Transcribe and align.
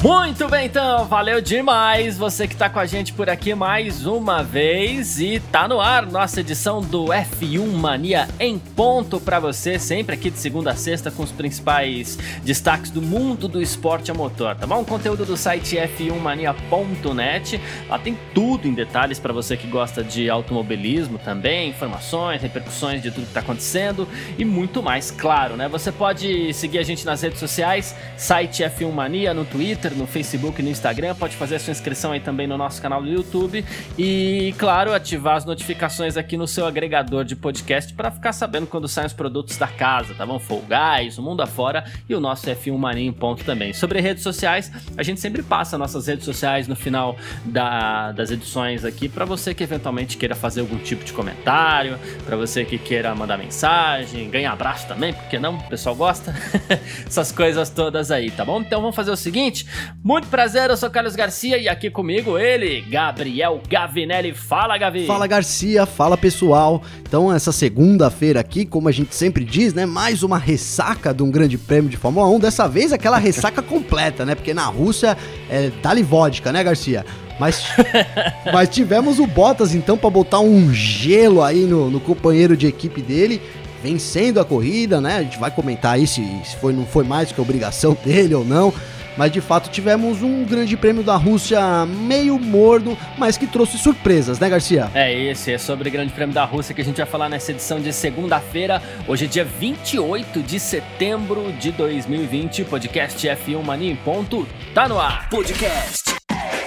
Muito 0.00 0.46
bem, 0.48 0.66
então, 0.66 1.06
valeu 1.06 1.40
demais 1.40 2.16
você 2.16 2.46
que 2.46 2.54
tá 2.54 2.70
com 2.70 2.78
a 2.78 2.86
gente 2.86 3.12
por 3.12 3.28
aqui 3.28 3.52
mais 3.52 4.06
uma 4.06 4.44
vez 4.44 5.18
e 5.20 5.40
tá 5.50 5.66
no 5.66 5.80
ar 5.80 6.06
nossa 6.06 6.38
edição 6.38 6.80
do 6.80 7.06
F1 7.06 7.66
Mania 7.66 8.28
em 8.38 8.60
ponto 8.60 9.18
para 9.18 9.40
você, 9.40 9.76
sempre 9.76 10.14
aqui 10.14 10.30
de 10.30 10.38
segunda 10.38 10.70
a 10.70 10.76
sexta 10.76 11.10
com 11.10 11.24
os 11.24 11.32
principais 11.32 12.16
destaques 12.44 12.92
do 12.92 13.02
mundo 13.02 13.48
do 13.48 13.60
esporte 13.60 14.08
a 14.08 14.14
motor, 14.14 14.54
tá 14.54 14.68
bom? 14.68 14.84
Conteúdo 14.84 15.26
do 15.26 15.36
site 15.36 15.76
f1mania.net, 15.76 17.60
lá 17.88 17.98
tem 17.98 18.16
tudo 18.32 18.68
em 18.68 18.74
detalhes 18.74 19.18
para 19.18 19.32
você 19.32 19.56
que 19.56 19.66
gosta 19.66 20.04
de 20.04 20.30
automobilismo 20.30 21.18
também, 21.18 21.70
informações, 21.70 22.40
repercussões 22.40 23.02
de 23.02 23.10
tudo 23.10 23.26
que 23.26 23.34
tá 23.34 23.40
acontecendo 23.40 24.06
e 24.38 24.44
muito 24.44 24.80
mais, 24.80 25.10
claro, 25.10 25.56
né? 25.56 25.66
Você 25.66 25.90
pode 25.90 26.54
seguir 26.54 26.78
a 26.78 26.84
gente 26.84 27.04
nas 27.04 27.20
redes 27.20 27.40
sociais, 27.40 27.96
site 28.16 28.62
F1 28.62 28.92
Mania 28.92 29.34
no 29.34 29.44
Twitter 29.44 29.87
Twitter, 29.88 29.96
no 29.96 30.06
Facebook 30.06 30.60
e 30.60 30.64
no 30.64 30.70
Instagram. 30.70 31.14
Pode 31.14 31.36
fazer 31.36 31.56
a 31.56 31.58
sua 31.58 31.70
inscrição 31.72 32.12
aí 32.12 32.20
também 32.20 32.46
no 32.46 32.56
nosso 32.56 32.80
canal 32.80 33.02
do 33.02 33.08
YouTube. 33.08 33.64
E, 33.98 34.54
claro, 34.58 34.92
ativar 34.92 35.36
as 35.36 35.44
notificações 35.44 36.16
aqui 36.16 36.36
no 36.36 36.46
seu 36.46 36.66
agregador 36.66 37.24
de 37.24 37.34
podcast 37.34 37.92
para 37.94 38.10
ficar 38.10 38.32
sabendo 38.32 38.66
quando 38.66 38.88
saem 38.88 39.06
os 39.06 39.12
produtos 39.12 39.56
da 39.56 39.66
casa, 39.66 40.14
tá 40.14 40.24
bom? 40.24 40.38
Fall 40.38 40.62
Guys, 40.62 41.18
o 41.18 41.22
Mundo 41.22 41.42
Afora 41.42 41.84
e 42.08 42.14
o 42.14 42.20
nosso 42.20 42.46
F1 42.46 42.76
Mania 42.76 43.06
em 43.06 43.12
ponto 43.12 43.44
também. 43.44 43.72
Sobre 43.72 44.00
redes 44.00 44.22
sociais, 44.22 44.70
a 44.96 45.02
gente 45.02 45.20
sempre 45.20 45.42
passa 45.42 45.78
nossas 45.78 46.06
redes 46.06 46.24
sociais 46.24 46.68
no 46.68 46.76
final 46.76 47.16
da, 47.44 48.12
das 48.12 48.30
edições 48.30 48.84
aqui 48.84 49.08
para 49.08 49.24
você 49.24 49.54
que 49.54 49.62
eventualmente 49.62 50.16
queira 50.16 50.34
fazer 50.34 50.60
algum 50.60 50.78
tipo 50.78 51.04
de 51.04 51.12
comentário, 51.12 51.98
para 52.24 52.36
você 52.36 52.64
que 52.64 52.78
queira 52.78 53.14
mandar 53.14 53.38
mensagem, 53.38 54.30
ganhar 54.30 54.52
abraço 54.52 54.86
também, 54.86 55.12
porque 55.12 55.38
não? 55.38 55.56
O 55.56 55.68
pessoal 55.68 55.94
gosta? 55.94 56.34
Essas 57.06 57.32
coisas 57.32 57.70
todas 57.70 58.10
aí, 58.10 58.30
tá 58.30 58.44
bom? 58.44 58.60
Então 58.60 58.80
vamos 58.80 58.96
fazer 58.96 59.10
o 59.10 59.16
seguinte: 59.16 59.66
muito 60.02 60.28
prazer, 60.28 60.70
eu 60.70 60.76
sou 60.76 60.88
Carlos 60.88 61.14
Garcia 61.14 61.58
e 61.58 61.68
aqui 61.68 61.90
comigo 61.90 62.38
ele, 62.38 62.80
Gabriel 62.82 63.60
Gavinelli. 63.68 64.32
Fala, 64.32 64.78
Gavi! 64.78 65.06
Fala, 65.06 65.26
Garcia, 65.26 65.84
fala 65.84 66.16
pessoal. 66.16 66.82
Então, 67.02 67.32
essa 67.32 67.52
segunda-feira 67.52 68.40
aqui, 68.40 68.64
como 68.64 68.88
a 68.88 68.92
gente 68.92 69.14
sempre 69.14 69.44
diz, 69.44 69.74
né? 69.74 69.84
Mais 69.84 70.22
uma 70.22 70.38
ressaca 70.38 71.12
de 71.12 71.22
um 71.22 71.30
grande 71.30 71.58
prêmio 71.58 71.90
de 71.90 71.96
Fórmula 71.96 72.28
1. 72.28 72.40
Dessa 72.40 72.68
vez, 72.68 72.92
aquela 72.92 73.18
ressaca 73.18 73.60
completa, 73.62 74.24
né? 74.24 74.34
Porque 74.34 74.54
na 74.54 74.66
Rússia 74.66 75.16
é 75.50 75.70
dali 75.82 76.02
vodka, 76.02 76.52
né, 76.52 76.64
Garcia? 76.64 77.04
Mas, 77.38 77.62
mas 78.52 78.68
tivemos 78.68 79.18
o 79.18 79.26
Bottas 79.26 79.74
então 79.74 79.96
para 79.96 80.10
botar 80.10 80.40
um 80.40 80.72
gelo 80.72 81.42
aí 81.42 81.64
no, 81.64 81.90
no 81.90 82.00
companheiro 82.00 82.56
de 82.56 82.66
equipe 82.66 83.00
dele 83.00 83.40
vencendo 83.82 84.40
a 84.40 84.44
corrida, 84.44 85.00
né? 85.00 85.16
A 85.18 85.22
gente 85.22 85.38
vai 85.38 85.50
comentar 85.50 85.94
aí 85.94 86.06
se, 86.06 86.22
se 86.44 86.56
foi, 86.56 86.72
não 86.72 86.84
foi 86.84 87.04
mais 87.04 87.30
que 87.30 87.40
obrigação 87.40 87.96
dele 88.04 88.34
ou 88.34 88.44
não 88.44 88.72
mas 89.18 89.32
de 89.32 89.40
fato 89.40 89.68
tivemos 89.68 90.22
um 90.22 90.44
grande 90.44 90.76
prêmio 90.76 91.02
da 91.02 91.16
Rússia 91.16 91.84
meio 91.84 92.38
morno, 92.38 92.96
mas 93.18 93.36
que 93.36 93.48
trouxe 93.48 93.76
surpresas, 93.76 94.38
né, 94.38 94.48
Garcia? 94.48 94.88
É 94.94 95.12
esse, 95.12 95.52
é 95.52 95.58
sobre 95.58 95.88
o 95.88 95.92
grande 95.92 96.12
prêmio 96.12 96.32
da 96.32 96.44
Rússia 96.44 96.72
que 96.72 96.80
a 96.80 96.84
gente 96.84 96.98
vai 96.98 97.06
falar 97.06 97.28
nessa 97.28 97.50
edição 97.50 97.80
de 97.80 97.92
segunda-feira. 97.92 98.80
Hoje 99.08 99.24
é 99.24 99.28
dia 99.28 99.44
28 99.44 100.40
de 100.40 100.60
setembro 100.60 101.52
de 101.54 101.72
2020. 101.72 102.64
Podcast 102.64 103.26
F1 103.26 103.62
Mania 103.64 103.90
em 103.90 103.96
ponto, 103.96 104.46
tá 104.72 104.88
no 104.88 105.00
ar. 105.00 105.28
Podcast 105.28 106.14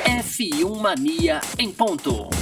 F1 0.06 0.78
Mania 0.78 1.40
em 1.58 1.72
ponto. 1.72 2.41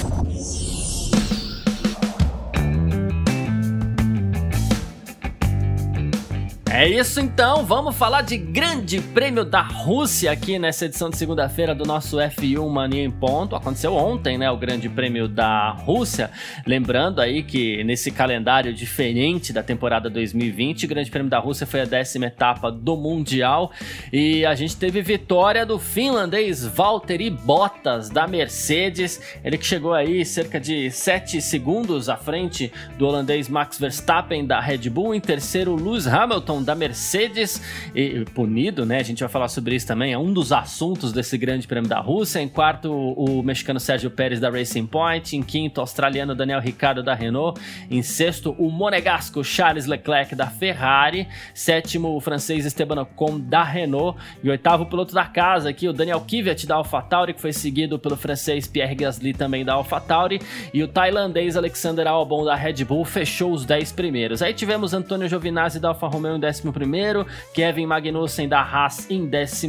É 6.72 6.88
isso 6.88 7.20
então, 7.20 7.64
vamos 7.64 7.96
falar 7.96 8.22
de 8.22 8.36
Grande 8.36 9.00
Prêmio 9.00 9.44
da 9.44 9.60
Rússia 9.60 10.30
aqui 10.30 10.56
nessa 10.56 10.84
edição 10.84 11.10
de 11.10 11.16
segunda-feira 11.16 11.74
do 11.74 11.84
nosso 11.84 12.18
F1 12.18 12.64
Mania 12.70 13.02
em 13.02 13.10
Ponto. 13.10 13.56
Aconteceu 13.56 13.92
ontem, 13.96 14.38
né, 14.38 14.48
o 14.52 14.56
Grande 14.56 14.88
Prêmio 14.88 15.26
da 15.26 15.70
Rússia. 15.72 16.30
Lembrando 16.64 17.20
aí 17.20 17.42
que 17.42 17.82
nesse 17.82 18.12
calendário 18.12 18.72
diferente 18.72 19.52
da 19.52 19.64
temporada 19.64 20.08
2020, 20.08 20.84
o 20.84 20.88
Grande 20.88 21.10
Prêmio 21.10 21.28
da 21.28 21.40
Rússia 21.40 21.66
foi 21.66 21.80
a 21.80 21.84
décima 21.84 22.26
etapa 22.26 22.70
do 22.70 22.96
Mundial 22.96 23.72
e 24.12 24.46
a 24.46 24.54
gente 24.54 24.76
teve 24.76 25.02
vitória 25.02 25.66
do 25.66 25.76
finlandês 25.76 26.64
Valtteri 26.64 27.30
Bottas 27.30 28.08
da 28.08 28.28
Mercedes. 28.28 29.20
Ele 29.42 29.58
que 29.58 29.66
chegou 29.66 29.92
aí 29.92 30.24
cerca 30.24 30.60
de 30.60 30.88
7 30.88 31.42
segundos 31.42 32.08
à 32.08 32.16
frente 32.16 32.72
do 32.96 33.08
holandês 33.08 33.48
Max 33.48 33.76
Verstappen 33.76 34.46
da 34.46 34.60
Red 34.60 34.88
Bull. 34.88 35.16
Em 35.16 35.20
terceiro, 35.20 35.74
Lewis 35.74 36.06
Hamilton 36.06 36.59
da 36.64 36.74
Mercedes, 36.74 37.62
e, 37.94 38.24
punido, 38.34 38.84
né? 38.84 38.98
A 38.98 39.02
gente 39.02 39.20
vai 39.20 39.28
falar 39.28 39.48
sobre 39.48 39.74
isso 39.74 39.86
também, 39.86 40.12
é 40.12 40.18
um 40.18 40.32
dos 40.32 40.52
assuntos 40.52 41.12
desse 41.12 41.36
grande 41.36 41.66
prêmio 41.66 41.88
da 41.88 42.00
Rússia. 42.00 42.40
Em 42.40 42.48
quarto, 42.48 42.92
o 42.92 43.42
mexicano 43.42 43.80
Sérgio 43.80 44.10
Pérez 44.10 44.40
da 44.40 44.50
Racing 44.50 44.86
Point. 44.86 45.36
Em 45.36 45.42
quinto, 45.42 45.80
o 45.80 45.82
australiano 45.82 46.34
Daniel 46.34 46.60
Ricciardo 46.60 47.02
da 47.02 47.14
Renault. 47.14 47.60
Em 47.90 48.02
sexto, 48.02 48.54
o 48.58 48.70
monegasco 48.70 49.42
Charles 49.42 49.86
Leclerc 49.86 50.34
da 50.34 50.46
Ferrari. 50.46 51.26
Sétimo, 51.54 52.16
o 52.16 52.20
francês 52.20 52.64
Esteban 52.64 53.02
Ocon 53.02 53.38
da 53.38 53.62
Renault. 53.62 54.18
E 54.42 54.50
oitavo, 54.50 54.84
o 54.84 54.86
piloto 54.86 55.14
da 55.14 55.24
casa 55.24 55.70
aqui, 55.70 55.88
o 55.88 55.92
Daniel 55.92 56.20
Kvyat 56.20 56.66
da 56.66 56.76
AlphaTauri, 56.76 57.34
que 57.34 57.40
foi 57.40 57.52
seguido 57.52 57.98
pelo 57.98 58.16
francês 58.16 58.66
Pierre 58.66 58.94
Gasly 58.94 59.32
também 59.32 59.64
da 59.64 59.74
AlphaTauri. 59.74 60.40
E 60.72 60.82
o 60.82 60.88
tailandês 60.88 61.56
Alexander 61.56 62.06
Albon 62.06 62.44
da 62.44 62.54
Red 62.54 62.84
Bull 62.84 63.04
fechou 63.04 63.52
os 63.52 63.64
10 63.64 63.92
primeiros. 63.92 64.42
Aí 64.42 64.54
tivemos 64.54 64.94
Antônio 64.94 65.28
Giovinazzi 65.28 65.80
da 65.80 65.88
Alfa 65.88 66.06
Romeo 66.06 66.36
em 66.36 66.40
11, 66.50 67.26
Kevin 67.54 67.86
Magnussen 67.86 68.48
da 68.48 68.60
Haas 68.60 69.10
em 69.10 69.26
12, 69.26 69.68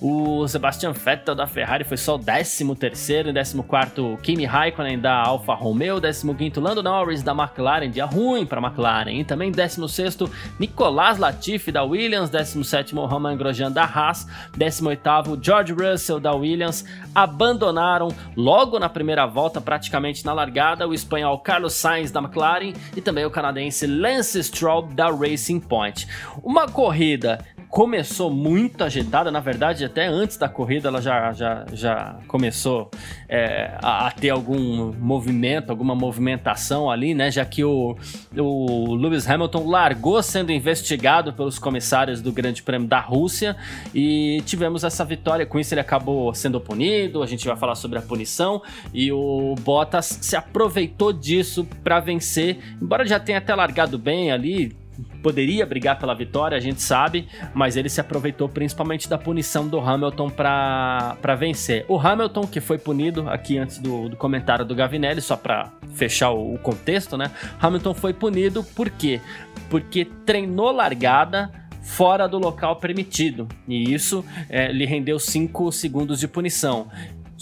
o 0.00 0.46
Sebastian 0.48 0.92
Vettel 0.92 1.34
da 1.34 1.46
Ferrari 1.46 1.84
foi 1.84 1.96
só 1.96 2.18
13, 2.18 2.64
em 2.64 3.62
14, 3.62 4.16
Kimi 4.22 4.44
Raikkonen 4.44 4.98
da 4.98 5.22
Alfa 5.22 5.54
Romeo, 5.54 6.00
15, 6.00 6.60
Lando 6.60 6.82
Norris 6.82 7.22
da 7.22 7.32
McLaren, 7.32 7.90
dia 7.90 8.04
ruim 8.04 8.44
para 8.44 8.60
McLaren, 8.60 9.12
e 9.12 9.24
também 9.24 9.50
16, 9.50 10.18
Nicolas 10.58 11.18
Latifi 11.18 11.70
da 11.70 11.82
Williams, 11.82 12.30
17, 12.30 12.94
Roman 12.94 13.36
Grosjean 13.36 13.70
da 13.70 13.84
Haas, 13.84 14.26
18, 14.56 15.38
George 15.40 15.72
Russell 15.72 16.20
da 16.20 16.32
Williams, 16.32 16.84
abandonaram 17.14 18.08
logo 18.36 18.78
na 18.78 18.88
primeira 18.88 19.26
volta, 19.26 19.60
praticamente 19.60 20.24
na 20.24 20.32
largada, 20.32 20.86
o 20.86 20.94
espanhol 20.94 21.38
Carlos 21.38 21.74
Sainz 21.74 22.10
da 22.10 22.20
McLaren 22.20 22.72
e 22.96 23.00
também 23.00 23.24
o 23.24 23.30
canadense 23.30 23.86
Lance 23.86 24.42
Stroll 24.42 24.82
da 24.82 25.10
Racing 25.10 25.51
Racing 25.52 25.60
Point. 25.60 26.06
Uma 26.42 26.66
corrida 26.68 27.44
começou 27.68 28.30
muito 28.30 28.84
agitada, 28.84 29.30
na 29.30 29.40
verdade, 29.40 29.82
até 29.82 30.06
antes 30.06 30.36
da 30.36 30.46
corrida 30.46 30.88
ela 30.88 31.00
já, 31.00 31.32
já, 31.32 31.64
já 31.72 32.18
começou 32.28 32.90
é, 33.26 33.78
a, 33.82 34.08
a, 34.08 34.10
ter 34.10 34.28
algum 34.28 34.92
movimento, 34.92 35.70
alguma 35.70 35.94
movimentação 35.94 36.90
ali, 36.90 37.14
né? 37.14 37.30
Já 37.30 37.46
que 37.46 37.64
o, 37.64 37.96
o 38.36 38.94
Lewis 38.94 39.26
Hamilton 39.26 39.66
largou 39.70 40.22
sendo 40.22 40.52
investigado 40.52 41.32
pelos 41.32 41.58
comissários 41.58 42.20
do 42.20 42.30
Grande 42.30 42.62
Prêmio 42.62 42.86
da 42.86 43.00
Rússia 43.00 43.56
e 43.94 44.42
tivemos 44.44 44.84
essa 44.84 45.02
vitória. 45.02 45.46
Com 45.46 45.58
isso, 45.58 45.72
ele 45.72 45.80
acabou 45.80 46.34
sendo 46.34 46.60
punido. 46.60 47.22
A 47.22 47.26
gente 47.26 47.46
vai 47.46 47.56
falar 47.56 47.74
sobre 47.74 47.98
a 47.98 48.02
punição 48.02 48.60
e 48.92 49.10
o 49.10 49.54
Bottas 49.60 50.18
se 50.20 50.36
aproveitou 50.36 51.10
disso 51.10 51.66
para 51.82 52.00
vencer, 52.00 52.58
embora 52.82 53.06
já 53.06 53.18
tenha 53.18 53.38
até 53.38 53.54
largado 53.54 53.98
bem 53.98 54.30
ali 54.30 54.81
poderia 55.22 55.64
brigar 55.64 55.98
pela 55.98 56.14
vitória, 56.14 56.56
a 56.56 56.60
gente 56.60 56.82
sabe, 56.82 57.28
mas 57.54 57.76
ele 57.76 57.88
se 57.88 58.00
aproveitou 58.00 58.48
principalmente 58.48 59.08
da 59.08 59.18
punição 59.18 59.68
do 59.68 59.78
Hamilton 59.80 60.30
para 60.30 61.34
vencer. 61.38 61.84
O 61.88 61.98
Hamilton, 61.98 62.46
que 62.46 62.60
foi 62.60 62.78
punido 62.78 63.28
aqui 63.28 63.58
antes 63.58 63.78
do, 63.78 64.08
do 64.08 64.16
comentário 64.16 64.64
do 64.64 64.74
Gavinelli, 64.74 65.20
só 65.20 65.36
para 65.36 65.70
fechar 65.94 66.30
o, 66.30 66.54
o, 66.54 66.58
contexto, 66.58 67.16
né? 67.16 67.30
Hamilton 67.60 67.94
foi 67.94 68.12
punido 68.12 68.64
por 68.64 68.90
quê? 68.90 69.20
Porque 69.68 70.04
treinou 70.04 70.72
largada 70.72 71.50
fora 71.82 72.28
do 72.28 72.38
local 72.38 72.76
permitido 72.76 73.48
e 73.66 73.92
isso 73.92 74.24
é, 74.48 74.70
lhe 74.70 74.86
rendeu 74.86 75.18
5 75.18 75.72
segundos 75.72 76.20
de 76.20 76.28
punição. 76.28 76.88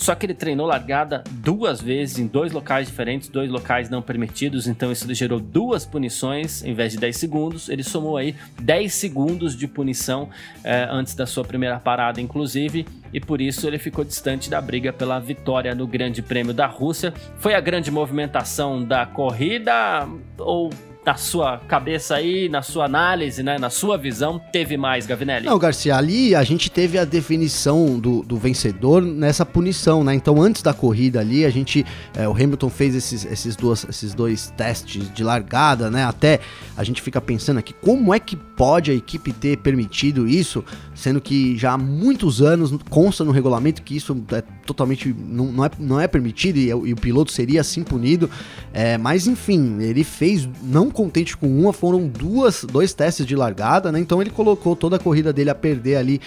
Só 0.01 0.15
que 0.15 0.25
ele 0.25 0.33
treinou 0.33 0.67
largada 0.67 1.23
duas 1.31 1.79
vezes 1.79 2.19
em 2.19 2.27
dois 2.27 2.53
locais 2.53 2.87
diferentes, 2.87 3.29
dois 3.29 3.51
locais 3.51 3.91
não 3.91 4.01
permitidos, 4.01 4.67
então 4.67 4.91
isso 4.91 5.13
gerou 5.13 5.39
duas 5.39 5.85
punições 5.85 6.65
em 6.65 6.73
vez 6.73 6.93
de 6.93 6.99
10 6.99 7.15
segundos. 7.19 7.69
Ele 7.69 7.83
somou 7.83 8.17
aí 8.17 8.35
10 8.63 8.95
segundos 8.95 9.55
de 9.55 9.69
punição 9.69 10.31
eh, 10.65 10.89
antes 10.91 11.15
da 11.15 11.27
sua 11.27 11.45
primeira 11.45 11.79
parada, 11.79 12.19
inclusive, 12.19 12.87
e 13.13 13.21
por 13.21 13.43
isso 13.43 13.67
ele 13.67 13.79
ficou 13.79 14.03
distante 14.03 14.49
da 14.49 14.59
briga 14.59 14.91
pela 14.91 15.19
vitória 15.19 15.75
no 15.75 15.87
Grande 15.87 16.23
Prêmio 16.23 16.55
da 16.55 16.67
Rússia. 16.67 17.13
Foi 17.37 17.53
a 17.55 17.61
grande 17.61 17.91
movimentação 17.91 18.83
da 18.83 19.05
corrida 19.05 20.09
ou 20.39 20.71
na 21.05 21.15
sua 21.15 21.59
cabeça 21.59 22.17
aí, 22.17 22.49
na 22.49 22.61
sua 22.61 22.85
análise, 22.85 23.43
né, 23.43 23.59
na 23.59 23.71
sua 23.71 23.97
visão, 23.97 24.41
teve 24.53 24.77
mais, 24.77 25.07
Gavinelli? 25.07 25.47
Não, 25.47 25.59
Garcia, 25.59 25.97
ali 25.97 26.35
a 26.35 26.43
gente 26.45 26.71
teve 26.71 26.99
a 26.99 27.05
definição 27.05 27.99
do, 27.99 28.23
do 28.23 28.37
vencedor 28.37 29.01
nessa 29.01 29.47
punição, 29.47 30.05
né? 30.05 30.15
Então, 30.15 30.41
antes 30.41 30.63
da 30.63 30.75
corrida 30.75 31.21
ali, 31.21 31.45
a 31.45 31.51
gente, 31.51 31.87
é, 32.15 32.29
o 32.29 32.33
Hamilton 32.33 32.69
fez 32.69 32.95
esses, 32.95 33.25
esses, 33.25 33.57
duas, 33.57 33.85
esses 33.89 34.15
dois 34.15 34.53
testes 34.57 35.13
de 35.13 35.25
largada, 35.25 35.91
né? 35.91 36.05
Até 36.05 36.41
a 36.77 36.85
gente 36.85 37.01
fica 37.01 37.21
pensando 37.21 37.59
aqui, 37.59 37.73
como 37.73 38.13
é 38.13 38.21
que 38.21 38.37
pode 38.37 38.91
a 38.91 38.95
equipe 38.95 39.33
ter 39.33 39.57
permitido 39.57 40.29
isso, 40.29 40.63
sendo 40.95 41.21
que 41.21 41.57
já 41.57 41.73
há 41.73 41.79
muitos 41.79 42.43
anos 42.43 42.75
consta 42.91 43.25
no 43.25 43.33
regulamento 43.33 43.83
que 43.83 43.97
isso 43.97 44.15
é 44.33 44.43
totalmente, 44.71 45.15
não, 45.19 45.47
não, 45.47 45.65
é, 45.65 45.71
não 45.79 46.01
é 46.01 46.07
permitido 46.07 46.57
e, 46.57 46.69
e 46.69 46.93
o 46.93 46.97
piloto 46.97 47.33
seria 47.33 47.61
assim 47.61 47.83
punido, 47.83 48.31
é, 48.73 48.97
mas 48.97 49.27
enfim, 49.27 49.81
ele 49.81 50.05
fez, 50.05 50.49
não 50.63 50.91
contente 50.91 51.37
com 51.37 51.47
uma, 51.47 51.73
foram 51.73 52.07
duas, 52.07 52.65
dois 52.65 52.93
testes 52.95 53.27
de 53.27 53.35
largada, 53.35 53.91
né? 53.91 53.99
Então 53.99 54.21
ele 54.21 54.31
colocou 54.31 54.77
toda 54.77 54.97
a 54.97 54.99
corrida 54.99 55.33
dele 55.33 55.51
a 55.51 55.55
perder 55.55 55.97
ali 55.97 56.21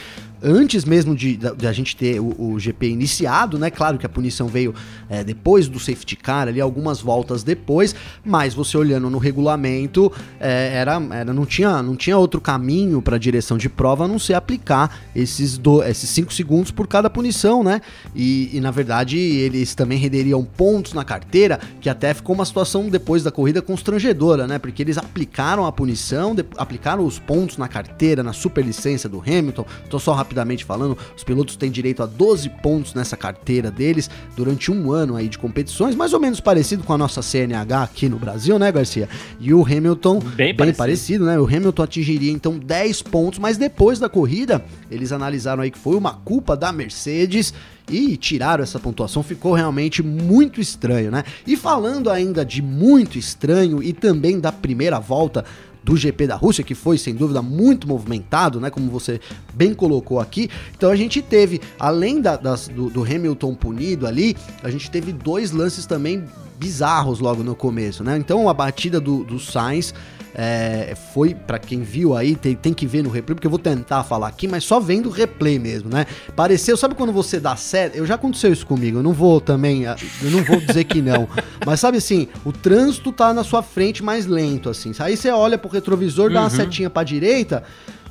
antes 0.44 0.84
mesmo 0.84 1.16
de, 1.16 1.38
de 1.38 1.66
a 1.66 1.72
gente 1.72 1.96
ter 1.96 2.20
o, 2.20 2.36
o, 2.38 2.60
GP 2.60 2.90
iniciado, 2.90 3.58
né? 3.58 3.72
Claro 3.72 3.98
que 3.98 4.06
a 4.06 4.10
punição 4.10 4.48
veio 4.48 4.76
é, 5.10 5.24
depois 5.24 5.70
do 5.70 5.80
safety 5.80 6.18
car, 6.18 6.50
ali 6.50 6.60
algumas 6.60 7.00
voltas 7.00 7.44
depois, 7.44 7.96
mas 8.26 8.54
você 8.54 8.78
olhando 8.78 9.10
no 9.10 9.18
regulamento, 9.18 10.12
é, 10.40 10.74
era, 10.76 11.02
era, 11.12 11.34
não, 11.34 11.46
tinha, 11.46 11.82
não 11.82 11.96
tinha 11.96 12.18
outro 12.18 12.42
caminho 12.42 13.02
para 13.02 13.16
a 13.16 13.20
direção 13.20 13.58
de 13.58 13.70
prova 13.70 14.04
a 14.04 14.08
não 14.08 14.20
ser 14.20 14.34
aplicar 14.34 15.00
esses 15.16 15.54
5 15.54 15.84
esses 15.84 16.10
cinco 16.10 16.34
segundos 16.34 16.72
por 16.72 16.88
cada 16.88 17.10
punição, 17.10 17.64
né? 17.64 17.82
E, 18.14 18.50
e, 18.54 18.60
na 18.60 18.72
verdade 18.72 19.18
eles 19.18 19.74
também 19.74 19.98
renderiam 19.98 20.44
pontos 20.44 20.94
na 20.94 21.04
carteira, 21.04 21.60
que 21.80 21.90
até 21.90 22.14
ficou 22.14 22.36
uma 22.36 22.46
situação 22.46 22.90
depois 22.90 23.24
da 23.24 23.32
corrida 23.32 23.62
constrangedora, 23.62 24.48
né? 24.48 24.60
Porque 24.60 24.82
eles 24.82 24.98
aplicaram 24.98 25.66
a 25.66 25.72
punição, 25.72 26.36
de, 26.36 26.44
aplicaram 26.58 27.06
os 27.06 27.20
pontos 27.20 27.58
na 27.58 27.68
carteira, 27.68 28.24
na 28.24 28.34
superlicença 28.34 29.08
do 29.08 29.22
Hamilton. 29.22 29.66
Tô 29.90 30.00
só 30.00 30.14
rapidinho 30.14 30.33
rapidamente 30.34 30.66
falando, 30.66 30.98
os 31.16 31.24
pilotos 31.24 31.56
têm 31.56 31.70
direito 31.70 32.02
a 32.02 32.06
12 32.06 32.50
pontos 32.62 32.94
nessa 32.94 33.16
carteira 33.16 33.70
deles 33.70 34.10
durante 34.36 34.72
um 34.72 34.92
ano 34.92 35.16
aí 35.16 35.30
de 35.30 35.38
competições, 35.38 35.96
mais 35.96 36.14
ou 36.14 36.20
menos 36.20 36.40
parecido 36.40 36.84
com 36.84 36.94
a 36.94 36.98
nossa 36.98 37.22
CNH 37.22 37.84
aqui 37.84 38.10
no 38.10 38.18
Brasil, 38.18 38.58
né, 38.58 38.72
Garcia? 38.72 39.08
E 39.40 39.54
o 39.54 39.64
Hamilton, 39.64 40.20
bem, 40.20 40.48
bem 40.48 40.56
parecido. 40.56 40.78
parecido, 40.78 41.26
né? 41.26 41.40
O 41.40 41.46
Hamilton 41.46 41.84
atingiria 41.84 42.32
então 42.32 42.58
10 42.58 43.02
pontos, 43.04 43.40
mas 43.40 43.58
depois 43.58 44.00
da 44.00 44.10
corrida, 44.10 44.64
eles 44.90 45.12
analisaram 45.12 45.62
aí 45.62 45.70
que 45.70 45.78
foi 45.78 45.96
uma 45.96 46.14
culpa 46.14 46.58
da 46.58 46.72
Mercedes 46.72 47.54
e 47.90 48.16
tiraram 48.18 48.64
essa 48.64 48.80
pontuação, 48.80 49.22
ficou 49.22 49.54
realmente 49.54 50.02
muito 50.02 50.60
estranho, 50.60 51.12
né? 51.12 51.24
E 51.46 51.56
falando 51.56 52.10
ainda 52.10 52.46
de 52.46 52.62
muito 52.62 53.18
estranho 53.18 53.84
e 53.84 53.94
também 53.94 54.40
da 54.40 54.52
primeira 54.52 55.00
volta 55.00 55.44
do 55.84 55.98
GP 55.98 56.28
da 56.28 56.36
Rússia, 56.36 56.64
que 56.64 56.74
foi 56.74 56.98
sem 56.98 57.14
dúvida 57.14 57.42
muito 57.42 57.88
movimentado, 57.88 58.60
né? 58.60 58.70
Como 58.70 58.90
você 58.90 59.20
bem 59.54 59.74
colocou 59.74 60.20
aqui. 60.20 60.50
Então 60.76 60.90
a 60.90 60.96
gente 60.96 61.22
teve, 61.22 61.60
além 61.80 62.22
da, 62.22 62.36
das, 62.36 62.68
do, 62.68 62.90
do 62.90 63.04
Hamilton 63.04 63.54
punido 63.54 64.08
ali, 64.08 64.36
a 64.64 64.70
gente 64.70 64.90
teve 64.90 65.12
dois 65.12 65.52
lances 65.52 65.86
também 65.86 66.24
bizarros 66.58 67.20
logo 67.20 67.44
no 67.44 67.56
começo, 67.56 68.04
né? 68.04 68.18
Então 68.18 68.48
a 68.48 68.54
batida 68.54 69.00
do, 69.00 69.24
do 69.24 69.40
Sainz 69.40 69.94
é, 70.36 70.96
foi, 71.14 71.34
para 71.36 71.60
quem 71.60 71.82
viu 71.82 72.16
aí, 72.16 72.36
tem, 72.36 72.56
tem 72.56 72.74
que 72.74 72.88
ver 72.88 73.04
no 73.04 73.10
replay, 73.10 73.36
porque 73.36 73.48
eu 73.48 73.52
vou 73.52 73.60
tentar 73.60 74.04
falar 74.04 74.28
aqui, 74.28 74.48
mas 74.48 74.64
só 74.64 74.80
vendo 74.80 75.08
o 75.08 75.12
replay 75.12 75.60
mesmo, 75.60 75.90
né? 75.90 76.06
Pareceu, 76.36 76.76
sabe 76.76 76.96
quando 76.96 77.14
você 77.14 77.40
dá 77.40 77.56
certo? 77.56 77.96
Eu 77.96 78.06
já 78.06 78.16
aconteceu 78.16 78.52
isso 78.52 78.66
comigo, 78.66 79.00
eu 79.00 79.04
não 79.04 79.14
vou 79.14 79.40
também, 79.40 79.84
eu 79.84 80.32
não 80.32 80.44
vou 80.44 80.60
dizer 80.60 80.84
que 80.86 81.02
não, 81.02 81.28
mas 81.66 81.80
sabe 81.80 81.98
assim, 81.98 82.28
o 82.44 82.52
trânsito 82.52 83.12
tá 83.12 83.34
na 83.34 83.44
sua 83.44 83.62
frente 83.62 84.04
mais 84.04 84.26
lento, 84.26 84.70
assim. 84.70 84.92
Aí 85.00 85.16
você 85.16 85.30
olha 85.30 85.58
pro 85.58 85.70
retrovisor, 85.70 86.32
dá 86.32 86.42
uma 86.42 86.50
uhum. 86.50 86.50
setinha 86.50 86.90
pra 86.90 87.04
direita, 87.04 87.64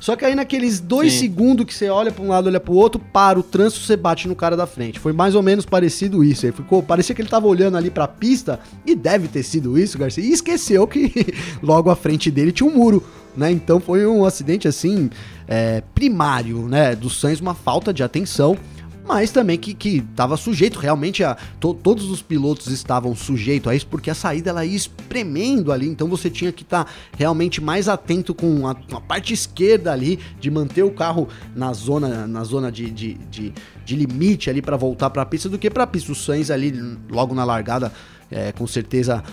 só 0.03 0.17
que 0.17 0.25
aí 0.25 0.35
naqueles 0.35 0.81
dois 0.81 1.13
Sim. 1.13 1.19
segundos 1.19 1.65
que 1.65 1.73
você 1.73 1.87
olha 1.87 2.11
para 2.11 2.21
um 2.21 2.27
lado, 2.27 2.47
olha 2.47 2.59
para 2.59 2.73
o 2.73 2.75
outro, 2.75 2.99
para 2.99 3.39
o 3.39 3.41
trânsito, 3.41 3.85
você 3.85 3.95
bate 3.95 4.27
no 4.27 4.35
cara 4.35 4.57
da 4.57 4.67
frente. 4.67 4.99
Foi 4.99 5.13
mais 5.13 5.33
ou 5.33 5.41
menos 5.41 5.65
parecido 5.65 6.25
isso. 6.25 6.45
Aí 6.45 6.51
ficou, 6.51 6.83
parecia 6.83 7.15
que 7.15 7.21
ele 7.21 7.29
tava 7.29 7.47
olhando 7.47 7.77
ali 7.77 7.89
para 7.89 8.03
a 8.03 8.07
pista 8.09 8.59
e 8.85 8.95
deve 8.95 9.29
ter 9.29 9.43
sido 9.43 9.79
isso, 9.79 9.97
Garcia. 9.97 10.21
E 10.21 10.33
esqueceu 10.33 10.85
que 10.85 11.09
logo 11.63 11.89
à 11.89 11.95
frente 11.95 12.29
dele 12.29 12.51
tinha 12.51 12.69
um 12.69 12.75
muro, 12.75 13.01
né? 13.33 13.49
Então 13.49 13.79
foi 13.79 14.05
um 14.05 14.25
acidente 14.25 14.67
assim 14.67 15.09
é, 15.47 15.81
primário, 15.95 16.67
né? 16.67 16.97
Do 16.97 17.09
Sainz, 17.09 17.39
uma 17.39 17.53
falta 17.53 17.93
de 17.93 18.03
atenção 18.03 18.57
mas 19.05 19.31
também 19.31 19.57
que 19.57 19.97
estava 19.97 20.37
sujeito 20.37 20.79
realmente 20.79 21.23
a. 21.23 21.35
To, 21.59 21.73
todos 21.73 22.09
os 22.09 22.21
pilotos 22.21 22.67
estavam 22.67 23.15
sujeitos 23.15 23.71
a 23.71 23.75
isso, 23.75 23.87
porque 23.87 24.09
a 24.09 24.15
saída 24.15 24.49
ela 24.49 24.65
ia 24.65 24.75
espremendo 24.75 25.71
ali, 25.71 25.87
então 25.87 26.07
você 26.07 26.29
tinha 26.29 26.51
que 26.51 26.63
estar 26.63 26.85
tá 26.85 26.91
realmente 27.17 27.61
mais 27.61 27.89
atento 27.89 28.33
com 28.33 28.67
a, 28.67 28.75
com 28.75 28.97
a, 28.97 29.01
parte 29.01 29.33
esquerda 29.33 29.91
ali, 29.91 30.19
de 30.39 30.49
manter 30.49 30.83
o 30.83 30.91
carro 30.91 31.27
na 31.55 31.73
zona, 31.73 32.25
na 32.27 32.43
zona 32.43 32.71
de, 32.71 32.89
de, 32.89 33.13
de, 33.15 33.53
de 33.85 33.95
limite 33.95 34.49
ali 34.49 34.61
para 34.61 34.77
voltar 34.77 35.09
para 35.09 35.21
a 35.21 35.25
pista, 35.25 35.49
do 35.49 35.59
que 35.59 35.69
para 35.69 35.83
a 35.83 35.87
pista. 35.87 36.11
O 36.11 36.15
Sainz 36.15 36.49
ali, 36.49 36.71
logo 37.09 37.35
na 37.35 37.43
largada, 37.43 37.91
é, 38.31 38.51
com 38.51 38.65
certeza 38.65 39.23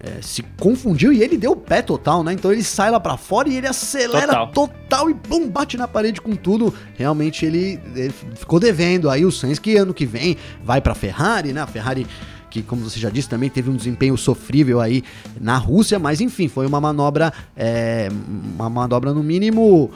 é, 0.00 0.22
se 0.22 0.42
confundiu 0.58 1.12
e 1.12 1.22
ele 1.22 1.36
deu 1.36 1.52
o 1.52 1.56
pé 1.56 1.82
total, 1.82 2.22
né? 2.22 2.32
Então 2.32 2.52
ele 2.52 2.62
sai 2.62 2.90
lá 2.90 3.00
para 3.00 3.16
fora 3.16 3.48
e 3.48 3.56
ele 3.56 3.66
acelera 3.66 4.26
total. 4.26 4.48
total. 4.48 5.10
e 5.10 5.14
bum, 5.14 5.48
bate 5.48 5.76
na 5.76 5.88
parede 5.88 6.20
com 6.20 6.36
tudo. 6.36 6.72
Realmente 6.96 7.44
ele, 7.44 7.80
ele 7.94 8.14
ficou 8.34 8.60
devendo. 8.60 9.10
Aí 9.10 9.24
o 9.24 9.32
Sainz 9.32 9.58
que 9.58 9.76
ano 9.76 9.92
que 9.92 10.06
vem 10.06 10.36
vai 10.62 10.80
para 10.80 10.94
Ferrari, 10.94 11.52
né? 11.52 11.60
A 11.60 11.66
Ferrari 11.66 12.06
que, 12.48 12.62
como 12.62 12.82
você 12.82 12.98
já 12.98 13.10
disse, 13.10 13.28
também 13.28 13.50
teve 13.50 13.68
um 13.68 13.76
desempenho 13.76 14.16
sofrível 14.16 14.80
aí 14.80 15.04
na 15.38 15.58
Rússia, 15.58 15.98
mas 15.98 16.20
enfim, 16.20 16.48
foi 16.48 16.66
uma 16.66 16.80
manobra, 16.80 17.30
é, 17.54 18.08
uma 18.54 18.70
manobra 18.70 19.12
no 19.12 19.22
mínimo 19.22 19.90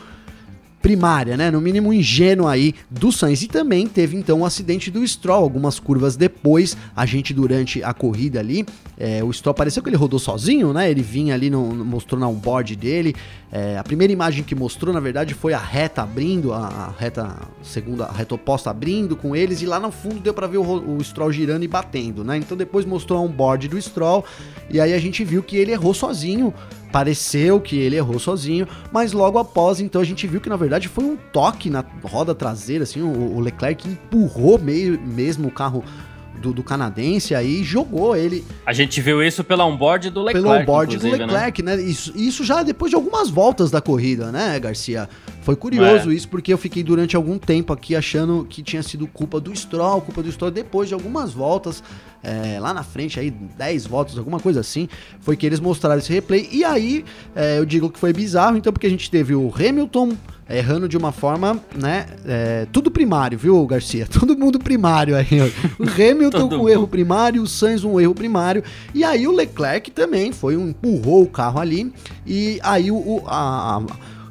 primária, 0.82 1.36
né? 1.36 1.50
No 1.50 1.60
mínimo 1.60 1.92
ingênua 1.92 2.50
aí 2.50 2.74
do 2.90 3.12
Sainz. 3.12 3.42
E 3.42 3.46
também 3.46 3.86
teve 3.86 4.16
então 4.16 4.40
o 4.40 4.44
acidente 4.44 4.90
do 4.90 5.06
Stroll, 5.06 5.42
algumas 5.42 5.78
curvas 5.78 6.16
depois, 6.16 6.76
a 6.94 7.06
gente 7.06 7.32
durante 7.32 7.82
a 7.82 7.94
corrida 7.94 8.40
ali, 8.40 8.66
é, 8.98 9.22
o 9.22 9.32
Stroll 9.32 9.54
pareceu 9.54 9.82
que 9.82 9.88
ele 9.88 9.96
rodou 9.96 10.18
sozinho, 10.18 10.72
né? 10.72 10.90
Ele 10.90 11.02
vinha 11.02 11.34
ali, 11.34 11.48
no, 11.48 11.72
mostrou 11.84 12.20
na 12.20 12.28
onboard 12.28 12.74
dele. 12.76 13.14
É, 13.50 13.78
a 13.78 13.84
primeira 13.84 14.12
imagem 14.12 14.42
que 14.42 14.54
mostrou, 14.54 14.92
na 14.92 15.00
verdade, 15.00 15.34
foi 15.34 15.52
a 15.52 15.58
reta 15.58 16.02
abrindo, 16.02 16.52
a, 16.52 16.66
a 16.66 16.90
reta 16.98 17.36
segunda, 17.62 18.06
a 18.06 18.12
reta 18.12 18.34
oposta 18.34 18.70
abrindo 18.70 19.14
com 19.14 19.36
eles, 19.36 19.62
e 19.62 19.66
lá 19.66 19.78
no 19.78 19.92
fundo 19.92 20.20
deu 20.20 20.34
para 20.34 20.46
ver 20.46 20.58
o, 20.58 20.96
o 20.96 21.04
Stroll 21.04 21.30
girando 21.32 21.62
e 21.62 21.68
batendo, 21.68 22.24
né? 22.24 22.36
Então 22.38 22.56
depois 22.56 22.84
mostrou 22.84 23.18
a 23.18 23.22
onboard 23.22 23.68
do 23.68 23.80
Stroll, 23.80 24.24
e 24.70 24.80
aí 24.80 24.92
a 24.92 24.98
gente 24.98 25.22
viu 25.22 25.42
que 25.42 25.56
ele 25.56 25.70
errou 25.70 25.94
sozinho 25.94 26.52
pareceu 26.92 27.58
que 27.58 27.76
ele 27.76 27.96
errou 27.96 28.18
sozinho, 28.18 28.68
mas 28.92 29.12
logo 29.12 29.38
após, 29.38 29.80
então 29.80 30.00
a 30.00 30.04
gente 30.04 30.26
viu 30.26 30.40
que 30.40 30.48
na 30.48 30.56
verdade 30.56 30.88
foi 30.88 31.04
um 31.04 31.16
toque 31.16 31.70
na 31.70 31.82
roda 32.04 32.34
traseira, 32.34 32.84
assim, 32.84 33.00
o, 33.00 33.36
o 33.36 33.40
Leclerc 33.40 33.88
empurrou 33.88 34.58
meio, 34.58 35.00
mesmo 35.00 35.48
o 35.48 35.50
carro 35.50 35.82
do, 36.42 36.52
do, 36.52 36.62
canadense 36.62 37.34
aí 37.34 37.62
jogou 37.62 38.16
ele. 38.16 38.44
A 38.66 38.72
gente 38.72 39.00
viu 39.00 39.22
isso 39.22 39.42
pela 39.42 39.64
onboard 39.64 40.10
do 40.10 40.22
Leclerc. 40.22 40.48
Pelo 40.48 40.60
onboard 40.60 40.98
do 40.98 41.04
né? 41.04 41.16
Leclerc, 41.16 41.62
né? 41.62 41.76
né? 41.76 41.82
Isso, 41.82 42.12
isso 42.14 42.44
já 42.44 42.62
depois 42.62 42.90
de 42.90 42.96
algumas 42.96 43.30
voltas 43.30 43.70
da 43.70 43.80
corrida, 43.80 44.30
né, 44.30 44.58
Garcia? 44.58 45.08
Foi 45.42 45.56
curioso 45.56 46.10
é. 46.10 46.14
isso, 46.14 46.28
porque 46.28 46.52
eu 46.52 46.58
fiquei 46.58 46.82
durante 46.82 47.16
algum 47.16 47.38
tempo 47.38 47.72
aqui 47.72 47.96
achando 47.96 48.46
que 48.48 48.62
tinha 48.62 48.82
sido 48.82 49.06
culpa 49.06 49.40
do 49.40 49.54
Stroll, 49.54 50.00
culpa 50.00 50.22
do 50.22 50.30
Stroll, 50.30 50.50
depois 50.50 50.88
de 50.88 50.94
algumas 50.94 51.32
voltas, 51.32 51.82
é, 52.22 52.58
lá 52.60 52.72
na 52.72 52.82
frente, 52.82 53.18
aí 53.18 53.30
10 53.30 53.86
voltas, 53.86 54.18
alguma 54.18 54.38
coisa 54.38 54.60
assim, 54.60 54.88
foi 55.20 55.36
que 55.36 55.44
eles 55.44 55.60
mostraram 55.60 55.98
esse 55.98 56.12
replay. 56.12 56.48
E 56.52 56.64
aí 56.64 57.04
é, 57.34 57.58
eu 57.58 57.64
digo 57.64 57.90
que 57.90 57.98
foi 57.98 58.12
bizarro, 58.12 58.56
então, 58.56 58.72
porque 58.72 58.86
a 58.86 58.90
gente 58.90 59.10
teve 59.10 59.34
o 59.34 59.52
Hamilton 59.54 60.16
errando 60.56 60.88
de 60.88 60.96
uma 60.96 61.12
forma, 61.12 61.60
né? 61.74 62.06
É, 62.26 62.66
tudo 62.72 62.90
primário, 62.90 63.38
viu, 63.38 63.64
Garcia? 63.66 64.06
Todo 64.10 64.36
mundo 64.36 64.58
primário 64.58 65.16
aí. 65.16 65.40
O 65.78 65.84
Hamilton 65.84 66.48
com 66.50 66.68
erro 66.68 66.86
primário, 66.86 67.42
o 67.42 67.46
Sainz 67.46 67.84
um 67.84 68.00
erro 68.00 68.14
primário. 68.14 68.62
E 68.94 69.04
aí 69.04 69.26
o 69.26 69.32
Leclerc 69.32 69.90
também 69.90 70.32
foi 70.32 70.56
um 70.56 70.72
empurrou 70.72 71.22
o 71.22 71.28
carro 71.28 71.60
ali. 71.60 71.92
E 72.26 72.58
aí 72.62 72.90
o, 72.90 73.22
a, 73.26 73.82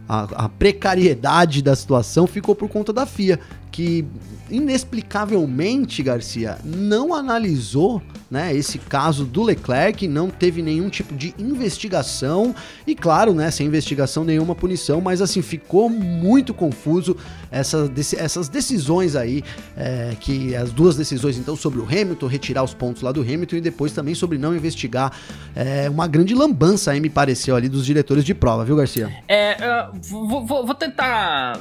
a, 0.08 0.46
a 0.46 0.50
precariedade 0.50 1.62
da 1.62 1.76
situação 1.76 2.28
ficou 2.28 2.56
por 2.56 2.68
conta 2.68 2.92
da 2.92 3.06
FIA, 3.06 3.40
que 3.72 4.06
inexplicavelmente, 4.52 6.04
Garcia, 6.04 6.58
não 6.64 7.14
analisou 7.14 8.02
né, 8.30 8.56
esse 8.56 8.78
caso 8.78 9.26
do 9.26 9.44
Leclerc, 9.44 10.08
não 10.08 10.30
teve 10.30 10.62
nenhum 10.62 10.88
tipo 10.90 11.14
de 11.14 11.36
investigação 11.38 12.56
e, 12.88 12.96
claro, 12.96 13.34
né, 13.34 13.52
sem 13.52 13.68
investigação 13.68 14.24
nenhuma 14.24 14.56
punição, 14.56 15.02
mas 15.02 15.22
assim, 15.22 15.42
ficou 15.42 15.90
muito 15.90 16.54
confuso 16.54 17.18
essa, 17.52 17.92
essas 18.18 18.48
decisões 18.48 19.18
aí, 19.18 19.44
é, 19.76 20.16
que 20.18 20.56
as 20.56 20.72
duas 20.72 20.96
decisões 20.96 21.38
então 21.38 21.58
sobre 21.58 21.82
o 21.82 21.84
Hamilton, 21.84 22.28
retirar 22.28 22.64
os 22.64 22.74
pontos 22.74 23.02
lá 23.02 23.12
do 23.12 23.22
Hamilton 23.22 23.58
e 23.58 23.62
depois 23.62 23.92
também 23.92 24.16
sobre 24.16 24.38
não 24.38 24.56
investigar 24.56 25.12
é, 25.54 25.90
uma 25.90 26.08
grande 26.08 26.34
lambança 26.34 26.92
aí 26.92 27.02
me 27.02 27.10
pareceu 27.10 27.56
ali 27.56 27.68
dos 27.68 27.86
diretores 27.86 28.24
de 28.24 28.34
prova, 28.34 28.64
viu 28.64 28.78
Garcia? 28.78 29.12
É, 29.28 29.88
vou, 30.10 30.46
vou, 30.46 30.66
vou 30.66 30.76
tentar 30.76 31.60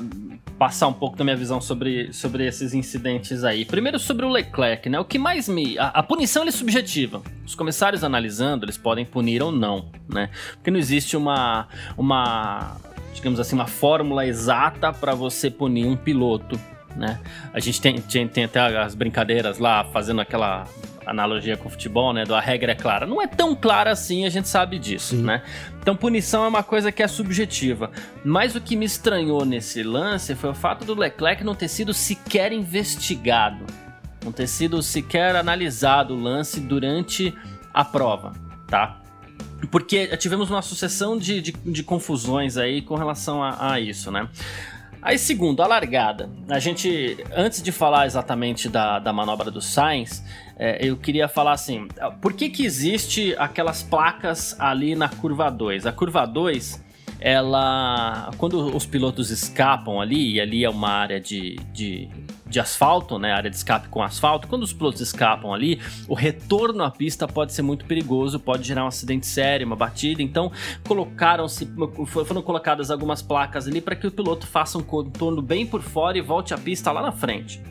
passar 0.61 0.89
um 0.89 0.93
pouco 0.93 1.17
da 1.17 1.25
minha 1.25 1.37
visão 1.39 1.59
sobre, 1.59 2.13
sobre 2.13 2.47
esses 2.47 2.75
incidentes 2.75 3.45
aí. 3.45 3.65
Primeiro 3.65 3.99
sobre 3.99 4.27
o 4.27 4.29
Leclerc, 4.29 4.91
né? 4.91 5.01
O 5.01 5.07
que 5.07 5.19
mais 5.19 5.49
me. 5.49 5.79
A, 5.79 5.87
a, 5.87 6.03
punição 6.03 6.45
é 6.45 6.51
subjetiva. 6.51 7.23
Os 7.47 7.55
comissários 7.55 8.05
analisando, 8.05 8.67
eles 8.67 8.77
podem 8.77 9.07
punir 9.07 9.43
ou 9.43 9.51
não, 9.51 9.91
né? 10.07 10.29
Porque 10.53 10.71
não 10.71 10.79
existe 10.79 11.17
uma. 11.17 11.67
uma 11.97 12.77
digamos 13.15 13.41
assim, 13.41 13.55
uma 13.57 13.67
fórmula 13.67 14.27
exata 14.27 14.93
para 14.93 15.15
você 15.15 15.51
punir 15.51 15.87
um 15.87 15.97
piloto. 15.97 16.61
Né? 16.95 17.19
A 17.55 17.61
gente 17.61 17.81
tem, 17.81 17.99
tem, 17.99 18.29
tem 18.29 18.45
até 18.45 18.61
as 18.61 18.95
brincadeiras 18.95 19.59
lá, 19.59 19.85
fazendo 19.85 20.21
aquela 20.21 20.67
analogia 21.11 21.57
com 21.57 21.69
o 21.69 21.71
futebol, 21.71 22.13
né? 22.13 22.25
Do 22.25 22.35
a 22.35 22.41
regra 22.41 22.73
é 22.73 22.75
clara. 22.75 23.05
Não 23.05 23.21
é 23.21 23.27
tão 23.27 23.55
clara 23.55 23.91
assim, 23.91 24.25
a 24.25 24.31
gente 24.31 24.49
sabe 24.49 24.79
disso, 24.79 25.17
Sim. 25.17 25.23
né? 25.23 25.43
Então 25.81 25.97
punição 25.97 26.45
é 26.45 26.49
uma 26.49 26.63
coisa 26.63 26.93
que 26.93 27.03
é 27.03 27.09
subjetiva. 27.09 27.91
Mas 28.25 28.55
o 28.55 28.61
que 28.61 28.77
me 28.77 28.85
estranhou 28.85 29.45
nesse 29.45 29.83
lance 29.83 30.35
foi 30.37 30.51
o 30.51 30.55
fato 30.55 30.85
do 30.85 30.95
Leclerc 30.95 31.43
não 31.43 31.55
ter 31.55 31.69
sido 31.69 31.93
sequer 31.93 32.53
investigado. 32.53 33.67
Não 34.25 34.31
ter 34.31 34.47
sido 34.47 34.83
sequer 34.83 35.35
analisado 35.35 36.15
o 36.15 36.21
lance 36.21 36.61
durante 36.61 37.35
a 37.75 37.85
prova, 37.85 38.33
tá? 38.69 39.01
Porque 39.71 40.17
tivemos 40.17 40.49
uma 40.51 40.63
sucessão 40.63 41.19
de, 41.19 41.41
de, 41.41 41.53
de 41.53 41.83
confusões 41.83 42.57
aí 42.57 42.83
com 42.83 42.95
relação 42.95 43.43
a, 43.43 43.73
a 43.73 43.81
isso, 43.81 44.11
né? 44.11 44.29
Aí, 45.03 45.19
segundo, 45.19 45.63
a 45.63 45.67
largada. 45.67 46.29
A 46.49 46.59
gente, 46.59 47.17
antes 47.35 47.63
de 47.63 47.73
falar 47.73 48.07
exatamente 48.07 48.69
da, 48.69 48.99
da 48.99 49.13
manobra 49.13 49.51
do 49.51 49.61
Sainz, 49.61 50.23
é, 50.63 50.87
eu 50.87 50.95
queria 50.95 51.27
falar 51.27 51.53
assim: 51.53 51.89
por 52.21 52.35
que, 52.35 52.51
que 52.51 52.67
existe 52.67 53.35
aquelas 53.39 53.83
placas 53.83 54.55
ali 54.61 54.95
na 54.95 55.09
curva 55.09 55.51
2? 55.51 55.87
A 55.87 55.93
curva 55.93 56.27
2 56.27 56.91
ela 57.19 58.31
quando 58.39 58.75
os 58.75 58.87
pilotos 58.87 59.31
escapam 59.31 60.01
ali 60.01 60.35
e 60.35 60.41
ali 60.41 60.65
é 60.65 60.71
uma 60.71 60.89
área 60.89 61.21
de, 61.21 61.57
de, 61.73 62.09
de 62.47 62.61
asfalto, 62.61 63.19
né, 63.19 63.33
área 63.33 63.51
de 63.51 63.57
escape 63.57 63.89
com 63.89 64.03
asfalto, 64.03 64.49
quando 64.49 64.63
os 64.63 64.73
pilotos 64.73 65.01
escapam 65.03 65.53
ali, 65.53 65.81
o 66.09 66.15
retorno 66.15 66.83
à 66.83 66.91
pista 66.91 67.29
pode 67.29 67.53
ser 67.53 67.63
muito 67.63 67.85
perigoso, 67.85 68.41
pode 68.41 68.67
gerar 68.67 68.85
um 68.85 68.89
acidente 68.89 69.27
sério, 69.27 69.67
uma 69.67 69.77
batida. 69.77 70.23
Então, 70.23 70.51
colocaram-se, 70.87 71.69
foram 72.07 72.41
colocadas 72.41 72.91
algumas 72.91 73.21
placas 73.21 73.67
ali 73.67 73.81
para 73.83 73.97
que 73.97 74.07
o 74.07 74.11
piloto 74.11 74.47
faça 74.47 74.79
um 74.79 74.83
contorno 74.83 75.43
bem 75.43 75.67
por 75.67 75.83
fora 75.83 76.17
e 76.17 76.23
volte 76.23 76.55
à 76.55 76.59
pista 76.59 76.91
lá 76.91 77.03
na 77.03 77.13
frente. 77.13 77.63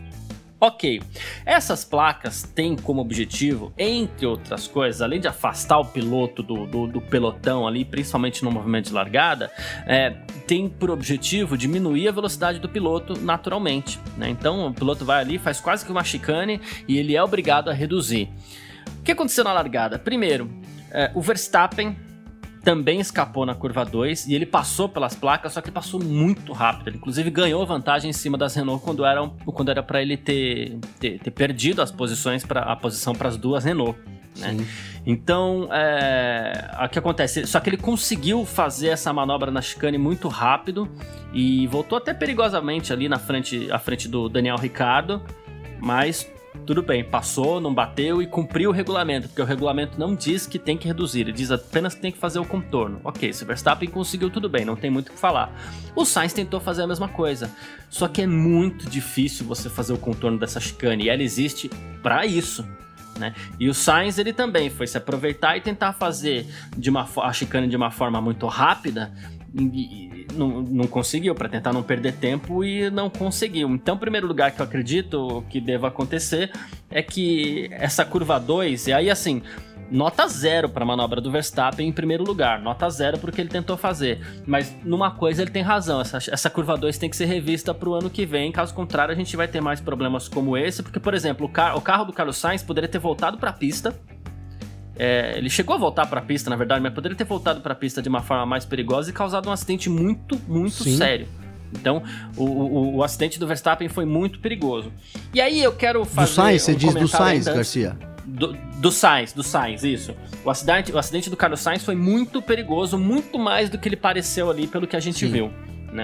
Ok, 0.61 1.01
essas 1.45 1.85
placas 1.85 2.43
têm 2.43 2.75
como 2.75 2.99
objetivo, 2.99 3.71
entre 3.77 4.25
outras 4.25 4.67
coisas, 4.67 5.01
além 5.01 5.21
de 5.21 5.27
afastar 5.27 5.79
o 5.79 5.85
piloto 5.85 6.43
do, 6.43 6.65
do, 6.65 6.85
do 6.85 6.99
pelotão 6.99 7.65
ali, 7.65 7.85
principalmente 7.85 8.43
no 8.43 8.51
movimento 8.51 8.87
de 8.87 8.93
largada, 8.93 9.49
é, 9.87 10.09
tem 10.45 10.67
por 10.67 10.91
objetivo 10.91 11.57
diminuir 11.57 12.09
a 12.09 12.11
velocidade 12.11 12.59
do 12.59 12.67
piloto 12.67 13.17
naturalmente. 13.17 13.97
Né? 14.17 14.29
Então 14.29 14.67
o 14.67 14.73
piloto 14.73 15.05
vai 15.05 15.21
ali, 15.21 15.37
faz 15.37 15.61
quase 15.61 15.85
que 15.85 15.91
uma 15.91 16.03
chicane 16.03 16.59
e 16.85 16.97
ele 16.97 17.15
é 17.15 17.23
obrigado 17.23 17.69
a 17.69 17.73
reduzir. 17.73 18.27
O 18.99 19.03
que 19.03 19.13
aconteceu 19.13 19.45
na 19.45 19.53
largada? 19.53 19.97
Primeiro, 19.97 20.51
é, 20.91 21.09
o 21.15 21.21
Verstappen 21.21 21.95
também 22.63 22.99
escapou 22.99 23.45
na 23.45 23.55
curva 23.55 23.85
2 23.85 24.27
e 24.27 24.35
ele 24.35 24.45
passou 24.45 24.89
pelas 24.89 25.15
placas, 25.15 25.53
só 25.53 25.61
que 25.61 25.71
passou 25.71 26.01
muito 26.01 26.53
rápido. 26.53 26.89
Ele, 26.89 26.97
inclusive, 26.97 27.29
ganhou 27.29 27.65
vantagem 27.65 28.09
em 28.09 28.13
cima 28.13 28.37
das 28.37 28.55
Renault 28.55 28.83
quando 28.83 29.05
era, 29.05 29.27
quando 29.45 29.69
era 29.69 29.81
para 29.81 30.01
ele 30.01 30.17
ter, 30.17 30.77
ter, 30.99 31.19
ter, 31.19 31.31
perdido 31.31 31.81
as 31.81 31.91
posições 31.91 32.45
para 32.45 32.61
a 32.61 32.75
posição 32.75 33.13
para 33.13 33.29
as 33.29 33.37
duas 33.37 33.63
Renault. 33.63 33.97
Né? 34.37 34.57
Então, 35.05 35.67
é, 35.71 36.69
o 36.85 36.89
que 36.89 36.99
acontece? 36.99 37.45
Só 37.47 37.59
que 37.59 37.69
ele 37.69 37.77
conseguiu 37.77 38.45
fazer 38.45 38.89
essa 38.89 39.11
manobra 39.11 39.49
na 39.51 39.61
chicane 39.61 39.97
muito 39.97 40.27
rápido 40.27 40.89
e 41.33 41.67
voltou 41.67 41.97
até 41.97 42.13
perigosamente 42.13 42.91
ali 42.93 43.09
na 43.09 43.17
frente, 43.17 43.71
à 43.71 43.79
frente 43.79 44.07
do 44.07 44.29
Daniel 44.29 44.57
Ricardo, 44.57 45.21
mas 45.79 46.29
tudo 46.65 46.81
bem, 46.81 47.03
passou, 47.03 47.59
não 47.59 47.73
bateu 47.73 48.21
e 48.21 48.27
cumpriu 48.27 48.69
o 48.69 48.73
regulamento, 48.73 49.27
porque 49.27 49.41
o 49.41 49.45
regulamento 49.45 49.99
não 49.99 50.15
diz 50.15 50.47
que 50.47 50.57
tem 50.57 50.77
que 50.77 50.87
reduzir, 50.87 51.21
ele 51.21 51.31
diz 51.31 51.51
apenas 51.51 51.93
que 51.93 52.01
tem 52.01 52.11
que 52.11 52.17
fazer 52.17 52.39
o 52.39 52.45
contorno. 52.45 52.99
Ok, 53.03 53.31
se 53.33 53.43
o 53.43 53.47
Verstappen 53.47 53.89
conseguiu, 53.89 54.29
tudo 54.29 54.49
bem, 54.49 54.65
não 54.65 54.75
tem 54.75 54.89
muito 54.89 55.09
o 55.09 55.11
que 55.11 55.19
falar. 55.19 55.53
O 55.95 56.05
Sainz 56.05 56.33
tentou 56.33 56.59
fazer 56.59 56.83
a 56.83 56.87
mesma 56.87 57.07
coisa, 57.07 57.51
só 57.89 58.07
que 58.07 58.21
é 58.21 58.27
muito 58.27 58.89
difícil 58.89 59.45
você 59.45 59.69
fazer 59.69 59.93
o 59.93 59.97
contorno 59.97 60.37
dessa 60.37 60.59
chicane, 60.59 61.05
e 61.05 61.09
ela 61.09 61.23
existe 61.23 61.69
para 62.01 62.25
isso. 62.25 62.65
Né? 63.17 63.35
E 63.59 63.67
o 63.67 63.73
Sainz 63.73 64.17
ele 64.17 64.31
também 64.31 64.69
foi 64.69 64.87
se 64.87 64.97
aproveitar 64.97 65.57
e 65.57 65.61
tentar 65.61 65.93
fazer 65.93 66.47
de 66.75 66.89
uma, 66.89 67.07
a 67.21 67.33
chicane 67.33 67.67
de 67.67 67.75
uma 67.75 67.91
forma 67.91 68.21
muito 68.21 68.47
rápida 68.47 69.11
e, 69.53 70.18
não, 70.33 70.61
não 70.61 70.87
conseguiu, 70.87 71.33
para 71.35 71.49
tentar 71.49 71.73
não 71.73 71.83
perder 71.83 72.13
tempo 72.13 72.63
e 72.63 72.89
não 72.89 73.09
conseguiu. 73.09 73.69
Então, 73.69 73.95
o 73.95 73.99
primeiro 73.99 74.27
lugar 74.27 74.51
que 74.51 74.61
eu 74.61 74.65
acredito 74.65 75.43
que 75.49 75.59
deva 75.59 75.87
acontecer 75.87 76.51
é 76.89 77.01
que 77.01 77.69
essa 77.71 78.03
curva 78.05 78.39
2, 78.39 78.87
e 78.87 78.93
aí 78.93 79.09
assim, 79.09 79.41
nota 79.91 80.27
zero 80.27 80.69
para 80.69 80.83
a 80.83 80.87
manobra 80.87 81.19
do 81.19 81.31
Verstappen 81.31 81.87
em 81.87 81.91
primeiro 81.91 82.23
lugar, 82.23 82.59
nota 82.59 82.89
zero 82.89 83.17
para 83.17 83.29
o 83.29 83.33
que 83.33 83.41
ele 83.41 83.49
tentou 83.49 83.77
fazer. 83.77 84.19
Mas 84.45 84.75
numa 84.83 85.11
coisa 85.11 85.41
ele 85.41 85.51
tem 85.51 85.63
razão, 85.63 86.01
essa, 86.01 86.17
essa 86.17 86.49
curva 86.49 86.77
2 86.77 86.97
tem 86.97 87.09
que 87.09 87.17
ser 87.17 87.25
revista 87.25 87.73
para 87.73 87.89
o 87.89 87.93
ano 87.93 88.09
que 88.09 88.25
vem, 88.25 88.51
caso 88.51 88.73
contrário 88.73 89.13
a 89.13 89.17
gente 89.17 89.35
vai 89.35 89.47
ter 89.47 89.61
mais 89.61 89.81
problemas 89.81 90.27
como 90.27 90.57
esse, 90.57 90.83
porque, 90.83 90.99
por 90.99 91.13
exemplo, 91.13 91.45
o, 91.45 91.49
car 91.49 91.75
o 91.77 91.81
carro 91.81 92.05
do 92.05 92.13
Carlos 92.13 92.37
Sainz 92.37 92.63
poderia 92.63 92.87
ter 92.87 92.99
voltado 92.99 93.37
para 93.37 93.49
a 93.49 93.53
pista 93.53 93.95
é, 94.99 95.37
ele 95.37 95.49
chegou 95.49 95.73
a 95.73 95.79
voltar 95.79 96.05
para 96.07 96.19
a 96.19 96.23
pista, 96.23 96.49
na 96.49 96.57
verdade, 96.57 96.81
mas 96.81 96.93
poderia 96.93 97.17
ter 97.17 97.23
voltado 97.23 97.61
para 97.61 97.71
a 97.71 97.75
pista 97.75 98.01
de 98.01 98.09
uma 98.09 98.21
forma 98.21 98.45
mais 98.45 98.65
perigosa 98.65 99.09
e 99.09 99.13
causado 99.13 99.47
um 99.47 99.51
acidente 99.51 99.89
muito, 99.89 100.37
muito 100.45 100.83
Sim. 100.83 100.97
sério. 100.97 101.25
Então, 101.71 102.03
o, 102.35 102.43
o, 102.43 102.95
o, 102.97 103.03
acidente 103.03 103.39
do 103.39 103.47
Verstappen 103.47 103.87
foi 103.87 104.03
muito 104.03 104.39
perigoso. 104.39 104.91
E 105.33 105.39
aí 105.39 105.63
eu 105.63 105.71
quero 105.71 106.03
fazer. 106.03 106.31
Do 106.31 106.35
Sainz, 106.35 106.61
um 106.61 106.65
você 106.65 106.75
diz 106.75 106.93
do 106.93 107.07
Sainz, 107.07 107.45
Garcia? 107.45 107.97
Do, 108.25 108.53
do 108.53 108.91
Sainz, 108.91 109.31
do 109.31 109.43
Sainz, 109.43 109.83
isso. 109.83 110.13
O 110.43 110.49
acidente, 110.49 110.91
o 110.91 110.97
acidente 110.97 111.29
do 111.29 111.37
Carlos 111.37 111.61
Sainz 111.61 111.83
foi 111.83 111.95
muito 111.95 112.41
perigoso, 112.41 112.97
muito 112.97 113.39
mais 113.39 113.69
do 113.69 113.77
que 113.77 113.87
ele 113.87 113.95
pareceu 113.95 114.49
ali, 114.49 114.67
pelo 114.67 114.85
que 114.85 114.95
a 114.95 114.99
gente 114.99 115.19
Sim. 115.19 115.31
viu, 115.31 115.53
né? 115.93 116.03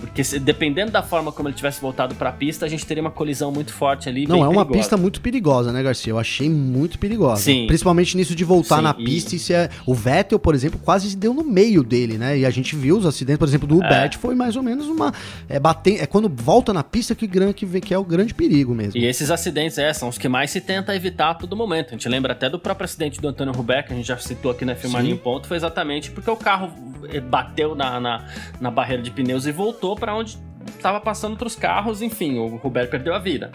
Porque 0.00 0.24
se, 0.24 0.38
dependendo 0.38 0.90
da 0.90 1.02
forma 1.02 1.30
como 1.32 1.48
ele 1.48 1.56
tivesse 1.56 1.80
voltado 1.80 2.14
para 2.14 2.30
a 2.30 2.32
pista, 2.32 2.66
a 2.66 2.68
gente 2.68 2.84
teria 2.86 3.02
uma 3.02 3.10
colisão 3.10 3.52
muito 3.52 3.72
forte 3.72 4.08
ali. 4.08 4.26
Não, 4.26 4.38
é 4.44 4.48
uma 4.48 4.64
perigosa. 4.64 4.78
pista 4.78 4.96
muito 4.96 5.20
perigosa, 5.20 5.72
né, 5.72 5.82
Garcia? 5.82 6.12
Eu 6.12 6.18
achei 6.18 6.48
muito 6.48 6.98
perigosa. 6.98 7.42
Sim. 7.42 7.66
Principalmente 7.66 8.16
nisso 8.16 8.34
de 8.34 8.44
voltar 8.44 8.76
Sim, 8.76 8.82
na 8.82 8.94
pista 8.94 9.34
e, 9.34 9.38
se 9.38 9.52
é... 9.52 9.68
o 9.86 9.94
Vettel, 9.94 10.38
por 10.38 10.54
exemplo, 10.54 10.80
quase 10.82 11.16
deu 11.16 11.34
no 11.34 11.44
meio 11.44 11.82
dele, 11.82 12.18
né? 12.18 12.38
E 12.38 12.46
a 12.46 12.50
gente 12.50 12.74
viu 12.74 12.96
os 12.96 13.06
acidentes, 13.06 13.38
por 13.38 13.48
exemplo, 13.48 13.68
do 13.68 13.76
Hubert, 13.76 14.14
é. 14.14 14.18
foi 14.18 14.34
mais 14.34 14.56
ou 14.56 14.62
menos 14.62 14.86
uma. 14.86 15.12
É, 15.48 15.58
bater... 15.58 16.02
é 16.02 16.06
quando 16.06 16.28
volta 16.28 16.72
na 16.72 16.82
pista 16.82 17.14
que, 17.14 17.28
que, 17.28 17.80
que 17.80 17.94
é 17.94 17.98
o 17.98 18.04
grande 18.04 18.34
perigo 18.34 18.74
mesmo. 18.74 18.98
E 18.98 19.04
esses 19.04 19.30
acidentes 19.30 19.78
é, 19.78 19.92
são 19.92 20.08
os 20.08 20.18
que 20.18 20.28
mais 20.28 20.50
se 20.50 20.60
tenta 20.60 20.94
evitar 20.94 21.30
a 21.30 21.34
todo 21.34 21.56
momento. 21.56 21.88
A 21.88 21.92
gente 21.92 22.08
lembra 22.08 22.32
até 22.32 22.48
do 22.48 22.58
próprio 22.58 22.84
acidente 22.84 23.20
do 23.20 23.28
Antônio 23.28 23.52
Rubert, 23.52 23.86
que 23.86 23.92
a 23.92 23.96
gente 23.96 24.06
já 24.06 24.16
citou 24.16 24.50
aqui 24.50 24.64
na 24.64 24.74
Filmarinho 24.74 25.18
Ponto, 25.18 25.46
foi 25.46 25.56
exatamente 25.56 26.10
porque 26.10 26.30
o 26.30 26.36
carro 26.36 26.72
eh, 27.12 27.20
bateu 27.20 27.74
na, 27.74 28.00
na, 28.00 28.26
na 28.60 28.70
barreira 28.70 29.02
de 29.02 29.10
pneus 29.10 29.46
e 29.46 29.52
voltou 29.52 29.89
para 29.96 30.14
onde 30.14 30.38
estava 30.68 31.00
passando 31.00 31.32
outros 31.32 31.56
carros, 31.56 32.02
enfim, 32.02 32.38
o 32.38 32.56
Roberto 32.56 32.90
perdeu 32.90 33.14
a 33.14 33.18
vida. 33.18 33.50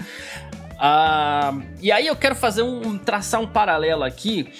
Ah, 0.77 1.54
e 1.82 1.92
aí 1.92 2.08
eu 2.08 2.15
quero 2.15 2.36
fazer 2.36 2.62
um 2.62 2.98
traçar 2.98 3.39
um 3.39 3.48
paralelo 3.48 4.04
aqui, 4.04 4.51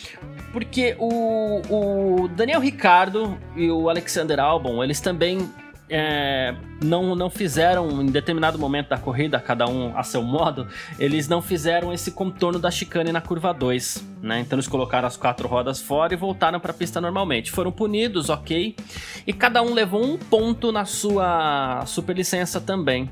porque 0.53 0.96
o, 0.98 1.62
o 1.70 2.27
Daniel 2.29 2.62
Ricardo 2.62 3.38
e 3.55 3.70
o 3.70 3.89
Alexander 3.89 4.39
Albon, 4.39 4.84
eles 4.84 5.01
também 5.01 5.50
é, 5.89 6.56
não, 6.84 7.15
não 7.15 7.30
fizeram, 7.30 8.01
em 8.01 8.08
determinado 8.08 8.58
momento 8.58 8.89
da 8.89 8.98
corrida, 8.98 9.39
cada 9.39 9.68
um 9.68 9.96
a 9.98 10.04
seu 10.04 10.22
modo, 10.22 10.68
eles 10.98 11.27
não 11.27 11.42
fizeram 11.42 11.94
esse 11.94 12.12
contorno 12.12 12.60
da 12.60 12.72
chicane 12.72 13.12
na 13.12 13.22
curva 13.22 13.54
2, 13.54 14.06
né? 14.22 14.39
Então 14.39 14.58
eles 14.58 14.68
colocaram 14.68 15.08
as 15.08 15.15
quatro 15.15 15.48
rodas 15.48 15.82
fora 15.82 16.13
e 16.13 16.18
voltaram 16.18 16.60
para 16.60 16.72
a 16.72 16.74
pista 16.74 17.00
normalmente. 17.00 17.51
Foram 17.51 17.72
punidos, 17.72 18.30
ok, 18.30 18.75
e 19.25 19.34
cada 19.34 19.62
um 19.62 19.74
levou 19.74 20.04
um 20.04 20.18
ponto 20.18 20.72
na 20.72 20.86
sua 20.86 21.84
superlicença 21.86 22.60
também. 22.60 23.10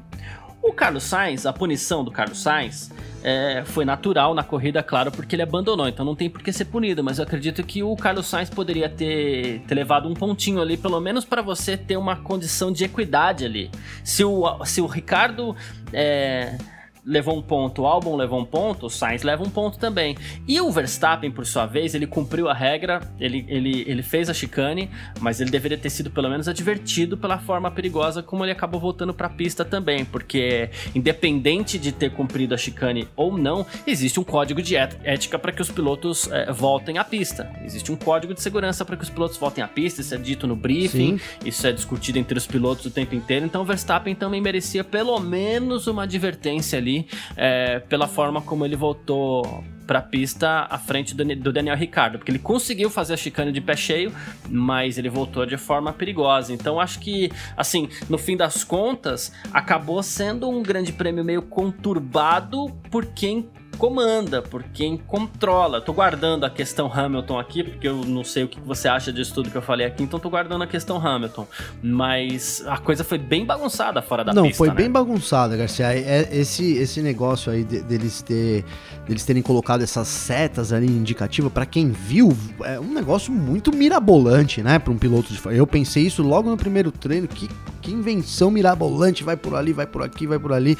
O 0.63 0.71
Carlos 0.71 1.03
Sainz, 1.03 1.45
a 1.45 1.51
punição 1.51 2.05
do 2.05 2.09
Carlos 2.09 2.41
Sainz 2.41 2.89
é, 3.21 3.63
foi 3.65 3.83
natural 3.83 4.33
na 4.33 4.43
corrida, 4.43 4.81
claro, 4.81 5.11
porque 5.11 5.35
ele 5.35 5.41
abandonou, 5.41 5.89
então 5.89 6.05
não 6.05 6.15
tem 6.15 6.29
por 6.29 6.41
que 6.41 6.53
ser 6.53 6.65
punido, 6.65 7.03
mas 7.03 7.19
eu 7.19 7.25
acredito 7.25 7.61
que 7.63 7.83
o 7.83 7.93
Carlos 7.97 8.27
Sainz 8.27 8.49
poderia 8.49 8.87
ter, 8.87 9.59
ter 9.67 9.75
levado 9.75 10.07
um 10.07 10.13
pontinho 10.13 10.61
ali, 10.61 10.77
pelo 10.77 11.01
menos 11.01 11.25
para 11.25 11.41
você 11.41 11.75
ter 11.75 11.97
uma 11.97 12.15
condição 12.15 12.71
de 12.71 12.85
equidade 12.85 13.43
ali. 13.43 13.69
Se 14.05 14.23
o, 14.23 14.63
se 14.63 14.79
o 14.79 14.85
Ricardo 14.87 15.53
é, 15.91 16.57
levou 17.05 17.37
um 17.37 17.41
ponto, 17.41 17.81
o 17.81 17.87
Albon 17.87 18.15
levou 18.15 18.39
um 18.39 18.45
ponto, 18.45 18.85
o 18.85 18.89
Sainz 18.89 19.23
leva 19.23 19.43
um 19.43 19.49
ponto 19.49 19.77
também. 19.77 20.15
E 20.47 20.59
o 20.61 20.71
Verstappen, 20.71 21.31
por 21.31 21.45
sua 21.45 21.65
vez, 21.65 21.93
ele 21.93 22.07
cumpriu 22.07 22.49
a 22.49 22.53
regra, 22.53 23.01
ele, 23.19 23.45
ele, 23.47 23.83
ele 23.87 24.01
fez 24.01 24.29
a 24.29 24.33
chicane, 24.33 24.89
mas 25.19 25.41
ele 25.41 25.51
deveria 25.51 25.77
ter 25.77 25.89
sido 25.89 26.09
pelo 26.09 26.29
menos 26.29 26.47
advertido 26.47 27.17
pela 27.17 27.37
forma 27.37 27.69
perigosa 27.69 28.23
como 28.23 28.43
ele 28.45 28.51
acabou 28.51 28.79
voltando 28.79 29.13
para 29.13 29.27
a 29.27 29.29
pista 29.29 29.65
também, 29.65 30.05
porque 30.05 30.69
independente 30.95 31.77
de 31.77 31.91
ter 31.91 32.11
cumprido 32.11 32.53
a 32.53 32.57
chicane 32.57 33.07
ou 33.15 33.37
não, 33.37 33.65
existe 33.85 34.19
um 34.19 34.23
código 34.23 34.61
de 34.61 34.75
ética 34.75 35.37
para 35.37 35.51
que 35.51 35.61
os 35.61 35.69
pilotos 35.69 36.31
é, 36.31 36.51
voltem 36.51 36.97
à 36.97 37.03
pista. 37.03 37.51
Existe 37.65 37.91
um 37.91 37.95
código 37.95 38.33
de 38.33 38.41
segurança 38.41 38.85
para 38.85 38.95
que 38.95 39.03
os 39.03 39.09
pilotos 39.09 39.37
voltem 39.37 39.63
à 39.63 39.67
pista, 39.67 40.01
isso 40.01 40.15
é 40.15 40.17
dito 40.17 40.47
no 40.47 40.55
briefing, 40.55 41.17
Sim. 41.17 41.21
isso 41.45 41.67
é 41.67 41.71
discutido 41.71 42.17
entre 42.17 42.37
os 42.37 42.47
pilotos 42.47 42.85
o 42.85 42.91
tempo 42.91 43.13
inteiro, 43.15 43.45
então 43.45 43.61
o 43.61 43.65
Verstappen 43.65 44.15
também 44.15 44.39
merecia 44.39 44.83
pelo 44.83 45.19
menos 45.19 45.87
uma 45.87 46.03
advertência 46.03 46.77
ali 46.77 46.92
é, 47.35 47.79
pela 47.79 48.07
forma 48.07 48.41
como 48.41 48.65
ele 48.65 48.75
voltou 48.75 49.63
para 49.85 49.99
a 49.99 50.01
pista 50.01 50.65
à 50.69 50.77
frente 50.77 51.13
do, 51.13 51.23
do 51.35 51.51
Daniel 51.51 51.75
Ricardo, 51.75 52.17
porque 52.17 52.31
ele 52.31 52.39
conseguiu 52.39 52.89
fazer 52.89 53.13
a 53.13 53.17
chicane 53.17 53.51
de 53.51 53.61
pé 53.61 53.75
cheio, 53.75 54.13
mas 54.49 54.97
ele 54.97 55.09
voltou 55.09 55.45
de 55.45 55.57
forma 55.57 55.91
perigosa. 55.91 56.53
Então 56.53 56.79
acho 56.79 56.99
que, 56.99 57.31
assim, 57.57 57.89
no 58.09 58.17
fim 58.17 58.37
das 58.37 58.63
contas, 58.63 59.33
acabou 59.51 60.01
sendo 60.01 60.49
um 60.49 60.63
grande 60.63 60.93
prêmio 60.93 61.23
meio 61.23 61.41
conturbado 61.41 62.69
por 62.89 63.05
quem 63.07 63.49
comanda, 63.77 64.41
por 64.41 64.63
quem 64.63 64.97
controla. 64.97 65.81
Tô 65.81 65.93
guardando 65.93 66.45
a 66.45 66.49
questão 66.49 66.91
Hamilton 66.91 67.39
aqui, 67.39 67.63
porque 67.63 67.87
eu 67.87 68.03
não 68.05 68.23
sei 68.23 68.43
o 68.43 68.47
que 68.47 68.59
você 68.59 68.87
acha 68.87 69.11
disso 69.11 69.33
tudo 69.33 69.49
que 69.49 69.57
eu 69.57 69.61
falei 69.61 69.85
aqui, 69.85 70.03
então 70.03 70.19
tô 70.19 70.29
guardando 70.29 70.63
a 70.63 70.67
questão 70.67 70.97
Hamilton. 71.05 71.47
Mas 71.81 72.63
a 72.67 72.77
coisa 72.77 73.03
foi 73.03 73.17
bem 73.17 73.45
bagunçada 73.45 74.01
fora 74.01 74.23
da 74.23 74.33
não, 74.33 74.43
pista. 74.43 74.53
Não, 74.53 74.57
foi 74.57 74.67
né? 74.69 74.75
bem 74.75 74.91
bagunçada, 74.91 75.57
Garcia. 75.57 75.93
É, 75.93 76.29
esse, 76.31 76.73
esse 76.73 77.01
negócio 77.01 77.51
aí 77.51 77.63
de, 77.63 77.81
deles, 77.81 78.21
ter, 78.21 78.63
deles 79.05 79.25
terem 79.25 79.41
colocado 79.41 79.81
essas 79.81 80.07
setas 80.07 80.71
ali 80.71 80.87
indicativas, 80.87 81.51
para 81.51 81.65
quem 81.65 81.91
viu, 81.91 82.35
é 82.63 82.79
um 82.79 82.93
negócio 82.93 83.31
muito 83.33 83.75
mirabolante, 83.75 84.61
né? 84.61 84.79
Para 84.79 84.93
um 84.93 84.97
piloto 84.97 85.33
de. 85.33 85.41
Eu 85.55 85.67
pensei 85.67 86.03
isso 86.03 86.23
logo 86.23 86.49
no 86.49 86.57
primeiro 86.57 86.91
treino, 86.91 87.27
que, 87.27 87.49
que 87.81 87.91
invenção 87.91 88.49
mirabolante, 88.49 89.23
vai 89.23 89.35
por 89.35 89.55
ali, 89.55 89.73
vai 89.73 89.87
por 89.87 90.03
aqui, 90.03 90.27
vai 90.27 90.39
por 90.39 90.53
ali 90.53 90.77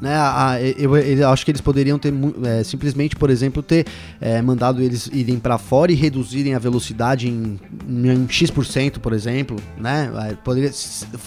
né? 0.00 0.14
A, 0.16 0.58
eu, 0.60 0.96
eu, 0.96 1.28
acho 1.28 1.44
que 1.44 1.50
eles 1.50 1.60
poderiam 1.60 1.98
ter 1.98 2.12
é, 2.44 2.62
simplesmente, 2.64 3.16
por 3.16 3.30
exemplo, 3.30 3.62
ter 3.62 3.86
é, 4.20 4.40
mandado 4.42 4.82
eles 4.82 5.08
irem 5.12 5.38
para 5.38 5.58
fora 5.58 5.92
e 5.92 5.94
reduzirem 5.94 6.54
a 6.54 6.58
velocidade 6.58 7.28
em, 7.28 7.58
em 7.88 8.28
X%, 8.28 8.98
por 9.00 9.12
exemplo, 9.12 9.56
né? 9.78 10.36
Poderia, 10.42 10.70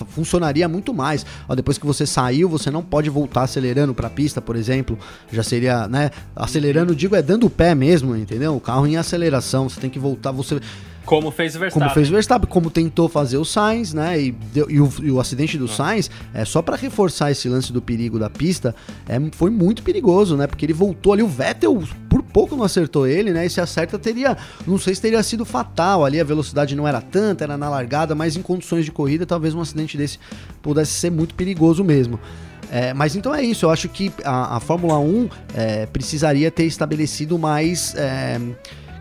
funcionaria 0.10 0.68
muito 0.68 0.94
mais. 0.94 1.26
Ó, 1.48 1.56
depois 1.56 1.78
que 1.78 1.86
você 1.86 2.06
saiu, 2.06 2.50
você 2.50 2.70
não 2.70 2.84
pode 2.84 3.10
voltar 3.10 3.44
acelerando 3.44 3.94
para 3.94 4.08
a 4.08 4.12
pista, 4.12 4.42
por 4.42 4.56
exemplo. 4.56 4.98
Já 5.32 5.44
seria, 5.44 5.88
né? 5.88 6.12
Acelerando, 6.36 6.96
digo, 6.96 7.16
é 7.16 7.22
dando 7.22 7.48
o 7.48 7.50
pé 7.50 7.74
mesmo, 7.74 8.16
entendeu? 8.16 8.56
O 8.56 8.60
carro 8.60 8.86
em 8.86 8.98
aceleração, 8.98 9.70
você 9.70 9.80
tem 9.80 9.90
que 9.90 10.00
voltar, 10.00 10.32
você 10.32 10.60
como 11.08 11.32
fez 11.32 11.56
o 11.56 11.60
Verstappen. 11.60 11.88
Como 11.88 11.94
fez 11.94 12.10
o 12.10 12.12
Verstappen, 12.12 12.50
como 12.50 12.70
tentou 12.70 13.08
fazer 13.08 13.38
o 13.38 13.46
Sainz, 13.46 13.94
né? 13.94 14.22
E, 14.22 14.32
deu, 14.32 14.70
e, 14.70 14.82
o, 14.82 14.94
e 15.02 15.10
o, 15.10 15.22
acidente 15.22 15.58
do 15.58 15.64
ah. 15.64 15.70
Sainz, 15.70 16.12
é 16.34 16.44
só 16.44 16.62
para 16.62 16.76
reforçar 16.76 17.32
esse 17.32 17.48
lance 17.48 17.72
do 17.72 17.82
perigo 17.82 18.20
da 18.20 18.30
pista, 18.30 18.76
é, 19.08 19.18
foi 19.32 19.50
muito 19.50 19.82
perigoso, 19.84 20.36
né? 20.36 20.46
Porque 20.46 20.66
ele 20.66 20.74
voltou 20.74 21.14
ali, 21.14 21.24
o 21.24 21.28
Vettel 21.28 21.82
por 22.10 22.22
pouco 22.22 22.58
não 22.58 22.64
acertou 22.66 23.08
ele, 23.08 23.32
né? 23.32 23.46
E 23.46 23.50
se 23.50 23.62
acerta 23.62 23.98
teria, 23.98 24.38
não 24.68 24.78
sei 24.78 24.94
se 24.94 25.02
teria 25.02 25.24
sido 25.24 25.46
fatal 25.46 26.04
ali, 26.04 26.20
a 26.20 26.26
velocidade 26.26 26.76
não 26.76 26.86
era 26.86 27.00
tanta, 27.00 27.46
era 27.46 27.58
na 27.58 27.70
largada, 27.70 28.14
mas 28.14 28.36
em 28.36 28.42
condições 28.42 28.84
de 28.84 28.92
corrida, 28.92 29.26
talvez 29.26 29.56
um 29.56 29.62
acidente 29.62 29.98
desse 29.98 30.20
pudesse 30.62 30.92
ser 30.92 31.10
muito 31.10 31.36
perigoso 31.36 31.86
mesmo. 31.86 32.20
É, 32.70 32.94
mas 32.94 33.16
então 33.16 33.34
é 33.34 33.42
isso, 33.42 33.66
eu 33.66 33.70
acho 33.70 33.88
que 33.88 34.12
a, 34.26 34.58
a 34.58 34.60
Fórmula 34.60 35.00
1 35.00 35.30
é, 35.56 35.86
precisaria 35.86 36.52
ter 36.52 36.66
estabelecido 36.66 37.40
mais. 37.40 37.96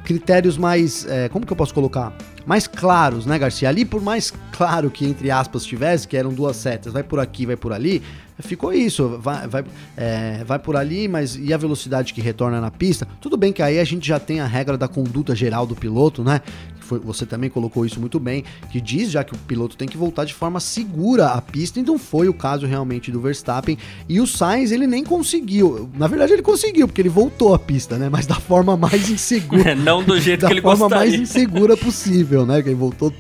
Critérios 0.07 0.57
mais. 0.57 1.05
É, 1.05 1.29
como 1.29 1.45
que 1.45 1.53
eu 1.53 1.57
posso 1.57 1.75
colocar? 1.75 2.17
Mais 2.47 2.69
claros, 2.69 3.27
né, 3.27 3.37
Garcia? 3.37 3.69
Ali, 3.69 3.85
por 3.85 4.01
mais 4.01 4.33
claro 4.53 4.89
que, 4.89 5.05
entre 5.05 5.33
aspas, 5.33 5.65
tivesse, 5.65 6.07
que 6.07 6.17
eram 6.17 6.33
duas 6.33 6.55
setas, 6.57 6.93
vai 6.93 7.03
por 7.03 7.19
aqui, 7.19 7.45
vai 7.45 7.57
por 7.57 7.73
ali, 7.73 8.01
ficou 8.39 8.73
isso. 8.73 9.19
Vai, 9.21 9.49
vai, 9.49 9.65
é, 9.97 10.45
vai 10.45 10.61
por 10.61 10.77
ali, 10.77 11.09
mas 11.09 11.35
e 11.35 11.53
a 11.53 11.57
velocidade 11.57 12.15
que 12.15 12.21
retorna 12.21 12.61
na 12.61 12.71
pista? 12.71 13.09
Tudo 13.21 13.37
bem 13.37 13.53
que 13.53 13.61
aí 13.61 13.81
a 13.81 13.85
gente 13.85 14.07
já 14.07 14.21
tem 14.21 14.39
a 14.39 14.47
regra 14.47 14.79
da 14.79 14.87
conduta 14.87 15.35
geral 15.35 15.67
do 15.67 15.75
piloto, 15.75 16.23
né? 16.23 16.41
Foi, 16.87 16.99
você 16.99 17.27
também 17.27 17.51
colocou 17.51 17.85
isso 17.85 18.01
muito 18.01 18.19
bem, 18.19 18.45
que 18.71 18.81
diz 18.81 19.11
já 19.11 19.23
que 19.23 19.35
o 19.35 19.39
piloto 19.39 19.77
tem 19.77 19.89
que 19.89 19.97
voltar 19.97 20.25
de 20.25 20.33
forma 20.33 20.61
segura 20.61 21.29
à 21.29 21.43
pista, 21.43 21.79
então 21.79 21.99
foi 21.99 22.29
o 22.29 22.35
caso 22.35 22.67
realmente 22.67 23.11
do 23.11 23.21
Verstappen. 23.21 23.77
E 24.09 24.21
o 24.21 24.27
Sainz, 24.27 24.71
ele 24.71 24.87
nem 24.87 25.05
conseguiu. 25.05 25.91
Na 25.95 26.07
verdade, 26.07 26.33
ele 26.33 26.43
conseguiu, 26.43 26.87
porque 26.87 27.01
ele 27.03 27.09
voltou 27.09 27.55
à 27.55 27.59
pista, 27.59 27.99
né? 27.99 28.09
Mas 28.09 28.27
da 28.27 28.37
forma 28.37 28.77
mais 28.77 29.09
insegura. 29.11 29.75
Não 29.75 30.03
do 30.03 30.19
jeito 30.21 30.47
que 30.47 30.53
ele 30.53 30.61
gostaria. 30.61 30.89
Da 30.89 30.89
forma 30.89 30.97
mais 30.97 31.15
insegura 31.15 31.77
possível, 31.77 32.47
né? 32.47 32.63
Que 32.63 32.69
ele 32.69 32.77
voltou 32.77 33.13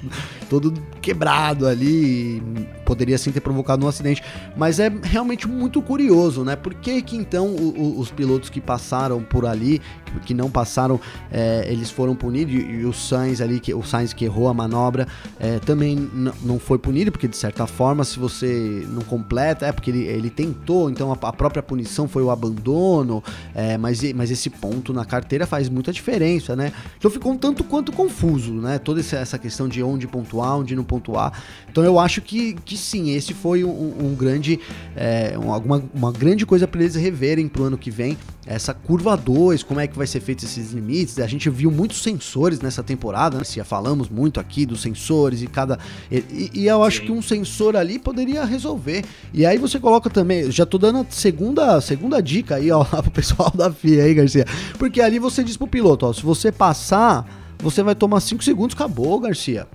todo 0.48 0.72
quebrado 1.00 1.66
ali, 1.66 2.42
poderia 2.84 3.18
sim 3.18 3.30
ter 3.30 3.40
provocado 3.40 3.84
um 3.84 3.88
acidente. 3.88 4.22
Mas 4.56 4.78
é 4.78 4.90
realmente 5.02 5.48
muito 5.48 5.82
curioso, 5.82 6.44
né? 6.44 6.56
Por 6.56 6.74
que 6.74 7.02
que 7.02 7.16
então 7.16 7.48
o, 7.48 7.78
o, 7.78 8.00
os 8.00 8.10
pilotos 8.10 8.48
que 8.48 8.60
passaram 8.60 9.22
por 9.22 9.44
ali, 9.44 9.80
que 10.24 10.32
não 10.32 10.50
passaram, 10.50 11.00
é, 11.30 11.66
eles 11.68 11.90
foram 11.90 12.14
punidos 12.14 12.54
e, 12.54 12.58
e 12.58 12.84
o 12.84 12.92
Sainz 12.92 13.40
ali, 13.40 13.60
que, 13.60 13.74
o 13.74 13.82
Sainz 13.82 14.12
que 14.12 14.24
errou 14.24 14.48
a 14.48 14.54
manobra, 14.54 15.06
é, 15.38 15.58
também 15.58 15.96
não 16.42 16.58
foi 16.58 16.78
punido, 16.78 17.12
porque 17.12 17.28
de 17.28 17.36
certa 17.36 17.66
forma, 17.66 18.04
se 18.04 18.18
você 18.18 18.86
não 18.88 19.02
completa, 19.02 19.66
é 19.66 19.72
porque 19.72 19.90
ele, 19.90 20.04
ele 20.04 20.30
tentou, 20.30 20.90
então 20.90 21.12
a, 21.12 21.28
a 21.28 21.32
própria 21.32 21.62
punição 21.62 22.08
foi 22.08 22.22
o 22.22 22.30
abandono, 22.30 23.22
é, 23.54 23.76
mas, 23.76 24.00
mas 24.12 24.30
esse 24.30 24.48
ponto 24.50 24.92
na 24.92 25.04
carteira 25.04 25.46
faz 25.46 25.68
muita 25.68 25.92
diferença, 25.92 26.54
né? 26.54 26.72
Então 26.98 27.10
ficou 27.10 27.32
um 27.32 27.36
tanto 27.36 27.64
quanto 27.64 27.92
confuso, 27.92 28.54
né? 28.54 28.78
Toda 28.78 29.00
essa 29.00 29.38
questão 29.38 29.68
de 29.68 29.82
onde 29.82 30.06
pontuar, 30.06 30.35
onde 30.38 30.74
não 30.76 30.84
pontuar. 30.84 31.32
Então 31.70 31.84
eu 31.84 31.98
acho 31.98 32.22
que, 32.22 32.54
que 32.64 32.76
sim, 32.76 33.10
esse 33.10 33.34
foi 33.34 33.62
um, 33.62 33.94
um 34.00 34.14
grande, 34.14 34.58
é, 34.94 35.34
uma, 35.36 35.82
uma 35.92 36.12
grande 36.12 36.46
coisa 36.46 36.66
para 36.66 36.80
eles 36.80 36.94
reverem 36.94 37.48
pro 37.48 37.64
ano 37.64 37.76
que 37.76 37.90
vem. 37.90 38.16
Essa 38.46 38.72
curva 38.72 39.16
2, 39.16 39.64
como 39.64 39.80
é 39.80 39.88
que 39.88 39.98
vai 39.98 40.06
ser 40.06 40.20
feito 40.20 40.44
esses 40.44 40.70
limites. 40.70 41.18
A 41.18 41.26
gente 41.26 41.50
viu 41.50 41.68
muitos 41.70 42.00
sensores 42.00 42.60
nessa 42.60 42.80
temporada, 42.82 43.38
né? 43.38 43.44
Se 43.44 43.62
falamos 43.64 44.08
muito 44.08 44.38
aqui 44.38 44.64
dos 44.64 44.80
sensores 44.80 45.42
e 45.42 45.48
cada. 45.48 45.78
E, 46.10 46.50
e 46.54 46.66
eu 46.66 46.82
acho 46.84 47.00
sim. 47.00 47.06
que 47.06 47.12
um 47.12 47.20
sensor 47.20 47.74
ali 47.76 47.98
poderia 47.98 48.44
resolver. 48.44 49.04
E 49.34 49.44
aí 49.44 49.58
você 49.58 49.80
coloca 49.80 50.08
também, 50.08 50.50
já 50.50 50.64
tô 50.64 50.78
dando 50.78 51.00
a 51.00 51.06
segunda, 51.10 51.80
segunda 51.80 52.22
dica 52.22 52.54
aí, 52.54 52.70
ó, 52.70 52.84
pro 53.02 53.10
pessoal 53.10 53.50
da 53.52 53.70
FIA 53.72 54.04
aí, 54.04 54.14
Garcia. 54.14 54.46
Porque 54.78 55.00
ali 55.00 55.18
você 55.18 55.42
diz 55.42 55.56
pro 55.56 55.66
piloto, 55.66 56.06
ó, 56.06 56.12
se 56.12 56.22
você 56.22 56.52
passar, 56.52 57.26
você 57.58 57.82
vai 57.82 57.94
tomar 57.94 58.20
5 58.20 58.44
segundos, 58.44 58.76
acabou, 58.76 59.18
Garcia. 59.18 59.66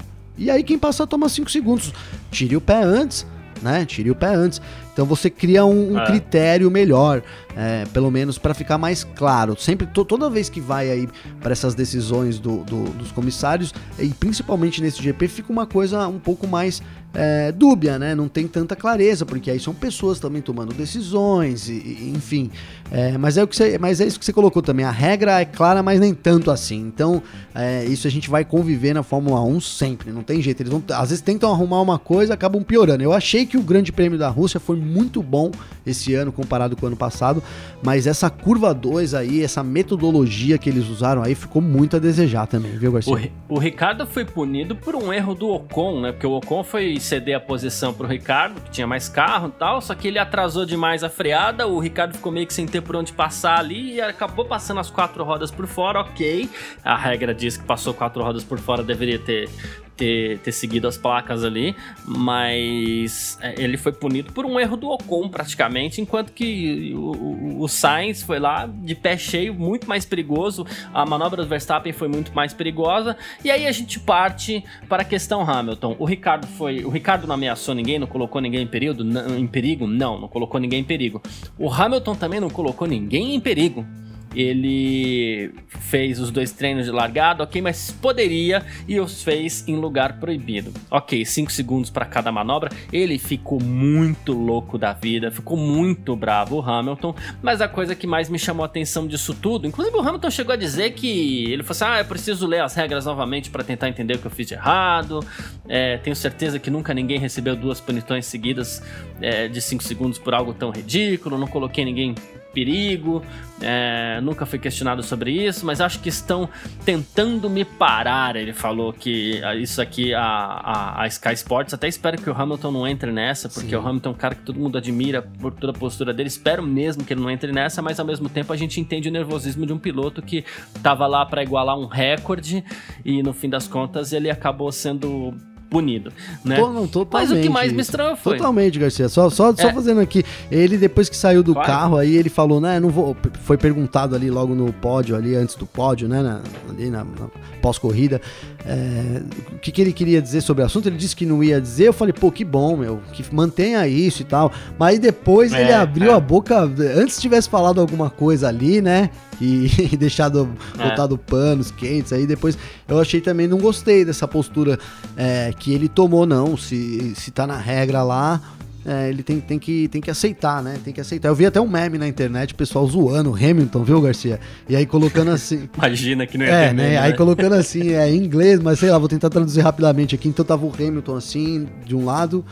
E 0.41 0.49
aí 0.49 0.63
quem 0.63 0.79
passar 0.79 1.05
toma 1.05 1.29
5 1.29 1.51
segundos. 1.51 1.93
Tire 2.31 2.57
o 2.57 2.61
pé 2.61 2.81
antes, 2.81 3.27
né? 3.61 3.85
Tire 3.85 4.09
o 4.09 4.15
pé 4.15 4.33
antes. 4.33 4.59
Então 4.91 5.05
você 5.05 5.29
cria 5.29 5.63
um, 5.63 5.93
um 5.93 5.99
é. 5.99 6.05
critério 6.07 6.71
melhor, 6.71 7.21
é, 7.55 7.85
pelo 7.93 8.09
menos 8.09 8.37
para 8.37 8.53
ficar 8.53 8.77
mais 8.77 9.03
claro. 9.03 9.55
Sempre, 9.59 9.87
to, 9.87 10.05
toda 10.05 10.29
vez 10.29 10.49
que 10.49 10.61
vai 10.61 10.89
aí 10.89 11.09
para 11.39 11.51
essas 11.51 11.75
decisões 11.75 12.39
do, 12.39 12.63
do, 12.63 12.83
dos 12.91 13.11
comissários, 13.11 13.73
e 13.99 14.09
principalmente 14.09 14.81
nesse 14.81 15.01
GP, 15.01 15.27
fica 15.27 15.51
uma 15.51 15.65
coisa 15.65 16.07
um 16.07 16.19
pouco 16.19 16.47
mais 16.47 16.81
é, 17.13 17.51
dúbia, 17.51 17.99
né? 17.99 18.15
Não 18.15 18.27
tem 18.27 18.47
tanta 18.47 18.75
clareza, 18.75 19.25
porque 19.25 19.51
aí 19.51 19.59
são 19.59 19.73
pessoas 19.73 20.19
também 20.19 20.41
tomando 20.41 20.73
decisões, 20.73 21.67
e, 21.67 21.73
e, 21.73 22.13
enfim. 22.15 22.49
É, 22.91 23.17
mas, 23.17 23.37
é 23.37 23.43
o 23.43 23.47
que 23.47 23.55
você, 23.55 23.77
mas 23.77 23.99
é 23.99 24.05
isso 24.05 24.19
que 24.19 24.25
você 24.25 24.33
colocou 24.33 24.61
também. 24.61 24.85
A 24.85 24.91
regra 24.91 25.39
é 25.39 25.45
clara, 25.45 25.83
mas 25.83 25.99
nem 25.99 26.13
tanto 26.13 26.51
assim. 26.51 26.79
Então, 26.79 27.21
é, 27.53 27.85
isso 27.85 28.07
a 28.07 28.11
gente 28.11 28.29
vai 28.29 28.45
conviver 28.45 28.93
na 28.93 29.03
Fórmula 29.03 29.41
1 29.41 29.61
sempre, 29.61 30.11
não 30.11 30.23
tem 30.23 30.41
jeito. 30.41 30.61
Eles 30.61 30.71
vão, 30.71 30.83
às 30.89 31.09
vezes 31.09 31.21
tentam 31.21 31.51
arrumar 31.51 31.81
uma 31.81 31.99
coisa 31.99 32.33
acabam 32.33 32.63
piorando. 32.63 33.03
Eu 33.03 33.13
achei 33.13 33.45
que 33.45 33.57
o 33.57 33.61
Grande 33.61 33.91
Prêmio 33.91 34.17
da 34.17 34.29
Rússia 34.29 34.59
foi 34.59 34.77
muito 34.77 35.21
bom 35.21 35.51
esse 35.85 36.13
ano 36.13 36.31
comparado 36.31 36.75
com 36.75 36.85
o 36.85 36.87
ano 36.87 36.97
passado, 36.97 37.40
mas 37.83 38.05
essa 38.05 38.29
curva 38.29 38.73
2 38.73 39.13
aí, 39.13 39.43
essa 39.43 39.63
metodologia 39.63 40.57
que 40.57 40.69
eles 40.69 40.87
usaram 40.87 41.23
aí 41.23 41.33
ficou 41.33 41.61
muito 41.61 41.95
a 41.95 41.99
desejar 41.99 42.45
também, 42.45 42.77
viu, 42.77 42.91
Garcia? 42.91 43.31
O, 43.49 43.55
o 43.55 43.59
Ricardo 43.59 44.05
foi 44.05 44.23
punido 44.23 44.75
por 44.75 44.95
um 44.95 45.11
erro 45.11 45.33
do 45.33 45.49
Ocon, 45.49 46.01
né? 46.01 46.11
Porque 46.11 46.27
o 46.27 46.33
Ocon 46.33 46.63
foi 46.63 46.99
ceder 46.99 47.35
a 47.35 47.39
posição 47.39 47.93
pro 47.93 48.07
Ricardo, 48.07 48.61
que 48.61 48.69
tinha 48.69 48.85
mais 48.85 49.09
carro 49.09 49.47
e 49.47 49.59
tal, 49.59 49.81
só 49.81 49.95
que 49.95 50.07
ele 50.07 50.19
atrasou 50.19 50.65
demais 50.65 51.03
a 51.03 51.09
freada, 51.09 51.67
o 51.67 51.79
Ricardo 51.79 52.13
ficou 52.13 52.31
meio 52.31 52.45
que 52.45 52.53
sem 52.53 52.67
ter 52.67 52.81
por 52.81 52.95
onde 52.95 53.13
passar 53.13 53.59
ali 53.59 53.95
e 53.95 54.01
acabou 54.01 54.45
passando 54.45 54.79
as 54.79 54.89
quatro 54.89 55.23
rodas 55.23 55.49
por 55.49 55.65
fora, 55.65 56.01
ok. 56.01 56.49
A 56.83 56.95
regra 56.95 57.33
diz 57.33 57.57
que 57.57 57.63
passou 57.63 57.93
quatro 57.93 58.23
rodas 58.23 58.43
por 58.43 58.59
fora, 58.59 58.83
deveria 58.83 59.17
ter 59.17 59.49
ter, 59.95 60.39
ter 60.39 60.51
seguido 60.51 60.87
as 60.87 60.97
placas 60.97 61.43
ali, 61.43 61.75
mas 62.05 63.37
é, 63.41 63.61
ele 63.61 63.77
foi 63.77 63.91
punido 63.91 64.33
por 64.33 64.45
um 64.45 64.59
erro 64.59 64.77
do 64.77 64.89
Ocon 64.89 65.29
praticamente, 65.29 66.01
enquanto 66.01 66.31
que 66.31 66.93
o, 66.95 67.61
o, 67.63 67.67
Sainz 67.67 68.23
foi 68.23 68.39
lá 68.39 68.67
de 68.67 68.95
pé 68.95 69.17
cheio, 69.17 69.53
muito 69.53 69.87
mais 69.87 70.05
perigoso, 70.05 70.65
a 70.93 71.05
manobra 71.05 71.43
do 71.43 71.47
Verstappen 71.47 71.93
foi 71.93 72.07
muito 72.07 72.33
mais 72.33 72.53
perigosa, 72.53 73.15
e 73.43 73.51
aí 73.51 73.67
a 73.67 73.71
gente 73.71 73.99
parte 73.99 74.63
para 74.89 75.03
a 75.03 75.05
questão 75.05 75.41
Hamilton. 75.41 75.95
O 75.99 76.05
Ricardo 76.05 76.47
foi, 76.47 76.83
o 76.83 76.89
Ricardo 76.89 77.27
não 77.27 77.35
ameaçou 77.35 77.75
ninguém, 77.75 77.99
não 77.99 78.07
colocou 78.07 78.41
ninguém 78.41 78.61
em 78.61 78.67
perigo, 78.67 79.03
em 79.37 79.47
perigo? 79.47 79.87
Não, 79.87 80.19
não 80.19 80.27
colocou 80.27 80.59
ninguém 80.59 80.81
em 80.81 80.83
perigo. 80.83 81.21
O 81.57 81.71
Hamilton 81.71 82.15
também 82.15 82.39
não 82.39 82.49
colocou 82.49 82.87
ninguém 82.87 83.35
em 83.35 83.39
perigo 83.39 83.85
ele 84.35 85.53
fez 85.67 86.19
os 86.19 86.31
dois 86.31 86.51
treinos 86.51 86.85
de 86.85 86.91
largada, 86.91 87.43
ok, 87.43 87.61
mas 87.61 87.91
poderia 87.91 88.63
e 88.87 88.99
os 88.99 89.23
fez 89.23 89.67
em 89.67 89.75
lugar 89.75 90.19
proibido. 90.19 90.73
Ok, 90.89 91.25
5 91.25 91.51
segundos 91.51 91.89
para 91.89 92.05
cada 92.05 92.31
manobra. 92.31 92.69
Ele 92.91 93.17
ficou 93.17 93.61
muito 93.61 94.33
louco 94.33 94.77
da 94.77 94.93
vida, 94.93 95.31
ficou 95.31 95.57
muito 95.57 96.15
bravo 96.15 96.57
o 96.57 96.61
Hamilton, 96.61 97.15
mas 97.41 97.61
a 97.61 97.67
coisa 97.67 97.95
que 97.95 98.07
mais 98.07 98.29
me 98.29 98.39
chamou 98.39 98.63
a 98.63 98.65
atenção 98.65 99.05
disso 99.07 99.33
tudo, 99.33 99.67
inclusive 99.67 99.95
o 99.95 100.01
Hamilton 100.01 100.29
chegou 100.29 100.53
a 100.53 100.57
dizer 100.57 100.91
que 100.91 101.51
ele 101.51 101.63
falou 101.63 101.71
assim: 101.71 101.85
ah, 101.85 101.99
eu 101.99 102.05
preciso 102.05 102.47
ler 102.47 102.61
as 102.61 102.73
regras 102.75 103.05
novamente 103.05 103.49
para 103.49 103.63
tentar 103.63 103.89
entender 103.89 104.15
o 104.15 104.19
que 104.19 104.27
eu 104.27 104.31
fiz 104.31 104.47
de 104.47 104.53
errado. 104.53 105.19
É, 105.67 105.97
tenho 105.97 106.15
certeza 106.15 106.59
que 106.59 106.69
nunca 106.69 106.93
ninguém 106.93 107.19
recebeu 107.19 107.55
duas 107.55 107.79
punições 107.79 108.25
seguidas 108.25 108.81
é, 109.21 109.47
de 109.47 109.61
5 109.61 109.83
segundos 109.83 110.17
por 110.17 110.33
algo 110.33 110.53
tão 110.53 110.69
ridículo, 110.71 111.37
não 111.37 111.47
coloquei 111.47 111.85
ninguém 111.85 112.15
perigo, 112.53 113.23
é, 113.61 114.19
nunca 114.21 114.45
fui 114.45 114.59
questionado 114.59 115.03
sobre 115.03 115.31
isso, 115.31 115.65
mas 115.65 115.79
acho 115.79 115.99
que 115.99 116.09
estão 116.09 116.49
tentando 116.83 117.49
me 117.49 117.63
parar. 117.63 118.35
Ele 118.35 118.53
falou 118.53 118.91
que 118.91 119.41
isso 119.59 119.81
aqui, 119.81 120.13
a, 120.13 120.21
a, 120.23 121.03
a 121.03 121.07
Sky 121.07 121.33
Sports, 121.33 121.73
até 121.73 121.87
espero 121.87 122.21
que 122.21 122.29
o 122.29 122.33
Hamilton 122.33 122.71
não 122.71 122.87
entre 122.87 123.11
nessa, 123.11 123.49
porque 123.49 123.69
Sim. 123.69 123.75
o 123.75 123.87
Hamilton 123.87 124.09
é 124.09 124.11
um 124.13 124.15
cara 124.15 124.35
que 124.35 124.43
todo 124.43 124.59
mundo 124.59 124.77
admira 124.77 125.21
por 125.21 125.53
toda 125.53 125.75
a 125.75 125.79
postura 125.79 126.13
dele. 126.13 126.27
Espero 126.27 126.63
mesmo 126.63 127.03
que 127.03 127.13
ele 127.13 127.21
não 127.21 127.29
entre 127.29 127.51
nessa, 127.51 127.81
mas 127.81 127.99
ao 127.99 128.05
mesmo 128.05 128.29
tempo 128.29 128.51
a 128.51 128.57
gente 128.57 128.79
entende 128.79 129.09
o 129.09 129.11
nervosismo 129.11 129.65
de 129.65 129.73
um 129.73 129.77
piloto 129.77 130.21
que 130.21 130.43
estava 130.75 131.07
lá 131.07 131.25
para 131.25 131.43
igualar 131.43 131.77
um 131.77 131.85
recorde 131.85 132.63
e 133.05 133.21
no 133.21 133.33
fim 133.33 133.49
das 133.49 133.67
contas 133.67 134.13
ele 134.13 134.29
acabou 134.29 134.71
sendo 134.71 135.33
punido, 135.71 136.11
né? 136.43 136.57
Tô, 136.57 136.69
não, 136.69 136.89
Mas 137.09 137.31
o 137.31 137.39
que 137.39 137.47
mais 137.47 137.71
me 137.71 137.81
estranhou 137.81 138.17
foi... 138.17 138.35
Totalmente, 138.35 138.77
Garcia. 138.77 139.07
Só, 139.07 139.29
só, 139.29 139.51
é. 139.51 139.55
só 139.55 139.71
fazendo 139.73 140.01
aqui, 140.01 140.21
ele 140.51 140.77
depois 140.77 141.07
que 141.07 141.15
saiu 141.15 141.41
do 141.41 141.53
claro. 141.53 141.67
carro, 141.67 141.97
aí 141.97 142.13
ele 142.13 142.29
falou, 142.29 142.59
né, 142.59 142.77
não 142.77 142.89
vou... 142.89 143.15
Foi 143.43 143.57
perguntado 143.57 144.13
ali 144.13 144.29
logo 144.29 144.53
no 144.53 144.73
pódio, 144.73 145.15
ali 145.15 145.33
antes 145.33 145.55
do 145.55 145.65
pódio, 145.65 146.09
né, 146.09 146.21
na, 146.21 146.41
ali 146.69 146.89
na, 146.89 147.05
na 147.05 147.29
pós-corrida, 147.61 148.19
é, 148.65 149.21
o 149.53 149.59
que, 149.59 149.71
que 149.71 149.81
ele 149.81 149.93
queria 149.93 150.21
dizer 150.21 150.41
sobre 150.41 150.63
o 150.63 150.65
assunto. 150.65 150.87
Ele 150.87 150.97
disse 150.97 151.15
que 151.15 151.25
não 151.25 151.43
ia 151.43 151.59
dizer, 151.59 151.87
eu 151.87 151.93
falei, 151.93 152.13
pô, 152.13 152.31
que 152.31 152.43
bom, 152.43 152.77
meu, 152.77 153.01
que 153.13 153.23
mantenha 153.33 153.87
isso 153.87 154.21
e 154.21 154.25
tal. 154.25 154.51
Mas 154.77 154.99
depois 154.99 155.53
é, 155.53 155.61
ele 155.61 155.73
abriu 155.73 156.11
é. 156.11 156.13
a 156.13 156.19
boca, 156.19 156.59
antes 156.95 157.19
tivesse 157.19 157.49
falado 157.49 157.81
alguma 157.81 158.09
coisa 158.09 158.47
ali, 158.47 158.81
né, 158.81 159.09
e, 159.41 159.97
deixado, 159.97 160.49
é. 160.77 160.89
botado 160.89 161.17
panos 161.17 161.71
quentes, 161.71 162.13
aí 162.13 162.27
depois 162.27 162.57
eu 162.87 162.99
achei 162.99 163.21
também, 163.21 163.47
não 163.47 163.57
gostei 163.57 164.05
dessa 164.05 164.27
postura 164.27 164.77
é, 165.17 165.53
que 165.57 165.73
ele 165.73 165.87
tomou, 165.87 166.25
não. 166.25 166.55
Se, 166.55 167.13
se 167.15 167.31
tá 167.31 167.47
na 167.47 167.57
regra 167.57 168.03
lá, 168.03 168.41
é, 168.85 169.09
ele 169.09 169.21
tem, 169.21 169.39
tem, 169.39 169.59
que, 169.59 169.87
tem 169.87 170.01
que 170.01 170.09
aceitar, 170.09 170.63
né? 170.63 170.77
Tem 170.83 170.91
que 170.91 170.99
aceitar. 170.99 171.29
Eu 171.29 171.35
vi 171.35 171.45
até 171.45 171.61
um 171.61 171.67
meme 171.67 171.97
na 171.97 172.07
internet, 172.07 172.53
o 172.53 172.55
pessoal 172.55 172.85
zoando 172.87 173.31
o 173.31 173.35
Hamilton, 173.35 173.83
viu, 173.83 174.01
Garcia? 174.01 174.39
E 174.67 174.75
aí 174.75 174.85
colocando 174.85 175.29
assim. 175.31 175.69
Imagina 175.77 176.25
que 176.25 176.37
não 176.37 176.45
ia 176.45 176.51
é, 176.51 176.67
ter 176.67 176.73
né? 176.73 176.83
Meme, 176.83 176.97
aí 176.97 177.11
né? 177.11 177.17
colocando 177.17 177.53
assim, 177.53 177.89
é 177.93 178.09
em 178.09 178.17
inglês, 178.17 178.59
mas 178.59 178.79
sei 178.79 178.89
lá, 178.89 178.97
vou 178.97 179.07
tentar 179.07 179.29
traduzir 179.29 179.61
rapidamente 179.61 180.15
aqui. 180.15 180.27
Então 180.27 180.43
tava 180.43 180.65
o 180.65 180.73
Hamilton 180.73 181.15
assim, 181.15 181.67
de 181.85 181.95
um 181.95 182.05
lado, 182.05 182.43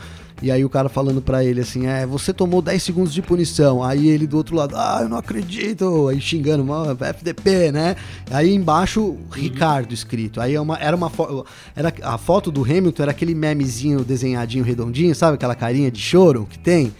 e 0.42 0.50
aí 0.50 0.64
o 0.64 0.70
cara 0.70 0.88
falando 0.88 1.20
para 1.20 1.44
ele 1.44 1.60
assim, 1.60 1.86
é, 1.86 2.06
você 2.06 2.32
tomou 2.32 2.62
10 2.62 2.82
segundos 2.82 3.12
de 3.12 3.20
punição. 3.20 3.84
Aí 3.84 4.08
ele 4.08 4.26
do 4.26 4.36
outro 4.36 4.56
lado, 4.56 4.74
ah, 4.76 5.00
eu 5.02 5.08
não 5.08 5.18
acredito. 5.18 6.08
Aí 6.08 6.20
xingando, 6.20 6.66
FDP, 7.04 7.70
né? 7.72 7.96
Aí 8.30 8.54
embaixo, 8.54 9.02
uhum. 9.02 9.18
Ricardo 9.30 9.92
escrito. 9.92 10.40
Aí 10.40 10.54
é 10.54 10.60
uma, 10.60 10.78
era 10.78 10.96
uma 10.96 11.10
foto, 11.10 11.44
era 11.76 11.92
a 12.02 12.16
foto 12.16 12.50
do 12.50 12.62
Hamilton 12.62 13.02
era 13.02 13.10
aquele 13.10 13.34
memezinho 13.34 14.04
desenhadinho 14.04 14.64
redondinho, 14.64 15.14
sabe? 15.14 15.34
Aquela 15.34 15.54
carinha 15.54 15.90
de 15.90 16.00
choro 16.00 16.46
que 16.48 16.58
tem. 16.58 16.94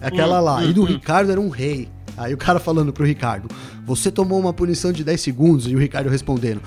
Aquela 0.00 0.38
lá. 0.38 0.64
E 0.64 0.72
do 0.72 0.82
uhum. 0.82 0.86
Ricardo 0.86 1.32
era 1.32 1.40
um 1.40 1.48
rei. 1.48 1.88
Aí 2.16 2.34
o 2.34 2.36
cara 2.36 2.58
falando 2.58 2.92
pro 2.92 3.04
Ricardo, 3.04 3.48
você 3.86 4.10
tomou 4.10 4.40
uma 4.40 4.52
punição 4.52 4.92
de 4.92 5.04
10 5.04 5.20
segundos, 5.20 5.68
e 5.68 5.74
o 5.76 5.78
Ricardo 5.78 6.08
respondendo, 6.10 6.60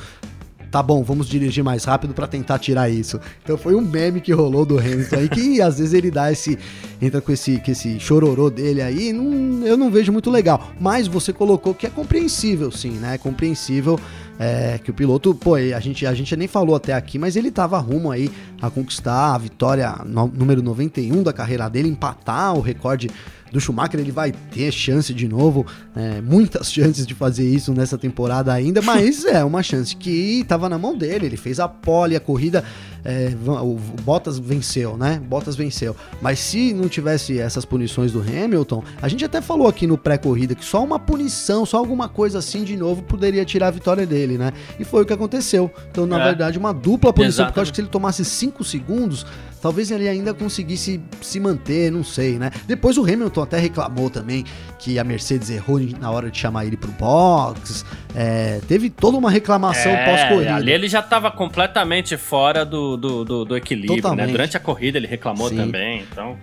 tá 0.71 0.81
bom, 0.81 1.03
vamos 1.03 1.27
dirigir 1.27 1.63
mais 1.63 1.83
rápido 1.83 2.13
para 2.13 2.25
tentar 2.25 2.57
tirar 2.57 2.89
isso. 2.89 3.19
Então 3.43 3.57
foi 3.57 3.75
um 3.75 3.81
meme 3.81 4.21
que 4.21 4.31
rolou 4.31 4.65
do 4.65 4.79
Hamilton 4.79 5.17
aí, 5.17 5.29
que 5.29 5.61
às 5.61 5.77
vezes 5.77 5.93
ele 5.93 6.09
dá 6.09 6.31
esse. 6.31 6.57
entra 7.01 7.19
com 7.19 7.31
esse, 7.31 7.59
com 7.59 7.69
esse 7.69 7.99
chororô 7.99 8.49
dele 8.49 8.81
aí, 8.81 9.11
não, 9.11 9.67
eu 9.67 9.75
não 9.75 9.91
vejo 9.91 10.13
muito 10.13 10.31
legal. 10.31 10.71
Mas 10.79 11.07
você 11.07 11.33
colocou 11.33 11.73
que 11.73 11.85
é 11.85 11.89
compreensível, 11.89 12.71
sim, 12.71 12.91
né? 12.91 13.15
É 13.15 13.17
compreensível. 13.17 13.99
É, 14.39 14.79
que 14.79 14.89
o 14.89 14.93
piloto, 14.93 15.35
pô, 15.35 15.53
a 15.53 15.79
gente, 15.79 16.03
a 16.03 16.15
gente 16.15 16.35
nem 16.35 16.47
falou 16.47 16.75
até 16.75 16.93
aqui, 16.93 17.19
mas 17.19 17.35
ele 17.35 17.51
tava 17.51 17.77
rumo 17.77 18.09
aí 18.09 18.31
a 18.59 18.71
conquistar 18.71 19.35
a 19.35 19.37
vitória 19.37 19.95
no, 20.03 20.25
número 20.25 20.63
91 20.63 21.21
da 21.21 21.31
carreira 21.31 21.69
dele, 21.69 21.89
empatar 21.89 22.55
o 22.55 22.59
recorde 22.59 23.07
do 23.51 23.59
Schumacher, 23.59 23.99
ele 23.99 24.11
vai 24.11 24.31
ter 24.31 24.71
chance 24.71 25.13
de 25.13 25.27
novo, 25.27 25.65
é, 25.95 26.21
muitas 26.21 26.71
chances 26.73 27.05
de 27.05 27.13
fazer 27.13 27.47
isso 27.47 27.73
nessa 27.73 27.97
temporada 27.97 28.53
ainda, 28.53 28.81
mas 28.81 29.25
é 29.25 29.43
uma 29.43 29.61
chance 29.61 29.95
que 29.95 30.39
estava 30.39 30.69
na 30.69 30.77
mão 30.77 30.97
dele, 30.97 31.25
ele 31.25 31.37
fez 31.37 31.59
a 31.59 31.67
pole, 31.67 32.15
a 32.15 32.19
corrida, 32.19 32.63
é, 33.03 33.33
o 33.45 33.75
Bottas 34.03 34.37
venceu, 34.37 34.95
né? 34.95 35.19
Bottas 35.27 35.55
venceu. 35.55 35.95
Mas 36.21 36.39
se 36.39 36.73
não 36.73 36.87
tivesse 36.87 37.39
essas 37.39 37.65
punições 37.65 38.11
do 38.11 38.21
Hamilton, 38.21 38.83
a 39.01 39.07
gente 39.07 39.25
até 39.25 39.41
falou 39.41 39.67
aqui 39.67 39.87
no 39.87 39.97
pré-corrida 39.97 40.53
que 40.53 40.63
só 40.63 40.83
uma 40.83 40.99
punição, 40.99 41.65
só 41.65 41.77
alguma 41.77 42.07
coisa 42.07 42.39
assim 42.39 42.63
de 42.63 42.77
novo 42.77 43.01
poderia 43.01 43.43
tirar 43.43 43.67
a 43.67 43.71
vitória 43.71 44.05
dele, 44.05 44.37
né? 44.37 44.53
E 44.79 44.83
foi 44.83 45.01
o 45.01 45.05
que 45.05 45.13
aconteceu. 45.13 45.71
Então, 45.89 46.05
na 46.05 46.19
é. 46.19 46.23
verdade, 46.25 46.57
uma 46.57 46.73
dupla 46.73 47.11
punição, 47.11 47.45
Exatamente. 47.45 47.47
porque 47.47 47.59
eu 47.59 47.63
acho 47.63 47.71
que 47.71 47.75
se 47.77 47.81
ele 47.81 47.89
tomasse 47.89 48.23
5 48.23 48.63
segundos, 48.63 49.25
talvez 49.61 49.91
ele 49.91 50.07
ainda 50.07 50.33
conseguisse 50.33 50.99
se 51.21 51.39
manter, 51.39 51.91
não 51.91 52.03
sei, 52.03 52.37
né? 52.39 52.51
Depois 52.67 52.97
o 52.97 53.03
Hamilton 53.03 53.43
até 53.43 53.59
reclamou 53.59 54.09
também 54.09 54.43
que 54.79 54.97
a 54.97 55.03
Mercedes 55.03 55.49
errou 55.49 55.79
na 55.99 56.09
hora 56.09 56.31
de 56.31 56.37
chamar 56.37 56.65
ele 56.65 56.75
pro 56.75 56.91
box. 56.91 57.85
É, 58.15 58.59
teve 58.67 58.89
toda 58.89 59.17
uma 59.17 59.29
reclamação 59.29 59.91
é, 59.91 60.05
pós-corrida. 60.05 60.55
Ali 60.55 60.71
ele 60.71 60.87
já 60.87 60.99
estava 60.99 61.29
completamente 61.31 62.17
fora 62.17 62.65
do, 62.65 62.97
do, 62.97 63.23
do, 63.23 63.45
do 63.45 63.57
equilíbrio, 63.57 64.15
né? 64.15 64.27
Durante 64.27 64.57
a 64.57 64.59
corrida 64.59 64.97
ele 64.97 65.07
reclamou 65.07 65.49
Sim. 65.49 65.57
também, 65.57 66.05
então. 66.11 66.37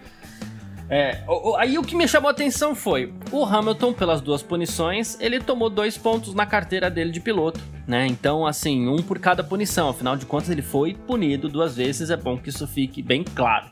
É, 0.91 1.23
aí 1.59 1.79
o 1.79 1.83
que 1.83 1.95
me 1.95 2.09
chamou 2.09 2.29
a 2.29 2.33
atenção 2.33 2.75
foi 2.75 3.13
o 3.31 3.45
Hamilton, 3.45 3.93
pelas 3.93 4.21
duas 4.21 4.43
punições, 4.43 5.19
ele 5.21 5.39
tomou 5.39 5.69
dois 5.69 5.99
pontos 5.99 6.33
na 6.33 6.47
carteira 6.47 6.89
dele 6.89 7.11
de 7.11 7.21
piloto, 7.21 7.61
né? 7.87 8.07
Então, 8.07 8.47
assim, 8.47 8.89
um 8.89 9.03
por 9.03 9.19
cada 9.19 9.45
punição. 9.45 9.91
Afinal 9.91 10.17
de 10.17 10.25
contas, 10.25 10.49
ele 10.49 10.63
foi 10.63 10.95
punido 10.95 11.49
duas 11.49 11.77
vezes. 11.77 12.11
É 12.11 12.17
bom 12.17 12.39
que 12.39 12.49
isso 12.49 12.67
fique 12.67 13.03
bem 13.03 13.23
claro. 13.23 13.67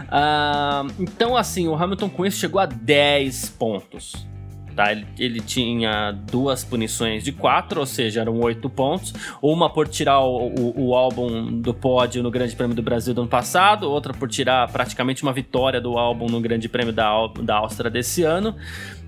Uh, 0.00 0.92
então, 0.98 1.36
assim, 1.36 1.68
o 1.68 1.74
Hamilton 1.74 2.08
com 2.08 2.24
isso 2.24 2.38
chegou 2.38 2.60
a 2.60 2.66
10 2.66 3.50
pontos. 3.50 4.31
Tá? 4.74 4.90
Ele, 4.90 5.06
ele, 5.18 5.40
tinha 5.40 6.12
duas 6.12 6.64
punições 6.64 7.22
de 7.22 7.30
quatro, 7.30 7.80
ou 7.80 7.86
seja, 7.86 8.22
eram 8.22 8.40
oito 8.40 8.70
pontos. 8.70 9.12
Uma 9.42 9.68
por 9.68 9.86
tirar 9.86 10.20
o, 10.20 10.48
o, 10.48 10.88
o, 10.88 10.94
álbum 10.94 11.60
do 11.60 11.74
pódio 11.74 12.22
no 12.22 12.30
Grande 12.30 12.56
Prêmio 12.56 12.74
do 12.74 12.82
Brasil 12.82 13.12
do 13.12 13.20
ano 13.22 13.30
passado, 13.30 13.90
outra 13.90 14.14
por 14.14 14.28
tirar 14.28 14.70
praticamente 14.72 15.22
uma 15.22 15.32
vitória 15.32 15.80
do 15.80 15.98
álbum 15.98 16.26
no 16.26 16.40
Grande 16.40 16.68
Prêmio 16.68 16.92
da, 16.92 17.10
da 17.42 17.56
Áustria 17.56 17.90
desse 17.90 18.22
ano. 18.22 18.56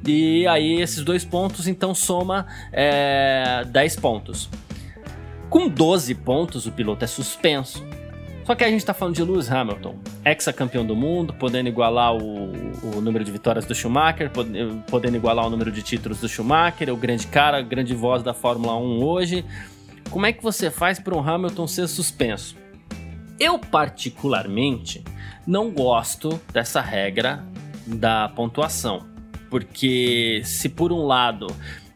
E 0.07 0.47
aí 0.47 0.83
esses 0.83 1.03
dois 1.03 1.25
pontos 1.25 1.67
então 1.67 1.95
soma 1.95 2.47
é, 2.71 3.65
10 3.67 3.97
pontos. 3.97 4.51
Com 5.49 5.69
12 5.69 6.15
pontos, 6.17 6.67
o 6.67 6.73
piloto 6.73 7.05
é 7.05 7.09
suspenso. 7.09 7.83
Só 8.45 8.55
que 8.55 8.63
a 8.63 8.69
gente 8.69 8.81
está 8.81 8.93
falando 8.93 9.15
de 9.15 9.23
Lewis 9.23 9.51
Hamilton, 9.51 9.97
ex-campeão 10.23 10.85
do 10.85 10.95
mundo, 10.95 11.33
podendo 11.33 11.67
igualar 11.67 12.15
o, 12.15 12.53
o, 12.83 13.01
número 13.01 13.25
de 13.25 13.33
vitórias 13.33 13.65
do 13.65 13.75
Schumacher, 13.75 14.31
podendo 14.87 15.17
igualar 15.17 15.47
o 15.47 15.51
número 15.51 15.73
de 15.73 15.83
títulos 15.83 16.21
do 16.21 16.29
Schumacher, 16.29 16.93
o 16.93 16.97
grande 16.97 17.27
cara, 17.27 17.57
a 17.57 17.63
grande 17.63 17.95
voz 17.95 18.23
da 18.23 18.35
Fórmula 18.35 18.77
1 18.77 19.03
hoje. 19.03 19.45
Como 20.11 20.27
é 20.27 20.33
que 20.33 20.43
você 20.43 20.71
faz 20.71 20.99
para 20.99 21.17
um 21.17 21.27
Hamilton 21.27 21.67
ser 21.67 21.89
suspenso? 21.89 22.55
Eu, 23.41 23.59
particularmente, 23.59 25.03
não 25.47 25.71
gosto 25.71 26.39
dessa 26.53 26.83
regra 26.83 27.43
da 27.87 28.29
pontuação. 28.29 29.07
Porque 29.49 30.43
se 30.45 30.69
por 30.69 30.93
um 30.93 31.07
lado 31.07 31.47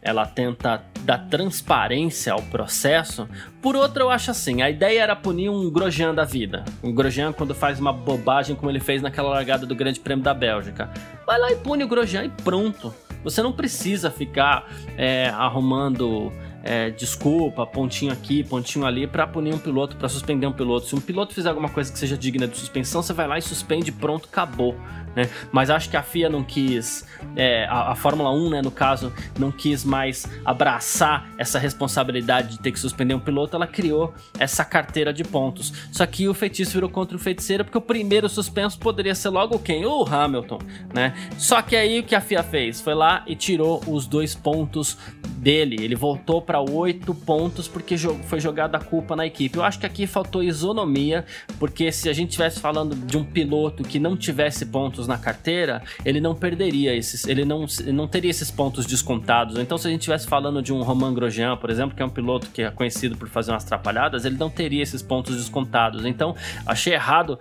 ela 0.03 0.27
tenta 0.27 0.83
dar 1.01 1.19
transparência 1.29 2.33
ao 2.33 2.43
processo. 2.43 3.29
Por 3.61 3.75
outro, 3.75 4.05
eu 4.05 4.11
acho 4.11 4.31
assim, 4.31 4.63
a 4.63 4.71
ideia 4.71 5.03
era 5.03 5.17
punir 5.17 5.51
um 5.51 5.71
Grosjean 5.71 6.15
da 6.15 6.25
vida. 6.25 6.65
Um 6.83 6.95
Grosjean 6.95 7.33
quando 7.33 7.55
faz 7.55 7.81
uma 7.81 7.93
bobagem 7.93 8.55
como 8.55 8.71
ele 8.71 8.81
fez 8.81 9.03
naquela 9.03 9.31
largada 9.31 9.67
do 9.67 9.75
Grande 9.75 10.01
Prêmio 10.01 10.25
da 10.25 10.35
Bélgica. 10.35 10.91
Vai 11.27 11.39
lá 11.39 11.51
e 11.51 11.57
pune 11.57 11.85
o 11.85 11.89
Grosjean 11.89 12.25
e 12.25 12.29
pronto. 12.29 12.95
Você 13.25 13.43
não 13.43 13.53
precisa 13.53 14.11
ficar 14.11 14.69
é, 14.97 15.29
arrumando 15.29 16.33
é, 16.63 16.91
desculpa, 16.91 17.65
pontinho 17.67 18.13
aqui, 18.13 18.43
pontinho 18.43 18.85
ali, 18.85 19.07
para 19.07 19.27
punir 19.27 19.55
um 19.55 19.59
piloto, 19.59 19.97
para 19.97 20.09
suspender 20.09 20.47
um 20.47 20.53
piloto. 20.53 20.87
Se 20.87 20.95
um 20.95 21.01
piloto 21.01 21.35
fizer 21.35 21.49
alguma 21.49 21.69
coisa 21.69 21.93
que 21.93 21.99
seja 21.99 22.17
digna 22.17 22.47
de 22.47 22.57
suspensão, 22.57 23.03
você 23.03 23.13
vai 23.13 23.27
lá 23.27 23.39
e 23.39 23.43
suspende, 23.43 23.93
pronto, 23.93 24.29
acabou. 24.31 24.75
Né? 25.15 25.29
Mas 25.51 25.71
acho 25.71 25.89
que 25.91 25.97
a 25.97 26.03
FIA 26.03 26.29
não 26.29 26.45
quis, 26.45 27.07
é, 27.35 27.65
a, 27.67 27.93
a, 27.93 27.95
Fórmula 27.95 28.31
1, 28.31 28.51
né, 28.51 28.63
no 28.63 28.71
caso, 28.71 29.13
não 29.39 29.51
quis 29.51 29.85
mais 29.85 30.27
abraçar 30.45 31.29
essa 31.37 31.59
responsabilidade 31.59 32.51
de 32.51 32.61
ter 32.61 32.73
que 32.73 32.79
suspender 32.79 33.15
um 33.15 33.21
piloto, 33.21 33.57
ela 33.57 33.67
criou 33.67 34.15
essa 34.39 34.65
carteira 34.65 35.13
de 35.13 35.25
pontos. 35.25 35.73
Só 35.91 36.07
que 36.07 36.29
o 36.29 36.35
feitiço 36.35 36.73
virou 36.73 36.89
contra 36.89 37.17
o 37.17 37.21
feiticeiro 37.21 37.65
porque 37.65 37.79
o 37.79 37.83
primeiro 37.83 38.29
suspenso 38.29 38.79
poderia 38.79 39.15
ser 39.15 39.31
logo 39.31 39.59
quem? 39.59 39.85
O 39.85 40.05
Hamilton, 40.05 40.59
né? 40.95 41.15
Só 41.37 41.63
que 41.63 41.75
aí 41.75 42.01
o 42.01 42.05
que 42.05 42.15
a 42.15 42.21
FIA 42.21 42.43
fez? 42.43 42.81
Foi 42.81 42.95
lá 42.95 43.25
e 43.27 43.35
tirou 43.35 43.83
os 43.87 44.07
dois 44.07 44.35
pontos 44.35 44.97
dele. 45.39 45.77
Ele 45.81 45.95
voltou 45.95 46.43
para 46.43 46.58
oito 46.61 47.15
pontos 47.15 47.69
porque 47.69 47.97
foi 48.25 48.41
jogada 48.41 48.77
a 48.77 48.81
culpa 48.81 49.15
na 49.15 49.27
equipe. 49.27 49.59
Eu 49.59 49.65
acho 49.65 49.79
que 49.79 49.87
aqui 49.87 50.07
faltou 50.07 50.43
isonomia, 50.43 51.25
porque 51.59 51.91
se 51.93 52.09
a 52.09 52.13
gente 52.13 52.31
estivesse 52.31 52.61
falando 52.61 52.95
de 52.95 53.17
um 53.17 53.25
piloto 53.25 53.83
que 53.83 53.99
não 53.99 54.17
tivesse 54.17 54.67
pontos 54.67 55.07
na 55.07 55.19
carteira, 55.19 55.83
ele 56.05 56.21
não 56.21 56.35
perderia 56.35 56.95
esses, 56.95 57.27
ele 57.27 57.45
não, 57.45 57.67
não 57.87 58.07
teria 58.07 58.31
esses 58.31 58.51
pontos 58.51 58.87
descontados. 58.87 59.59
Então, 59.59 59.79
se 59.79 59.87
a 59.87 59.91
gente 59.91 60.01
estivesse 60.01 60.27
falando 60.27 60.63
de 60.63 60.73
um 60.73 60.83
Romain 60.83 61.15
Grosjean, 61.15 61.57
por 61.57 61.71
exemplo, 61.71 61.97
que 61.97 62.03
é 62.03 62.07
um 62.07 62.11
piloto 62.11 62.49
que 62.51 62.63
é 62.63 62.71
conhecido 62.71 63.17
por 63.17 63.29
fazer 63.29 63.51
umas 63.51 63.65
atrapalhadas, 63.65 64.25
ele 64.25 64.37
não 64.37 64.51
teria 64.51 64.83
esses 64.83 65.03
pontos 65.03 65.37
descontados. 65.37 66.05
Então, 66.05 66.35
achei 66.67 66.95
errado 66.95 67.39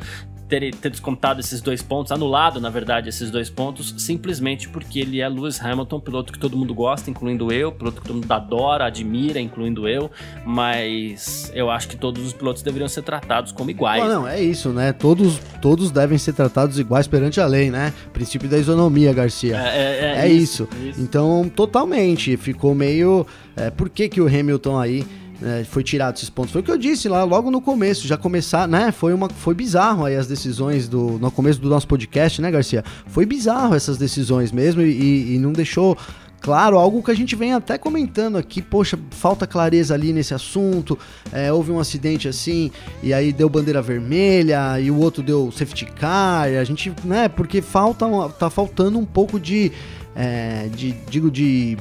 ter, 0.48 0.74
ter 0.76 0.90
descontado 0.90 1.40
esses 1.40 1.62
dois 1.62 1.82
pontos, 1.82 2.12
anulado, 2.12 2.60
na 2.60 2.70
verdade, 2.70 3.10
esses 3.10 3.30
dois 3.30 3.50
pontos, 3.50 3.94
simplesmente 3.98 4.70
porque 4.70 5.00
ele 5.00 5.20
é 5.20 5.28
Lewis 5.28 5.62
Hamilton, 5.62 6.00
piloto 6.00 6.34
que 6.34 6.40
todo 6.40 6.58
mundo 6.58 6.74
gosta, 6.74 7.10
incluindo 7.10 7.52
eu, 7.52 7.72
piloto 7.72 8.02
que 8.02 8.08
todo 8.08 8.16
mundo 8.16 8.32
adora, 8.32 8.86
admira, 8.86 9.40
incluindo 9.40 9.88
eu, 9.88 10.10
mas 10.46 11.52
eu 11.54 11.70
acho 11.70 11.88
que 11.88 11.98
todos 11.98 12.26
os 12.26 12.34
pilotos 12.34 12.62
deveriam 12.62 12.88
ser 12.88 13.04
tratados 13.04 13.52
como 13.52 13.70
iguais. 13.70 14.04
Não, 14.04 14.22
não 14.22 14.28
é 14.28 14.42
isso, 14.42 14.70
né? 14.70 14.94
Todos, 14.94 15.40
todos 15.62 15.92
devem 15.92 16.18
ser 16.18 16.34
tratados 16.34 16.80
iguais 16.80 17.08
perante 17.08 17.40
a 17.40 17.46
lei, 17.46 17.70
né? 17.70 17.94
Princípio 18.14 18.50
da 18.50 18.58
isonomia, 18.58 19.14
Garcia. 19.14 19.58
É, 19.58 19.78
é, 19.78 20.06
é, 20.06 20.26
é 20.26 20.30
isso, 20.30 20.68
isso. 20.84 21.02
Então, 21.02 21.50
totalmente, 21.54 22.38
ficou 22.38 22.74
meio... 22.74 23.26
É, 23.56 23.72
por 23.72 23.90
que, 23.90 24.08
que 24.08 24.22
o 24.22 24.28
Hamilton 24.28 24.80
aí 24.80 25.04
é, 25.42 25.64
foi 25.64 25.84
tirado 25.84 26.16
esses 26.16 26.30
pontos. 26.30 26.52
Foi 26.52 26.62
o 26.62 26.64
que 26.64 26.72
eu 26.72 26.78
disse 26.78 27.08
lá 27.08 27.24
logo 27.24 27.52
no 27.52 27.62
começo, 27.62 28.08
já 28.08 28.18
começar, 28.18 28.68
né? 28.68 28.92
Foi 28.92 29.14
uma 29.14 29.30
foi 29.30 29.54
bizarro 29.54 30.06
aí 30.06 30.16
as 30.16 30.28
decisões 30.28 30.88
do 30.88 31.20
no 31.20 31.32
começo 31.32 31.60
do 31.60 31.70
nosso 31.70 31.88
podcast, 31.88 32.42
né, 32.42 32.50
Garcia? 32.52 32.84
Foi 33.08 33.26
bizarro 33.26 33.76
essas 33.76 33.98
decisões 33.98 34.52
mesmo 34.52 34.82
e, 34.82 35.36
e 35.36 35.40
não 35.40 35.54
deixou 35.54 35.98
claro, 36.40 36.78
algo 36.78 37.04
que 37.04 37.12
a 37.12 37.16
gente 37.16 37.36
vem 37.36 37.54
até 37.54 37.78
comentando 37.78 38.38
aqui, 38.38 38.62
poxa, 38.62 38.98
falta 39.12 39.46
clareza 39.46 39.94
ali 39.94 40.14
nesse 40.14 40.34
assunto, 40.34 40.98
é, 41.32 41.52
houve 41.52 41.72
um 41.72 41.80
acidente 41.80 42.28
assim, 42.28 42.72
e 43.02 43.14
aí 43.14 43.34
deu 43.34 43.50
bandeira 43.50 43.82
vermelha, 43.82 44.80
e 44.80 44.90
o 44.90 44.98
outro 44.98 45.22
deu 45.24 45.52
safety 45.52 45.86
car, 45.86 46.48
a 46.48 46.64
gente, 46.64 46.94
né, 47.04 47.28
porque 47.28 47.62
falta, 47.62 48.06
tá 48.40 48.50
faltando 48.50 48.98
um 48.98 49.06
pouco 49.06 49.40
de, 49.40 49.72
é, 50.16 50.70
de 50.74 50.92
digo, 51.10 51.30
de 51.30 51.78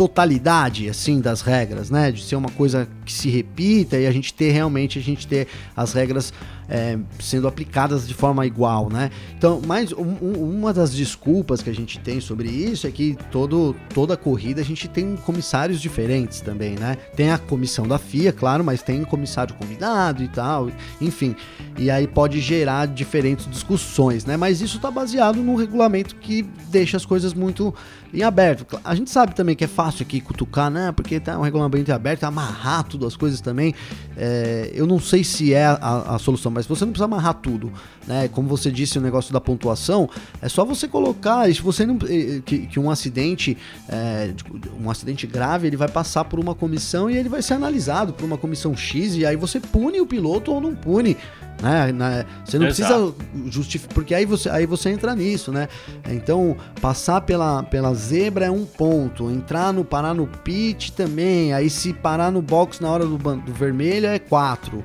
totalidade 0.00 0.88
assim 0.88 1.20
das 1.20 1.42
regras, 1.42 1.90
né? 1.90 2.10
De 2.10 2.24
ser 2.24 2.34
uma 2.34 2.48
coisa 2.48 2.88
que 3.04 3.12
se 3.12 3.28
repita 3.28 3.98
e 3.98 4.06
a 4.06 4.10
gente 4.10 4.32
ter 4.32 4.50
realmente 4.50 4.98
a 4.98 5.02
gente 5.02 5.26
ter 5.26 5.46
as 5.76 5.92
regras 5.92 6.32
é, 6.70 6.96
sendo 7.18 7.48
aplicadas 7.48 8.06
de 8.06 8.14
forma 8.14 8.46
igual, 8.46 8.88
né? 8.88 9.10
Então, 9.36 9.60
mais 9.66 9.92
um, 9.92 10.14
uma 10.22 10.72
das 10.72 10.94
desculpas 10.94 11.60
que 11.62 11.68
a 11.68 11.74
gente 11.74 11.98
tem 11.98 12.20
sobre 12.20 12.48
isso 12.48 12.86
é 12.86 12.90
que 12.90 13.18
todo, 13.30 13.74
toda 13.92 14.16
corrida 14.16 14.60
a 14.60 14.64
gente 14.64 14.86
tem 14.86 15.16
comissários 15.16 15.80
diferentes 15.80 16.40
também, 16.40 16.76
né? 16.76 16.96
Tem 17.16 17.32
a 17.32 17.38
comissão 17.38 17.88
da 17.88 17.98
FIA, 17.98 18.32
claro, 18.32 18.62
mas 18.62 18.82
tem 18.82 19.02
comissário 19.02 19.54
convidado 19.54 20.22
e 20.22 20.28
tal, 20.28 20.70
enfim. 21.00 21.34
E 21.76 21.90
aí 21.90 22.06
pode 22.06 22.40
gerar 22.40 22.86
diferentes 22.86 23.50
discussões, 23.50 24.24
né? 24.24 24.36
Mas 24.36 24.60
isso 24.60 24.76
está 24.76 24.90
baseado 24.90 25.42
num 25.42 25.56
regulamento 25.56 26.14
que 26.16 26.42
deixa 26.70 26.96
as 26.96 27.04
coisas 27.04 27.34
muito 27.34 27.74
em 28.12 28.22
aberto. 28.22 28.78
A 28.84 28.94
gente 28.94 29.10
sabe 29.10 29.34
também 29.34 29.54
que 29.54 29.64
é 29.64 29.68
fácil 29.68 30.02
aqui 30.02 30.20
cutucar, 30.20 30.70
né? 30.70 30.92
Porque 30.92 31.18
tá 31.20 31.38
um 31.38 31.42
regulamento 31.42 31.92
aberto, 31.92 32.24
amarrar 32.24 32.84
tudo 32.84 33.06
as 33.06 33.16
coisas 33.16 33.40
também. 33.40 33.74
É, 34.16 34.70
eu 34.74 34.86
não 34.86 34.98
sei 34.98 35.24
se 35.24 35.54
é 35.54 35.66
a, 35.66 36.14
a 36.14 36.18
solução, 36.18 36.50
mas 36.50 36.59
você 36.68 36.84
não 36.84 36.92
precisa 36.92 37.04
amarrar 37.04 37.34
tudo, 37.34 37.72
né? 38.06 38.28
Como 38.28 38.48
você 38.48 38.70
disse, 38.70 38.98
o 38.98 39.00
negócio 39.00 39.32
da 39.32 39.40
pontuação, 39.40 40.08
é 40.40 40.48
só 40.48 40.64
você 40.64 40.86
colocar, 40.88 41.46
se 41.52 41.62
você 41.62 41.86
não, 41.86 41.98
que, 41.98 42.66
que 42.66 42.80
um 42.80 42.90
acidente, 42.90 43.56
é, 43.88 44.32
um 44.80 44.90
acidente 44.90 45.26
grave, 45.26 45.66
ele 45.66 45.76
vai 45.76 45.88
passar 45.88 46.24
por 46.24 46.38
uma 46.38 46.54
comissão 46.54 47.10
e 47.10 47.16
ele 47.16 47.28
vai 47.28 47.42
ser 47.42 47.54
analisado 47.54 48.12
por 48.12 48.24
uma 48.24 48.38
comissão 48.38 48.76
X 48.76 49.16
e 49.16 49.26
aí 49.26 49.36
você 49.36 49.60
pune 49.60 50.00
o 50.00 50.06
piloto 50.06 50.52
ou 50.52 50.60
não 50.60 50.74
pune. 50.74 51.16
Né? 51.62 51.92
né? 51.92 52.24
Você 52.44 52.58
não 52.58 52.66
Exato. 52.66 53.12
precisa 53.12 53.50
justificar, 53.50 53.94
porque 53.94 54.14
aí 54.14 54.24
você, 54.24 54.48
aí 54.48 54.66
você 54.66 54.90
entra 54.90 55.14
nisso, 55.14 55.52
né? 55.52 55.68
Então, 56.08 56.56
passar 56.80 57.20
pela, 57.20 57.62
pela 57.62 57.94
zebra 57.94 58.46
é 58.46 58.50
um 58.50 58.64
ponto, 58.64 59.30
entrar 59.30 59.72
no, 59.72 59.84
parar 59.84 60.14
no 60.14 60.26
pit 60.26 60.92
também, 60.92 61.52
aí 61.52 61.68
se 61.68 61.92
parar 61.92 62.30
no 62.30 62.40
box 62.40 62.80
na 62.80 62.90
hora 62.90 63.04
do, 63.04 63.18
do 63.18 63.52
vermelho 63.52 64.06
é 64.06 64.18
quatro. 64.18 64.82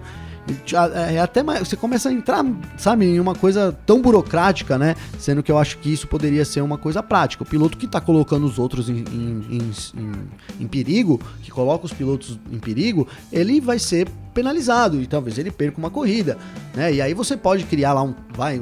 É 1.09 1.19
até 1.19 1.41
mais, 1.41 1.67
você 1.67 1.75
começa 1.75 2.09
a 2.09 2.13
entrar, 2.13 2.45
sabe, 2.77 3.05
em 3.05 3.19
uma 3.19 3.33
coisa 3.33 3.75
tão 3.85 4.01
burocrática, 4.01 4.77
né? 4.77 4.95
Sendo 5.17 5.41
que 5.41 5.51
eu 5.51 5.57
acho 5.57 5.79
que 5.79 5.91
isso 5.91 6.07
poderia 6.07 6.45
ser 6.45 6.61
uma 6.61 6.77
coisa 6.77 7.01
prática. 7.01 7.43
O 7.43 7.45
piloto 7.45 7.77
que 7.77 7.85
está 7.85 7.99
colocando 7.99 8.45
os 8.45 8.59
outros 8.59 8.87
em, 8.87 9.03
em, 9.11 9.47
em, 9.51 10.61
em, 10.61 10.67
perigo, 10.67 11.19
que 11.41 11.49
coloca 11.49 11.85
os 11.85 11.93
pilotos 11.93 12.39
em 12.51 12.59
perigo, 12.59 13.07
ele 13.31 13.59
vai 13.59 13.79
ser 13.79 14.07
penalizado 14.33 15.01
e 15.01 15.07
talvez 15.07 15.37
ele 15.37 15.49
perca 15.49 15.79
uma 15.79 15.89
corrida, 15.89 16.37
né? 16.75 16.93
E 16.93 17.01
aí 17.01 17.13
você 17.13 17.35
pode 17.35 17.63
criar 17.63 17.93
lá 17.93 18.03
um, 18.03 18.13
vai, 18.35 18.61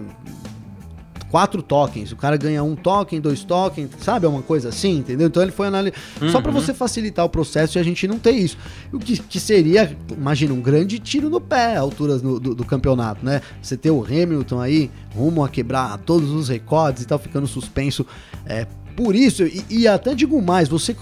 quatro 1.34 1.64
tokens. 1.64 2.12
O 2.12 2.16
cara 2.16 2.38
ganha 2.38 2.64
um 2.64 2.76
token, 2.76 3.20
dois 3.20 3.44
tokens, 3.44 3.90
sabe? 3.98 4.28
É 4.28 4.30
uma 4.30 4.44
coisa 4.44 4.70
assim, 4.70 4.98
entendeu? 4.98 5.26
Então 5.26 5.42
ele 5.42 5.52
foi 5.52 5.66
analisar. 5.66 5.98
Uhum. 6.22 6.30
Só 6.30 6.40
para 6.40 6.52
você 6.52 6.76
facilitar 6.76 7.26
o 7.26 7.30
processo 7.30 7.76
e 7.76 7.80
a 7.80 7.84
gente 7.84 8.08
não 8.08 8.20
ter 8.20 8.34
isso. 8.34 8.56
O 8.92 9.00
que, 9.00 9.18
que 9.18 9.40
seria, 9.40 9.98
imagina, 10.16 10.54
um 10.54 10.62
grande 10.62 11.00
tiro 11.00 11.32
no 11.32 11.42
pé, 11.42 11.76
alturas 11.76 12.22
no, 12.22 12.40
do, 12.40 12.54
do, 12.54 12.64
campeonato, 12.64 13.26
né? 13.26 13.42
Você 13.60 13.76
ter 13.76 13.90
o 13.90 14.06
Hamilton 14.06 14.62
aí 14.62 14.92
rumo 15.16 15.44
a 15.44 15.50
quebrar 15.50 15.98
todos 15.98 16.30
os 16.30 16.50
recordes 16.50 17.02
e 17.02 17.08
tal, 17.08 17.18
ficando 17.18 17.48
suspenso 17.48 18.06
é, 18.46 18.68
por 18.96 19.16
isso, 19.16 19.44
e, 19.44 19.64
e, 19.70 19.88
até 19.88 20.14
digo 20.14 20.42
mais, 20.42 20.70
você 20.70 20.96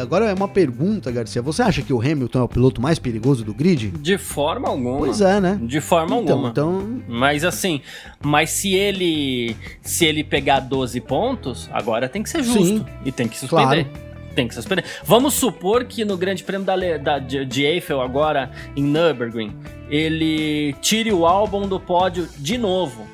agora 0.00 0.26
é 0.26 0.34
uma 0.34 0.48
pergunta, 0.48 1.10
Garcia. 1.10 1.42
Você 1.42 1.62
acha 1.62 1.82
que 1.82 1.92
o 1.92 2.00
Hamilton 2.00 2.40
é 2.40 2.42
o 2.42 2.48
piloto 2.48 2.80
mais 2.80 2.98
perigoso 2.98 3.44
do 3.44 3.54
grid? 3.54 3.90
De 3.98 4.18
forma 4.18 4.68
alguma. 4.68 4.98
Pois 4.98 5.20
é, 5.20 5.40
né? 5.40 5.58
De 5.62 5.80
forma 5.80 6.16
então, 6.16 6.34
alguma. 6.34 6.48
Então, 6.50 7.02
mas 7.08 7.44
assim, 7.44 7.80
mas 8.22 8.50
se 8.50 8.74
ele 8.74 9.56
se 9.82 10.04
ele 10.04 10.22
pegar 10.22 10.60
12 10.60 11.00
pontos, 11.00 11.68
agora 11.72 12.08
tem 12.08 12.22
que 12.22 12.30
ser 12.30 12.42
justo 12.42 12.64
Sim, 12.64 12.86
e 13.04 13.12
tem 13.12 13.28
que 13.28 13.38
suspender. 13.38 13.84
Claro 13.84 14.10
tem 14.34 14.46
que 14.46 14.54
suspender. 14.54 14.84
Vamos 15.04 15.34
supor 15.34 15.84
que 15.84 16.04
no 16.04 16.16
Grande 16.16 16.44
Prêmio 16.44 16.64
da, 16.64 16.76
da, 16.98 17.18
de, 17.18 17.44
de 17.44 17.64
Eiffel, 17.64 18.00
agora 18.00 18.50
em 18.76 18.82
Nürburgring, 18.82 19.52
ele 19.90 20.72
tire 20.80 21.12
o 21.12 21.26
álbum 21.26 21.66
do 21.66 21.80
pódio 21.80 22.28
de 22.38 22.56
novo 22.56 23.06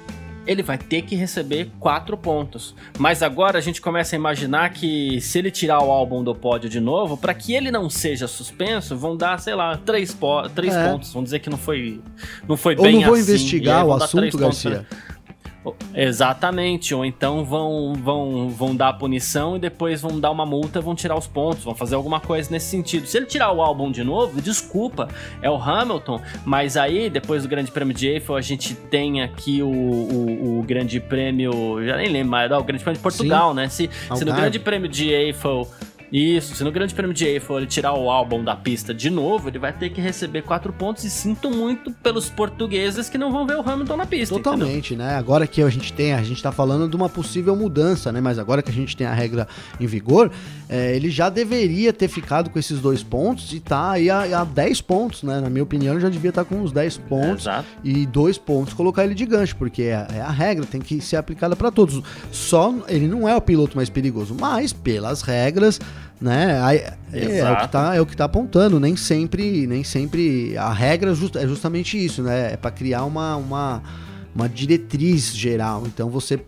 ele 0.46 0.62
vai 0.62 0.78
ter 0.78 1.02
que 1.02 1.14
receber 1.14 1.70
quatro 1.80 2.16
pontos. 2.16 2.74
Mas 2.98 3.22
agora 3.22 3.58
a 3.58 3.60
gente 3.60 3.80
começa 3.80 4.14
a 4.14 4.18
imaginar 4.18 4.70
que 4.70 5.20
se 5.20 5.38
ele 5.38 5.50
tirar 5.50 5.82
o 5.82 5.90
álbum 5.90 6.22
do 6.22 6.34
pódio 6.34 6.70
de 6.70 6.80
novo, 6.80 7.16
para 7.16 7.34
que 7.34 7.54
ele 7.54 7.70
não 7.70 7.90
seja 7.90 8.28
suspenso, 8.28 8.96
vão 8.96 9.16
dar, 9.16 9.38
sei 9.40 9.54
lá, 9.54 9.76
três, 9.76 10.14
po 10.14 10.48
três 10.50 10.74
é. 10.74 10.88
pontos. 10.88 11.12
Vão 11.12 11.22
dizer 11.22 11.40
que 11.40 11.50
não 11.50 11.58
foi, 11.58 12.00
não 12.48 12.56
foi 12.56 12.76
Ou 12.76 12.82
bem 12.82 12.94
não 12.96 13.02
vou 13.02 13.14
assim, 13.14 13.22
investigar 13.22 13.84
o 13.84 13.92
assunto, 13.92 14.38
Garcia. 14.38 14.86
Pra... 14.88 15.15
Exatamente, 15.94 16.94
ou 16.94 17.04
então 17.04 17.44
vão, 17.44 17.94
vão, 17.94 18.48
vão 18.48 18.76
dar 18.76 18.88
a 18.88 18.92
punição 18.92 19.56
e 19.56 19.58
depois 19.58 20.00
vão 20.00 20.20
dar 20.20 20.30
uma 20.30 20.46
multa, 20.46 20.80
vão 20.80 20.94
tirar 20.94 21.16
os 21.16 21.26
pontos, 21.26 21.64
vão 21.64 21.74
fazer 21.74 21.94
alguma 21.94 22.20
coisa 22.20 22.50
nesse 22.50 22.66
sentido. 22.66 23.06
Se 23.06 23.16
ele 23.16 23.26
tirar 23.26 23.52
o 23.52 23.62
álbum 23.62 23.90
de 23.90 24.04
novo, 24.04 24.40
desculpa, 24.40 25.08
é 25.40 25.50
o 25.50 25.56
Hamilton, 25.56 26.20
mas 26.44 26.76
aí 26.76 27.08
depois 27.08 27.42
do 27.42 27.48
Grande 27.48 27.70
Prêmio 27.70 27.94
de 27.94 28.08
Eiffel 28.08 28.36
a 28.36 28.40
gente 28.40 28.74
tem 28.74 29.22
aqui 29.22 29.62
o, 29.62 29.68
o, 29.68 30.58
o 30.60 30.62
Grande 30.62 31.00
Prêmio, 31.00 31.84
já 31.84 31.96
nem 31.96 32.08
lembro 32.08 32.30
mais, 32.30 32.50
o 32.50 32.62
Grande 32.62 32.82
Prêmio 32.82 32.98
de 32.98 33.02
Portugal, 33.02 33.50
Sim. 33.50 33.56
né? 33.56 33.68
Se, 33.68 33.90
se 34.14 34.24
no 34.24 34.32
Grande 34.32 34.58
Prêmio 34.58 34.88
de 34.88 35.10
Eiffel 35.10 35.68
isso, 36.16 36.54
se 36.54 36.64
no 36.64 36.72
Grande 36.72 36.94
Prêmio 36.94 37.12
de 37.12 37.26
Eiffel 37.26 37.58
ele 37.58 37.66
tirar 37.66 37.92
o 37.92 38.10
álbum 38.10 38.42
da 38.42 38.56
pista 38.56 38.94
de 38.94 39.10
novo, 39.10 39.48
ele 39.48 39.58
vai 39.58 39.72
ter 39.72 39.90
que 39.90 40.00
receber 40.00 40.42
quatro 40.42 40.72
pontos 40.72 41.04
e 41.04 41.10
sinto 41.10 41.50
muito 41.50 41.90
pelos 41.90 42.30
portugueses 42.30 43.08
que 43.08 43.18
não 43.18 43.30
vão 43.30 43.46
ver 43.46 43.56
o 43.56 43.60
Hamilton 43.60 43.96
na 43.96 44.06
pista. 44.06 44.34
Totalmente, 44.34 44.94
entendeu? 44.94 45.10
né? 45.10 45.16
Agora 45.16 45.46
que 45.46 45.60
a 45.60 45.68
gente 45.68 45.92
tem, 45.92 46.14
a 46.14 46.22
gente 46.22 46.42
tá 46.42 46.50
falando 46.50 46.88
de 46.88 46.96
uma 46.96 47.08
possível 47.08 47.54
mudança, 47.54 48.10
né? 48.12 48.20
Mas 48.20 48.38
agora 48.38 48.62
que 48.62 48.70
a 48.70 48.72
gente 48.72 48.96
tem 48.96 49.06
a 49.06 49.12
regra 49.12 49.46
em 49.78 49.86
vigor, 49.86 50.30
é, 50.68 50.96
ele 50.96 51.10
já 51.10 51.28
deveria 51.28 51.92
ter 51.92 52.08
ficado 52.08 52.48
com 52.50 52.58
esses 52.58 52.80
dois 52.80 53.02
pontos 53.02 53.52
e 53.52 53.60
tá 53.60 53.90
aí 53.90 54.08
a, 54.08 54.40
a 54.40 54.44
10 54.44 54.80
pontos, 54.80 55.22
né? 55.22 55.40
Na 55.40 55.50
minha 55.50 55.64
opinião, 55.64 55.94
ele 55.94 56.00
já 56.00 56.08
devia 56.08 56.30
estar 56.30 56.44
tá 56.44 56.48
com 56.48 56.62
uns 56.62 56.72
10 56.72 56.98
pontos 56.98 57.46
é, 57.46 57.62
e 57.84 58.06
dois 58.06 58.38
pontos 58.38 58.72
colocar 58.72 59.04
ele 59.04 59.14
de 59.14 59.26
gancho, 59.26 59.56
porque 59.56 59.82
é, 59.82 60.06
é 60.14 60.20
a 60.20 60.30
regra, 60.30 60.64
tem 60.64 60.80
que 60.80 61.00
ser 61.00 61.16
aplicada 61.16 61.54
para 61.54 61.70
todos. 61.70 62.02
Só 62.32 62.74
ele 62.88 63.06
não 63.06 63.28
é 63.28 63.36
o 63.36 63.40
piloto 63.40 63.76
mais 63.76 63.90
perigoso, 63.90 64.34
mas 64.38 64.72
pelas 64.72 65.22
regras 65.22 65.78
né? 66.20 66.60
Aí, 66.62 66.78
é, 67.12 67.38
é, 67.38 67.52
o 67.52 67.56
que 67.56 67.68
tá, 67.68 67.94
é 67.94 68.00
o 68.00 68.06
que 68.06 68.16
tá 68.16 68.24
apontando. 68.24 68.80
Nem 68.80 68.96
sempre, 68.96 69.66
nem 69.66 69.84
sempre 69.84 70.56
a 70.56 70.72
regra 70.72 71.12
é 71.12 71.46
justamente 71.46 72.02
isso, 72.02 72.22
né? 72.22 72.52
É 72.52 72.56
para 72.56 72.70
criar 72.70 73.04
uma, 73.04 73.36
uma 73.36 73.82
uma 74.36 74.50
diretriz 74.50 75.34
geral. 75.34 75.84
Então 75.86 76.10
você 76.10 76.38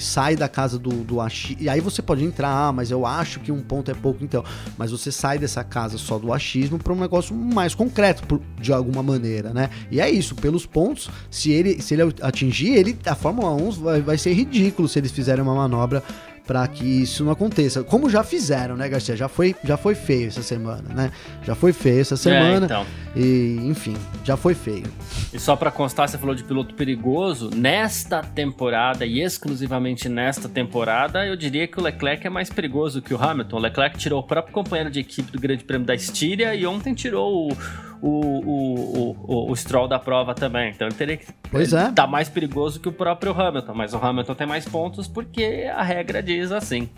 sai 0.00 0.34
da 0.34 0.48
casa 0.48 0.80
do, 0.80 0.90
do 0.90 1.20
achismo. 1.20 1.62
E 1.62 1.68
aí 1.68 1.80
você 1.80 2.02
pode 2.02 2.24
entrar, 2.24 2.50
ah, 2.50 2.72
mas 2.72 2.90
eu 2.90 3.06
acho 3.06 3.38
que 3.38 3.52
um 3.52 3.62
ponto 3.62 3.88
é 3.88 3.94
pouco, 3.94 4.24
então. 4.24 4.44
Mas 4.76 4.90
você 4.90 5.12
sai 5.12 5.38
dessa 5.38 5.62
casa 5.62 5.96
só 5.96 6.18
do 6.18 6.32
achismo 6.32 6.76
para 6.76 6.92
um 6.92 6.98
negócio 6.98 7.34
mais 7.36 7.72
concreto, 7.72 8.26
por, 8.26 8.40
de 8.60 8.72
alguma 8.72 9.00
maneira, 9.00 9.54
né? 9.54 9.70
E 9.92 10.00
é 10.00 10.10
isso, 10.10 10.34
pelos 10.34 10.66
pontos, 10.66 11.08
se 11.30 11.52
ele, 11.52 11.80
se 11.80 11.94
ele 11.94 12.02
atingir, 12.20 12.74
ele, 12.74 12.98
a 13.06 13.14
Fórmula 13.14 13.52
1 13.52 13.70
vai, 13.70 14.00
vai 14.02 14.18
ser 14.18 14.32
ridículo 14.32 14.88
se 14.88 14.98
eles 14.98 15.12
fizerem 15.12 15.44
uma 15.44 15.54
manobra 15.54 16.02
para 16.46 16.66
que 16.68 16.84
isso 16.84 17.24
não 17.24 17.32
aconteça. 17.32 17.82
Como 17.82 18.08
já 18.08 18.22
fizeram, 18.22 18.76
né, 18.76 18.88
Garcia? 18.88 19.16
Já 19.16 19.28
foi, 19.28 19.54
já 19.64 19.76
foi 19.76 19.94
feio 19.94 20.28
essa 20.28 20.42
semana, 20.42 20.94
né? 20.94 21.10
Já 21.42 21.54
foi 21.54 21.72
feio 21.72 22.00
essa 22.00 22.14
é, 22.14 22.16
semana. 22.16 22.64
É, 22.64 22.64
então. 22.64 22.86
E, 23.16 23.58
enfim, 23.64 23.96
já 24.22 24.36
foi 24.36 24.54
feio. 24.54 24.86
E 25.32 25.38
só 25.38 25.56
para 25.56 25.70
constar, 25.70 26.08
você 26.08 26.16
falou 26.16 26.34
de 26.34 26.44
piloto 26.44 26.74
perigoso. 26.74 27.50
Nesta 27.54 28.22
temporada 28.22 29.04
e 29.04 29.20
exclusivamente 29.20 30.08
nesta 30.08 30.48
temporada, 30.48 31.26
eu 31.26 31.34
diria 31.34 31.66
que 31.66 31.80
o 31.80 31.82
Leclerc 31.82 32.26
é 32.26 32.30
mais 32.30 32.48
perigoso 32.48 33.02
que 33.02 33.12
o 33.12 33.22
Hamilton. 33.22 33.56
O 33.56 33.60
Leclerc 33.60 33.98
tirou 33.98 34.20
o 34.20 34.22
próprio 34.22 34.54
companheiro 34.54 34.90
de 34.90 35.00
equipe 35.00 35.32
do 35.32 35.40
Grande 35.40 35.64
Prêmio 35.64 35.86
da 35.86 35.94
Estíria 35.94 36.54
e 36.54 36.66
ontem 36.66 36.94
tirou 36.94 37.50
o 37.50 37.56
o, 38.00 38.08
o, 38.08 39.16
o, 39.26 39.50
o 39.50 39.56
Stroll 39.56 39.88
da 39.88 39.98
prova 39.98 40.34
também. 40.34 40.70
Então 40.70 40.86
ele 40.88 40.96
teria 40.96 41.16
que 41.16 41.26
pois 41.50 41.72
é. 41.72 41.90
tá 41.92 42.06
mais 42.06 42.28
perigoso 42.28 42.80
que 42.80 42.88
o 42.88 42.92
próprio 42.92 43.32
Hamilton. 43.32 43.74
Mas 43.74 43.94
o 43.94 43.98
Hamilton 43.98 44.34
tem 44.34 44.46
mais 44.46 44.66
pontos 44.66 45.08
porque 45.08 45.70
a 45.74 45.82
regra 45.82 46.22
diz 46.22 46.52
assim. 46.52 46.88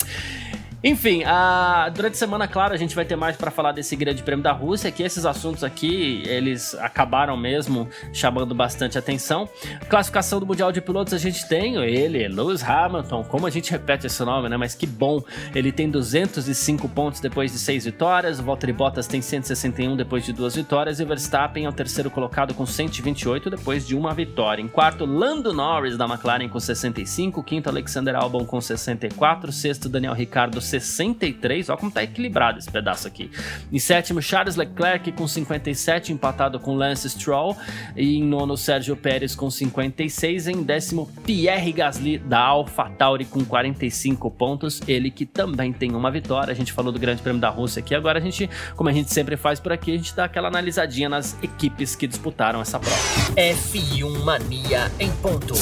Enfim, 0.83 1.25
a, 1.27 1.91
durante 1.93 2.15
a 2.15 2.17
semana, 2.17 2.47
claro, 2.47 2.73
a 2.73 2.77
gente 2.77 2.95
vai 2.95 3.05
ter 3.05 3.17
mais 3.17 3.37
para 3.37 3.51
falar 3.51 3.73
desse 3.73 3.97
Grande 3.97 4.23
Prêmio 4.23 4.45
da 4.45 4.53
Rússia, 4.53 4.93
que 4.93 5.03
esses 5.03 5.27
assuntos 5.27 5.65
aqui, 5.65 6.23
eles 6.25 6.73
acabaram 6.77 7.37
mesmo 7.37 7.89
chamando 8.13 8.55
bastante 8.55 8.97
atenção. 8.97 9.49
Classificação 9.89 10.39
do 10.39 10.47
Mundial 10.47 10.71
de 10.71 10.81
Pilotos 10.81 11.13
a 11.13 11.19
gente 11.19 11.49
tem 11.49 11.75
ele, 11.83 12.29
Lewis 12.29 12.63
Hamilton, 12.63 13.25
como 13.25 13.45
a 13.45 13.51
gente 13.51 13.73
repete 13.73 14.07
esse 14.07 14.25
nome, 14.25 14.49
né? 14.49 14.57
Mas 14.57 14.77
que 14.77 14.87
bom, 14.87 15.21
ele 15.53 15.73
tem 15.73 15.91
205 15.91 16.89
pontos 16.91 17.19
depois 17.19 17.51
de 17.51 17.59
seis 17.59 17.85
vitórias, 17.85 18.39
o 18.39 18.45
Valtteri 18.45 18.73
Bottas 18.73 19.09
tem 19.09 19.21
161 19.21 19.97
depois 19.97 20.25
de 20.25 20.33
duas 20.33 20.55
vitórias 20.55 21.01
e 21.01 21.03
o 21.03 21.07
Verstappen 21.07 21.65
é 21.65 21.69
o 21.69 21.73
terceiro 21.73 22.09
colocado 22.09 22.55
com 22.55 22.65
128 22.65 23.51
depois 23.51 23.85
de 23.85 23.97
uma 23.97 24.15
vitória. 24.15 24.63
Em 24.63 24.69
quarto, 24.69 25.05
Lando 25.05 25.53
Norris 25.53 25.97
da 25.97 26.05
McLaren 26.05 26.49
com 26.49 26.61
65, 26.61 27.43
quinto 27.43 27.69
Alexander 27.69 28.15
Albon 28.15 28.45
com 28.45 28.61
64, 28.61 29.51
sexto 29.51 29.89
Daniel 29.89 30.15
Ricciardo 30.15 30.68
63. 30.69 31.69
Olha 31.69 31.79
como 31.79 31.91
tá 31.91 32.03
equilibrado 32.03 32.59
esse 32.59 32.71
pedaço 32.71 33.07
aqui. 33.07 33.31
Em 33.73 33.79
sétimo, 33.79 34.23
Charles 34.23 34.57
Leclerc 34.57 35.11
com 35.13 35.27
57, 35.27 36.13
empatado 36.13 36.61
com 36.61 36.75
Lance 36.75 37.09
Stroll. 37.11 37.57
E 37.97 38.19
em 38.19 38.25
nono, 38.25 38.57
Sérgio 38.57 38.97
Pérez 38.97 39.35
com 39.35 39.51
56. 39.51 40.49
Em 40.49 40.63
décimo, 40.63 41.11
Pierre 41.25 41.73
Gasly 41.73 42.19
da 42.19 42.41
AlphaTauri 42.41 43.25
com 43.25 43.45
45 43.45 44.31
pontos. 44.31 44.81
Ele 44.87 45.11
que 45.11 45.27
também 45.27 45.73
tem 45.73 45.95
uma 45.95 46.11
vitória. 46.11 46.53
A 46.53 46.55
gente 46.55 46.73
falou 46.73 46.93
do 46.93 46.99
Grande 46.99 47.23
Prêmio 47.23 47.41
da 47.41 47.49
Rússia 47.49 47.81
aqui. 47.81 47.95
Agora 47.95 48.19
a 48.19 48.23
gente, 48.23 48.49
como 48.77 48.89
a 48.89 48.93
gente 48.93 49.13
sempre 49.13 49.37
faz 49.37 49.61
por 49.61 49.73
aqui, 49.73 49.93
a 49.93 49.97
gente 49.97 50.15
dá 50.15 50.25
aquela 50.25 50.49
analisadinha 50.49 51.09
nas 51.09 51.37
equipes 51.43 51.95
que 51.95 52.07
disputaram 52.07 52.61
essa 52.61 52.79
prova. 52.79 52.97
F1 53.37 54.25
Mania 54.25 54.91
em 54.99 55.11
ponto. 55.13 55.55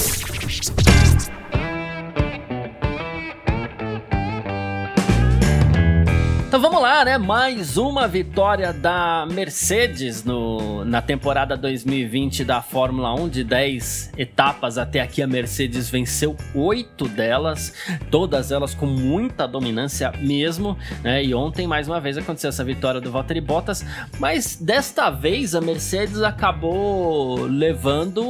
Então 6.57 6.71
vamos 6.71 6.83
lá, 6.83 7.05
né? 7.05 7.19
Mais 7.19 7.77
uma 7.77 8.09
vitória 8.09 8.73
da 8.73 9.29
Mercedes 9.31 10.25
no, 10.25 10.87
na 10.87 11.03
temporada 11.03 11.55
2020 11.55 12.47
da 12.47 12.62
Fórmula 12.62 13.12
1, 13.12 13.29
de 13.29 13.45
10 13.45 14.12
etapas 14.16 14.79
até 14.79 15.03
aqui. 15.03 15.23
A 15.23 15.27
Mercedes 15.27 15.90
venceu 15.90 16.35
oito 16.55 17.07
delas, 17.09 17.75
todas 18.11 18.51
elas 18.51 18.75
com 18.75 18.87
muita 18.87 19.47
dominância 19.47 20.11
mesmo. 20.12 20.79
Né? 21.05 21.25
E 21.25 21.35
ontem, 21.35 21.66
mais 21.66 21.88
uma 21.88 22.01
vez, 22.01 22.16
aconteceu 22.16 22.49
essa 22.49 22.64
vitória 22.64 23.03
do 23.03 23.11
Valtteri 23.11 23.42
Bottas, 23.42 23.85
mas 24.19 24.57
desta 24.57 25.11
vez 25.11 25.55
a 25.55 25.61
Mercedes 25.61 26.23
acabou 26.23 27.42
levando 27.42 28.25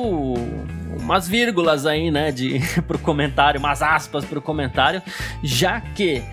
umas 0.99 1.29
vírgulas 1.29 1.87
aí, 1.87 2.11
né, 2.11 2.33
de 2.33 2.59
pro 2.89 2.99
comentário, 2.99 3.61
umas 3.61 3.83
aspas 3.83 4.25
pro 4.25 4.43
comentário, 4.43 5.01
já 5.45 5.81
que 5.81 6.25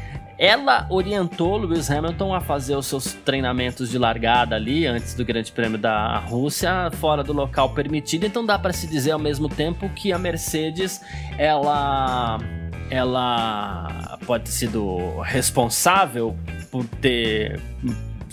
ela 0.44 0.86
orientou 0.90 1.56
Lewis 1.56 1.90
Hamilton 1.90 2.34
a 2.36 2.42
fazer 2.42 2.76
os 2.76 2.86
seus 2.86 3.14
treinamentos 3.14 3.90
de 3.90 3.98
largada 3.98 4.58
ali 4.58 4.86
antes 4.86 5.14
do 5.14 5.24
Grande 5.24 5.50
Prêmio 5.54 5.78
da 5.78 6.18
Rússia, 6.18 6.92
fora 7.00 7.24
do 7.24 7.32
local 7.32 7.70
permitido. 7.70 8.26
Então 8.26 8.46
dá 8.46 8.60
para 8.60 8.74
se 8.74 8.86
dizer 8.86 9.12
ao 9.12 9.20
mesmo 9.20 9.48
tempo 9.48 9.88
que 9.92 10.12
a 10.12 10.20
Mercedes 10.20 11.00
ela 11.38 12.40
ela 12.92 14.20
pode 14.26 14.44
ter 14.44 14.52
sido 14.52 15.22
responsável 15.22 16.36
por 16.70 16.86
ter 17.00 17.62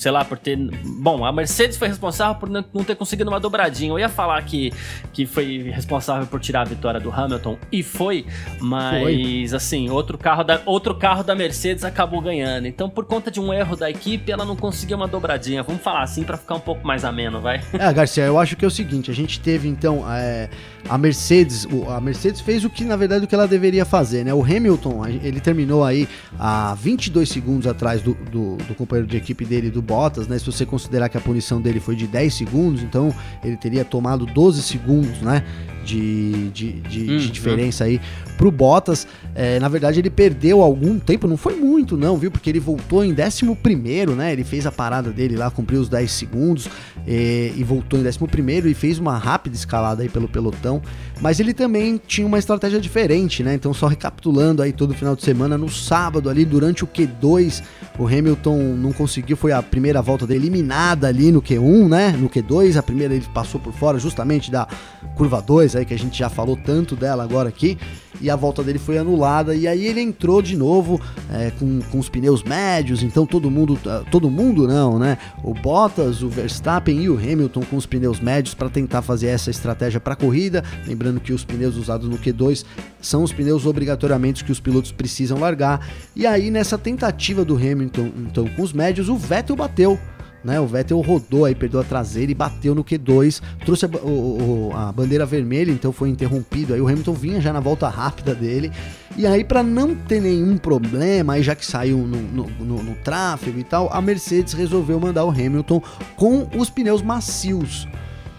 sei 0.00 0.10
lá, 0.10 0.24
por 0.24 0.38
ter. 0.38 0.56
Bom, 0.82 1.26
a 1.26 1.30
Mercedes 1.30 1.76
foi 1.76 1.86
responsável 1.86 2.34
por 2.36 2.48
não 2.48 2.62
ter 2.62 2.96
conseguido 2.96 3.28
uma 3.28 3.38
dobradinha. 3.38 3.90
Eu 3.90 3.98
ia 3.98 4.08
falar 4.08 4.42
que, 4.42 4.72
que 5.12 5.26
foi 5.26 5.70
responsável 5.70 6.26
por 6.26 6.40
tirar 6.40 6.62
a 6.62 6.64
vitória 6.64 6.98
do 6.98 7.10
Hamilton, 7.12 7.58
e 7.70 7.82
foi, 7.82 8.24
mas 8.58 9.02
foi. 9.02 9.46
assim, 9.54 9.90
outro 9.90 10.16
carro, 10.16 10.42
da, 10.42 10.62
outro 10.64 10.94
carro 10.94 11.22
da 11.22 11.34
Mercedes 11.34 11.84
acabou 11.84 12.22
ganhando. 12.22 12.66
Então, 12.66 12.88
por 12.88 13.04
conta 13.04 13.30
de 13.30 13.38
um 13.38 13.52
erro 13.52 13.76
da 13.76 13.90
equipe, 13.90 14.32
ela 14.32 14.46
não 14.46 14.56
conseguiu 14.56 14.96
uma 14.96 15.06
dobradinha. 15.06 15.62
Vamos 15.62 15.82
falar 15.82 16.02
assim 16.02 16.22
para 16.22 16.38
ficar 16.38 16.54
um 16.54 16.60
pouco 16.60 16.86
mais 16.86 17.04
ameno, 17.04 17.38
vai? 17.38 17.60
É, 17.74 17.92
Garcia, 17.92 18.24
eu 18.24 18.38
acho 18.38 18.56
que 18.56 18.64
é 18.64 18.68
o 18.68 18.70
seguinte: 18.70 19.10
a 19.10 19.14
gente 19.14 19.38
teve 19.38 19.68
então 19.68 20.02
é, 20.10 20.48
a 20.88 20.98
Mercedes, 20.98 21.66
a 21.88 22.00
Mercedes 22.00 22.40
fez 22.40 22.64
o 22.64 22.70
que 22.70 22.84
na 22.84 22.96
verdade 22.96 23.24
o 23.24 23.28
que 23.28 23.34
ela 23.34 23.46
deveria 23.46 23.84
fazer, 23.84 24.24
né? 24.24 24.34
O 24.34 24.42
Hamilton, 24.42 25.06
ele 25.06 25.40
terminou 25.40 25.84
aí 25.84 26.08
a 26.38 26.74
22 26.74 27.28
segundos 27.28 27.66
atrás 27.66 28.02
do, 28.02 28.14
do, 28.14 28.56
do 28.56 28.74
companheiro 28.74 29.08
de 29.08 29.16
equipe 29.16 29.44
dele, 29.44 29.70
do 29.70 29.82
Bottas, 29.82 30.26
né? 30.26 30.38
Se 30.38 30.46
você 30.46 30.66
considerar 30.66 31.08
que 31.08 31.16
a 31.16 31.20
punição 31.20 31.60
dele 31.60 31.80
foi 31.80 31.96
de 31.96 32.06
10 32.06 32.34
segundos, 32.34 32.82
então 32.82 33.14
ele 33.44 33.56
teria 33.56 33.84
tomado 33.84 34.26
12 34.26 34.62
segundos, 34.62 35.20
né? 35.20 35.44
De, 35.84 36.50
de, 36.50 36.72
de, 36.72 37.00
hum, 37.00 37.16
de 37.16 37.30
diferença 37.30 37.84
hum. 37.84 37.86
aí 37.86 38.00
pro 38.40 38.50
Bottas. 38.50 39.06
É, 39.34 39.60
na 39.60 39.68
verdade, 39.68 40.00
ele 40.00 40.08
perdeu 40.08 40.62
algum 40.62 40.98
tempo, 40.98 41.28
não 41.28 41.36
foi 41.36 41.56
muito, 41.56 41.94
não, 41.94 42.16
viu? 42.16 42.30
Porque 42.30 42.48
ele 42.48 42.58
voltou 42.58 43.04
em 43.04 43.14
11, 43.14 44.16
né? 44.16 44.32
Ele 44.32 44.44
fez 44.44 44.66
a 44.66 44.72
parada 44.72 45.10
dele 45.10 45.36
lá, 45.36 45.50
cumpriu 45.50 45.78
os 45.78 45.90
10 45.90 46.10
segundos 46.10 46.66
e, 47.06 47.52
e 47.54 47.62
voltou 47.62 48.00
em 48.00 48.02
11 48.02 48.18
e 48.66 48.72
fez 48.72 48.98
uma 48.98 49.18
rápida 49.18 49.54
escalada 49.54 50.02
aí 50.02 50.08
pelo 50.08 50.26
pelotão. 50.26 50.80
Mas 51.20 51.38
ele 51.38 51.52
também 51.52 52.00
tinha 52.06 52.26
uma 52.26 52.38
estratégia 52.38 52.80
diferente, 52.80 53.42
né? 53.42 53.52
Então, 53.52 53.74
só 53.74 53.86
recapitulando 53.86 54.62
aí 54.62 54.72
todo 54.72 54.94
final 54.94 55.14
de 55.14 55.22
semana, 55.22 55.58
no 55.58 55.68
sábado 55.68 56.30
ali, 56.30 56.46
durante 56.46 56.82
o 56.82 56.86
Q2, 56.86 57.62
o 57.98 58.06
Hamilton 58.06 58.56
não 58.74 58.90
conseguiu, 58.90 59.36
foi 59.36 59.52
a 59.52 59.62
primeira 59.62 60.00
volta 60.00 60.26
dele 60.26 60.40
eliminada 60.40 61.08
ali 61.08 61.30
no 61.30 61.42
Q1, 61.42 61.88
né? 61.88 62.16
No 62.18 62.30
Q2, 62.30 62.76
a 62.76 62.82
primeira 62.82 63.14
ele 63.14 63.26
passou 63.34 63.60
por 63.60 63.74
fora 63.74 63.98
justamente 63.98 64.50
da 64.50 64.66
curva 65.14 65.42
2 65.42 65.76
aí, 65.76 65.84
que 65.84 65.92
a 65.92 65.98
gente 65.98 66.18
já 66.18 66.30
falou 66.30 66.56
tanto 66.56 66.96
dela 66.96 67.22
agora 67.22 67.50
aqui 67.50 67.76
e 68.20 68.30
a 68.30 68.36
volta 68.36 68.62
dele 68.62 68.78
foi 68.78 68.98
anulada. 68.98 69.54
E 69.54 69.66
aí 69.66 69.86
ele 69.86 70.00
entrou 70.00 70.42
de 70.42 70.56
novo 70.56 71.00
é, 71.32 71.50
com, 71.58 71.80
com 71.90 71.98
os 71.98 72.08
pneus 72.08 72.42
médios, 72.42 73.02
então 73.02 73.26
todo 73.26 73.50
mundo, 73.50 73.78
ah, 73.86 74.02
todo 74.10 74.30
mundo 74.30 74.66
não, 74.66 74.98
né? 74.98 75.18
O 75.42 75.54
Bottas, 75.54 76.22
o 76.22 76.28
Verstappen 76.28 77.02
e 77.02 77.08
o 77.08 77.16
Hamilton 77.16 77.62
com 77.62 77.76
os 77.76 77.86
pneus 77.86 78.20
médios 78.20 78.54
para 78.54 78.68
tentar 78.68 79.02
fazer 79.02 79.28
essa 79.28 79.50
estratégia 79.50 80.00
para 80.00 80.14
a 80.14 80.16
corrida. 80.16 80.64
Lembrando 80.86 81.20
que 81.20 81.32
os 81.32 81.44
pneus 81.44 81.76
usados 81.76 82.08
no 82.08 82.18
Q2 82.18 82.64
são 83.00 83.22
os 83.22 83.32
pneus 83.32 83.66
obrigatoriamente 83.66 84.44
que 84.44 84.52
os 84.52 84.60
pilotos 84.60 84.92
precisam 84.92 85.38
largar. 85.38 85.86
E 86.14 86.26
aí 86.26 86.50
nessa 86.50 86.76
tentativa 86.76 87.44
do 87.44 87.56
Hamilton, 87.56 88.10
então 88.18 88.46
com 88.48 88.62
os 88.62 88.72
médios, 88.72 89.08
o 89.08 89.16
Vettel 89.16 89.56
bateu 89.56 89.98
né? 90.44 90.60
O 90.60 90.66
Vettel 90.66 91.00
rodou 91.00 91.44
aí, 91.44 91.54
perdeu 91.54 91.80
a 91.80 91.84
traseira 91.84 92.30
e 92.30 92.34
bateu 92.34 92.74
no 92.74 92.84
Q2, 92.84 93.40
trouxe 93.64 93.84
a, 93.84 93.88
o, 93.88 94.70
a, 94.74 94.92
bandeira 94.92 95.26
vermelha, 95.26 95.70
então 95.70 95.92
foi 95.92 96.08
interrompido. 96.08 96.74
Aí 96.74 96.80
o 96.80 96.88
Hamilton 96.88 97.14
vinha 97.14 97.40
já 97.40 97.52
na 97.52 97.60
volta 97.60 97.88
rápida 97.88 98.34
dele. 98.34 98.72
E 99.16 99.26
aí, 99.26 99.44
para 99.44 99.62
não 99.62 99.94
ter 99.94 100.20
nenhum 100.20 100.56
problema, 100.56 101.34
aí 101.34 101.42
já 101.42 101.54
que 101.54 101.64
saiu 101.64 101.98
no, 101.98 102.22
no, 102.22 102.50
no, 102.60 102.82
no 102.82 102.94
tráfego 102.96 103.58
e 103.58 103.64
tal, 103.64 103.92
a 103.92 104.00
Mercedes 104.00 104.52
resolveu 104.52 104.98
mandar 104.98 105.24
o 105.24 105.30
Hamilton 105.30 105.82
com 106.16 106.48
os 106.56 106.70
pneus 106.70 107.02
macios. 107.02 107.86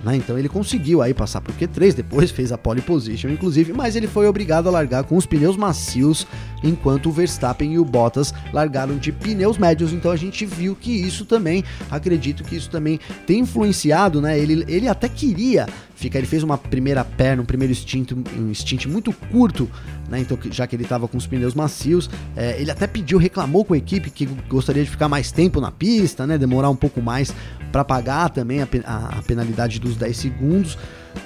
Né? 0.04 0.16
Então 0.16 0.38
ele 0.38 0.50
conseguiu 0.50 1.02
aí 1.02 1.14
passar 1.14 1.42
pro 1.42 1.54
Q3, 1.54 1.94
depois 1.94 2.32
fez 2.32 2.52
a 2.52 2.58
pole 2.58 2.82
position, 2.82 3.30
inclusive, 3.30 3.72
mas 3.72 3.96
ele 3.96 4.08
foi 4.08 4.28
obrigado 4.28 4.68
a 4.68 4.72
largar 4.72 5.04
com 5.04 5.16
os 5.16 5.26
pneus 5.26 5.56
macios, 5.56 6.26
enquanto 6.64 7.10
o 7.10 7.12
Verstappen 7.12 7.74
e 7.74 7.80
o 7.80 7.86
Bottas 7.86 8.34
largaram 8.52 8.98
de 8.98 9.12
pneus 9.12 9.58
médios. 9.58 9.94
Então 9.94 10.12
a 10.12 10.16
gente 10.16 10.46
viu 10.46 10.76
que 10.76 10.92
isso 10.92 11.26
também, 11.26 11.64
acredito 11.90 12.44
que 12.44 12.56
isso 12.56 12.70
também 12.70 13.00
tem 13.28 13.40
influenciado, 13.40 14.22
né? 14.22 14.40
Ele, 14.40 14.66
ele 14.68 14.88
até 14.88 15.08
queria 15.08 15.68
fica, 16.02 16.18
ele 16.18 16.26
fez 16.26 16.42
uma 16.42 16.58
primeira 16.58 17.06
perna, 17.06 17.44
um 17.44 17.46
primeiro 17.46 17.72
instinto, 17.72 18.18
um 18.36 18.52
stint 18.54 18.88
muito 18.88 19.14
curto, 19.14 19.70
né? 20.10 20.20
Então, 20.20 20.38
já 20.50 20.66
que 20.66 20.76
ele 20.76 20.84
estava 20.84 21.08
com 21.08 21.16
os 21.16 21.28
pneus 21.28 21.54
macios, 21.54 22.10
é, 22.36 22.60
ele 22.60 22.72
até 22.72 22.88
pediu, 22.88 23.20
reclamou 23.20 23.64
com 23.64 23.76
a 23.76 23.78
equipe 23.78 24.10
que 24.10 24.26
gostaria 24.50 24.84
de 24.84 24.90
ficar 24.90 25.08
mais 25.08 25.32
tempo 25.32 25.62
na 25.62 25.72
pista, 25.72 26.26
né? 26.26 26.40
Demorar 26.40 26.72
um 26.72 26.76
pouco 26.76 27.02
mais 27.02 27.32
para 27.72 27.86
pagar 27.86 28.30
também 28.30 28.62
a, 28.62 28.68
a, 28.86 29.22
penalidade 29.22 29.80
dos 29.80 29.96
10 29.96 30.18
segundos, 30.18 30.78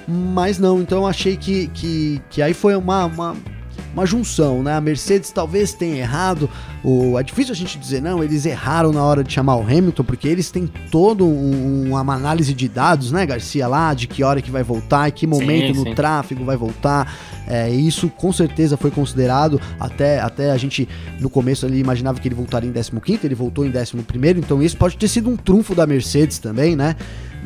mas 0.06 0.58
não. 0.58 0.80
Então, 0.80 0.98
eu 0.98 1.06
achei 1.06 1.36
que, 1.36 1.68
que, 1.68 2.22
que 2.30 2.42
aí 2.42 2.54
foi 2.54 2.76
uma, 2.76 3.06
uma 3.06 3.36
uma 3.92 4.04
junção, 4.04 4.62
né? 4.62 4.74
A 4.76 4.80
Mercedes 4.80 5.30
talvez 5.30 5.72
tenha 5.72 5.96
errado, 5.96 6.50
o, 6.88 7.18
é 7.18 7.22
difícil 7.24 7.52
a 7.52 7.56
gente 7.56 7.76
dizer, 7.80 8.00
não, 8.00 8.22
eles 8.22 8.46
erraram 8.46 8.92
na 8.92 9.02
hora 9.02 9.24
de 9.24 9.32
chamar 9.32 9.56
o 9.56 9.62
Hamilton, 9.62 10.04
porque 10.04 10.28
eles 10.28 10.52
têm 10.52 10.70
todo 10.88 11.26
um, 11.26 11.90
uma 11.90 12.14
análise 12.14 12.54
de 12.54 12.68
dados, 12.68 13.10
né, 13.10 13.26
Garcia, 13.26 13.66
lá, 13.66 13.92
de 13.92 14.06
que 14.06 14.22
hora 14.22 14.40
que 14.40 14.52
vai 14.52 14.62
voltar, 14.62 15.08
e 15.08 15.10
que 15.10 15.26
momento 15.26 15.74
sim, 15.74 15.80
no 15.80 15.88
sim. 15.88 15.94
tráfego 15.96 16.44
vai 16.44 16.56
voltar. 16.56 17.12
É, 17.48 17.68
isso 17.68 18.08
com 18.08 18.32
certeza 18.32 18.76
foi 18.76 18.92
considerado, 18.92 19.60
até, 19.80 20.20
até 20.20 20.52
a 20.52 20.56
gente 20.56 20.88
no 21.18 21.28
começo 21.28 21.66
ali 21.66 21.80
imaginava 21.80 22.20
que 22.20 22.28
ele 22.28 22.36
voltaria 22.36 22.70
em 22.70 22.72
15, 22.72 23.20
ele 23.24 23.34
voltou 23.34 23.66
em 23.66 23.70
11, 23.70 23.96
então 24.38 24.62
isso 24.62 24.76
pode 24.76 24.96
ter 24.96 25.08
sido 25.08 25.28
um 25.28 25.36
trunfo 25.36 25.74
da 25.74 25.88
Mercedes 25.88 26.38
também, 26.38 26.76
né? 26.76 26.94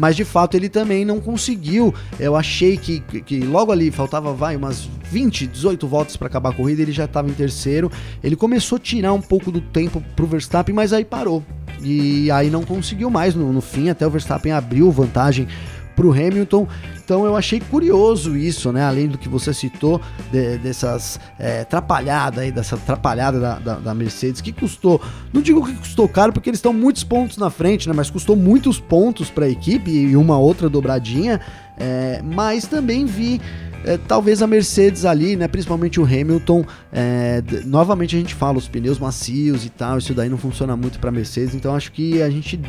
mas 0.00 0.16
de 0.16 0.24
fato 0.24 0.56
ele 0.56 0.70
também 0.70 1.04
não 1.04 1.20
conseguiu. 1.20 1.94
Eu 2.18 2.34
achei 2.34 2.78
que, 2.78 3.00
que 3.00 3.40
logo 3.40 3.70
ali 3.70 3.90
faltava 3.90 4.32
vai 4.32 4.56
umas 4.56 4.88
20, 5.10 5.46
18 5.46 5.86
voltas 5.86 6.16
para 6.16 6.26
acabar 6.26 6.50
a 6.50 6.52
corrida, 6.52 6.80
ele 6.80 6.90
já 6.90 7.04
estava 7.04 7.28
em 7.28 7.34
terceiro. 7.34 7.92
Ele 8.24 8.34
começou 8.34 8.76
a 8.76 8.78
tirar 8.78 9.12
um 9.12 9.20
pouco 9.30 9.52
do 9.52 9.60
tempo 9.60 10.02
pro 10.16 10.26
Verstappen, 10.26 10.74
mas 10.74 10.92
aí 10.92 11.04
parou. 11.04 11.40
E 11.80 12.28
aí 12.32 12.50
não 12.50 12.64
conseguiu 12.64 13.08
mais 13.08 13.32
no, 13.32 13.52
no 13.52 13.60
fim, 13.60 13.88
até 13.88 14.04
o 14.04 14.10
Verstappen 14.10 14.50
abriu 14.50 14.90
vantagem 14.90 15.46
pro 15.94 16.10
Hamilton. 16.10 16.66
Então 17.04 17.24
eu 17.24 17.36
achei 17.36 17.60
curioso 17.60 18.36
isso, 18.36 18.72
né? 18.72 18.82
Além 18.82 19.06
do 19.06 19.16
que 19.16 19.28
você 19.28 19.54
citou, 19.54 20.00
de, 20.32 20.58
dessas 20.58 21.20
é, 21.38 21.60
atrapalhada 21.60 22.40
aí, 22.40 22.50
dessa 22.50 22.74
atrapalhada 22.74 23.38
da, 23.38 23.58
da, 23.60 23.74
da, 23.76 23.94
Mercedes, 23.94 24.40
que 24.40 24.52
custou. 24.52 25.00
Não 25.32 25.40
digo 25.40 25.64
que 25.64 25.74
custou 25.74 26.08
caro, 26.08 26.32
porque 26.32 26.50
eles 26.50 26.58
estão 26.58 26.72
muitos 26.72 27.04
pontos 27.04 27.36
na 27.36 27.50
frente, 27.50 27.88
né? 27.88 27.94
Mas 27.96 28.10
custou 28.10 28.34
muitos 28.34 28.80
pontos 28.80 29.30
para 29.30 29.46
a 29.46 29.48
equipe 29.48 29.90
e 29.90 30.16
uma 30.16 30.38
outra 30.38 30.68
dobradinha. 30.68 31.40
É, 31.78 32.20
mas 32.22 32.66
também 32.66 33.06
vi 33.06 33.40
é, 33.84 33.96
talvez 33.96 34.42
a 34.42 34.46
Mercedes 34.46 35.04
ali, 35.04 35.36
né, 35.36 35.48
principalmente 35.48 36.00
o 36.00 36.04
Hamilton, 36.04 36.64
é, 36.92 37.42
novamente 37.64 38.16
a 38.16 38.18
gente 38.18 38.34
fala 38.34 38.58
os 38.58 38.68
pneus 38.68 38.98
macios 38.98 39.64
e 39.64 39.70
tal, 39.70 39.98
isso 39.98 40.14
daí 40.14 40.28
não 40.28 40.38
funciona 40.38 40.76
muito 40.76 40.98
para 40.98 41.10
Mercedes, 41.10 41.54
então 41.54 41.74
acho 41.74 41.92
que 41.92 42.22
a 42.22 42.30
gente 42.30 42.60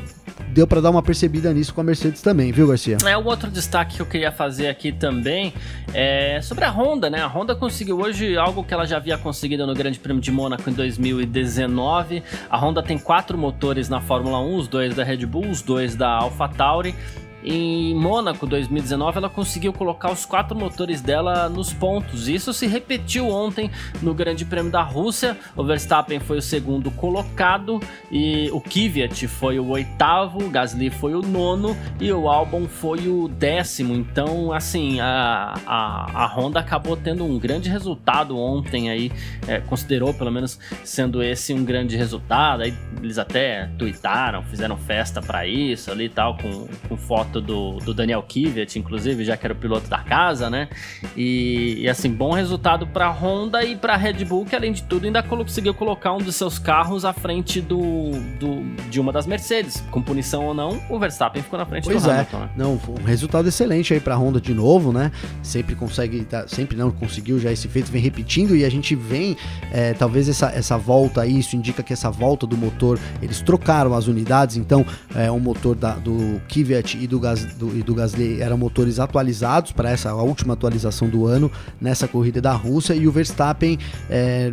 deu 0.49 0.67
para 0.67 0.81
dar 0.81 0.89
uma 0.89 1.01
percebida 1.01 1.53
nisso 1.53 1.73
com 1.73 1.81
a 1.81 1.83
Mercedes 1.83 2.21
também, 2.21 2.51
viu, 2.51 2.67
Garcia? 2.67 2.97
É, 3.05 3.17
o 3.17 3.25
outro 3.25 3.49
destaque 3.49 3.95
que 3.95 4.01
eu 4.01 4.05
queria 4.05 4.31
fazer 4.31 4.67
aqui 4.67 4.91
também 4.91 5.53
é 5.93 6.41
sobre 6.41 6.65
a 6.65 6.69
Honda, 6.69 7.09
né? 7.09 7.21
A 7.21 7.27
Honda 7.27 7.55
conseguiu 7.55 7.99
hoje 7.99 8.37
algo 8.37 8.63
que 8.63 8.73
ela 8.73 8.85
já 8.85 8.97
havia 8.97 9.17
conseguido 9.17 9.65
no 9.65 9.73
Grande 9.73 9.99
Prêmio 9.99 10.21
de 10.21 10.31
Mônaco 10.31 10.69
em 10.69 10.73
2019. 10.73 12.23
A 12.49 12.57
Honda 12.57 12.81
tem 12.81 12.97
quatro 12.97 13.37
motores 13.37 13.89
na 13.89 14.01
Fórmula 14.01 14.39
1, 14.39 14.55
os 14.55 14.67
dois 14.67 14.95
da 14.95 15.03
Red 15.03 15.25
Bull, 15.25 15.49
os 15.49 15.61
dois 15.61 15.95
da 15.95 16.09
AlphaTauri. 16.09 16.95
Em 17.43 17.95
Mônaco 17.95 18.45
2019, 18.45 19.17
ela 19.17 19.29
conseguiu 19.29 19.73
colocar 19.73 20.11
os 20.11 20.25
quatro 20.25 20.55
motores 20.55 21.01
dela 21.01 21.49
nos 21.49 21.73
pontos. 21.73 22.27
Isso 22.27 22.53
se 22.53 22.67
repetiu 22.67 23.29
ontem 23.29 23.71
no 24.01 24.13
Grande 24.13 24.45
Prêmio 24.45 24.71
da 24.71 24.83
Rússia. 24.83 25.37
O 25.55 25.63
Verstappen 25.63 26.19
foi 26.19 26.37
o 26.37 26.41
segundo 26.41 26.91
colocado 26.91 27.79
e 28.11 28.49
o 28.51 28.61
Kvyat 28.61 29.27
foi 29.27 29.59
o 29.59 29.69
oitavo, 29.69 30.43
o 30.43 30.49
Gasly 30.49 30.89
foi 30.89 31.15
o 31.15 31.21
nono 31.21 31.75
e 31.99 32.11
o 32.11 32.29
Albon 32.29 32.67
foi 32.67 33.07
o 33.07 33.27
décimo. 33.27 33.93
Então, 33.93 34.51
assim, 34.51 34.99
a, 34.99 35.55
a, 35.65 36.23
a 36.23 36.27
Honda 36.27 36.59
acabou 36.59 36.95
tendo 36.95 37.23
um 37.23 37.39
grande 37.39 37.69
resultado 37.69 38.37
ontem 38.37 38.89
aí, 38.89 39.11
é, 39.47 39.59
considerou 39.59 40.13
pelo 40.13 40.31
menos 40.31 40.59
sendo 40.83 41.23
esse 41.23 41.53
um 41.53 41.63
grande 41.63 41.95
resultado. 41.95 42.63
Aí 42.63 42.73
eles 43.01 43.17
até 43.17 43.69
tweetaram, 43.77 44.43
fizeram 44.43 44.77
festa 44.77 45.21
para 45.21 45.47
isso 45.47 45.91
ali 45.91 46.05
e 46.05 46.09
tal, 46.09 46.37
com, 46.37 46.67
com 46.87 46.97
foto 46.97 47.30
do, 47.39 47.77
do 47.77 47.93
Daniel 47.93 48.23
Kvyat, 48.23 48.77
inclusive, 48.77 49.23
já 49.23 49.37
que 49.37 49.45
era 49.45 49.53
o 49.53 49.57
piloto 49.57 49.87
da 49.87 49.99
casa, 49.99 50.49
né? 50.49 50.67
E, 51.15 51.81
e 51.81 51.87
assim, 51.87 52.09
bom 52.09 52.31
resultado 52.33 52.87
para 52.87 53.09
Honda 53.09 53.63
e 53.63 53.75
para 53.75 53.95
Red 53.95 54.25
Bull, 54.25 54.45
que 54.45 54.55
além 54.55 54.73
de 54.73 54.83
tudo 54.83 55.05
ainda 55.05 55.21
conseguiu 55.23 55.73
colocar 55.73 56.13
um 56.13 56.17
dos 56.17 56.35
seus 56.35 56.57
carros 56.57 57.05
à 57.05 57.13
frente 57.13 57.61
do, 57.61 58.11
do 58.39 58.61
de 58.89 58.99
uma 58.99 59.11
das 59.11 59.25
Mercedes. 59.25 59.83
Com 59.91 60.01
punição 60.01 60.45
ou 60.45 60.53
não, 60.53 60.81
o 60.89 60.99
Verstappen 60.99 61.41
ficou 61.41 61.57
na 61.57 61.65
frente 61.65 61.85
pois 61.85 62.03
do 62.03 62.09
é. 62.09 62.13
Hamilton. 62.13 62.39
Né? 62.39 62.49
Não, 62.57 62.73
um 62.73 63.03
resultado 63.05 63.47
excelente 63.47 63.93
aí 63.93 63.99
para 63.99 64.15
Honda 64.15 64.41
de 64.41 64.53
novo, 64.53 64.91
né? 64.91 65.11
Sempre 65.43 65.75
consegue, 65.75 66.25
tá, 66.25 66.47
sempre 66.47 66.75
não 66.75 66.91
conseguiu 66.91 67.39
já 67.39 67.51
esse 67.51 67.67
feito, 67.67 67.91
vem 67.91 68.01
repetindo 68.01 68.55
e 68.55 68.65
a 68.65 68.69
gente 68.69 68.95
vem, 68.95 69.37
é, 69.71 69.93
talvez 69.93 70.27
essa, 70.27 70.47
essa 70.49 70.77
volta 70.77 71.21
aí, 71.21 71.39
isso 71.39 71.55
indica 71.55 71.83
que 71.83 71.93
essa 71.93 72.09
volta 72.09 72.47
do 72.47 72.57
motor, 72.57 72.99
eles 73.21 73.41
trocaram 73.41 73.93
as 73.93 74.07
unidades, 74.07 74.57
então 74.57 74.85
é 75.15 75.31
um 75.31 75.39
motor 75.39 75.75
da, 75.75 75.95
do 75.95 76.41
Kvyat 76.47 76.97
e 76.97 77.07
do 77.07 77.19
Gas, 77.21 77.45
do, 77.45 77.77
e 77.77 77.81
do 77.81 77.95
Gasly 77.95 78.41
eram 78.41 78.57
motores 78.57 78.99
atualizados 78.99 79.71
para 79.71 79.89
essa 79.89 80.13
última 80.13 80.53
atualização 80.53 81.07
do 81.07 81.25
ano 81.25 81.49
nessa 81.79 82.07
corrida 82.07 82.41
da 82.41 82.53
Rússia. 82.53 82.93
E 82.93 83.07
o 83.07 83.11
Verstappen, 83.11 83.77
é, 84.09 84.51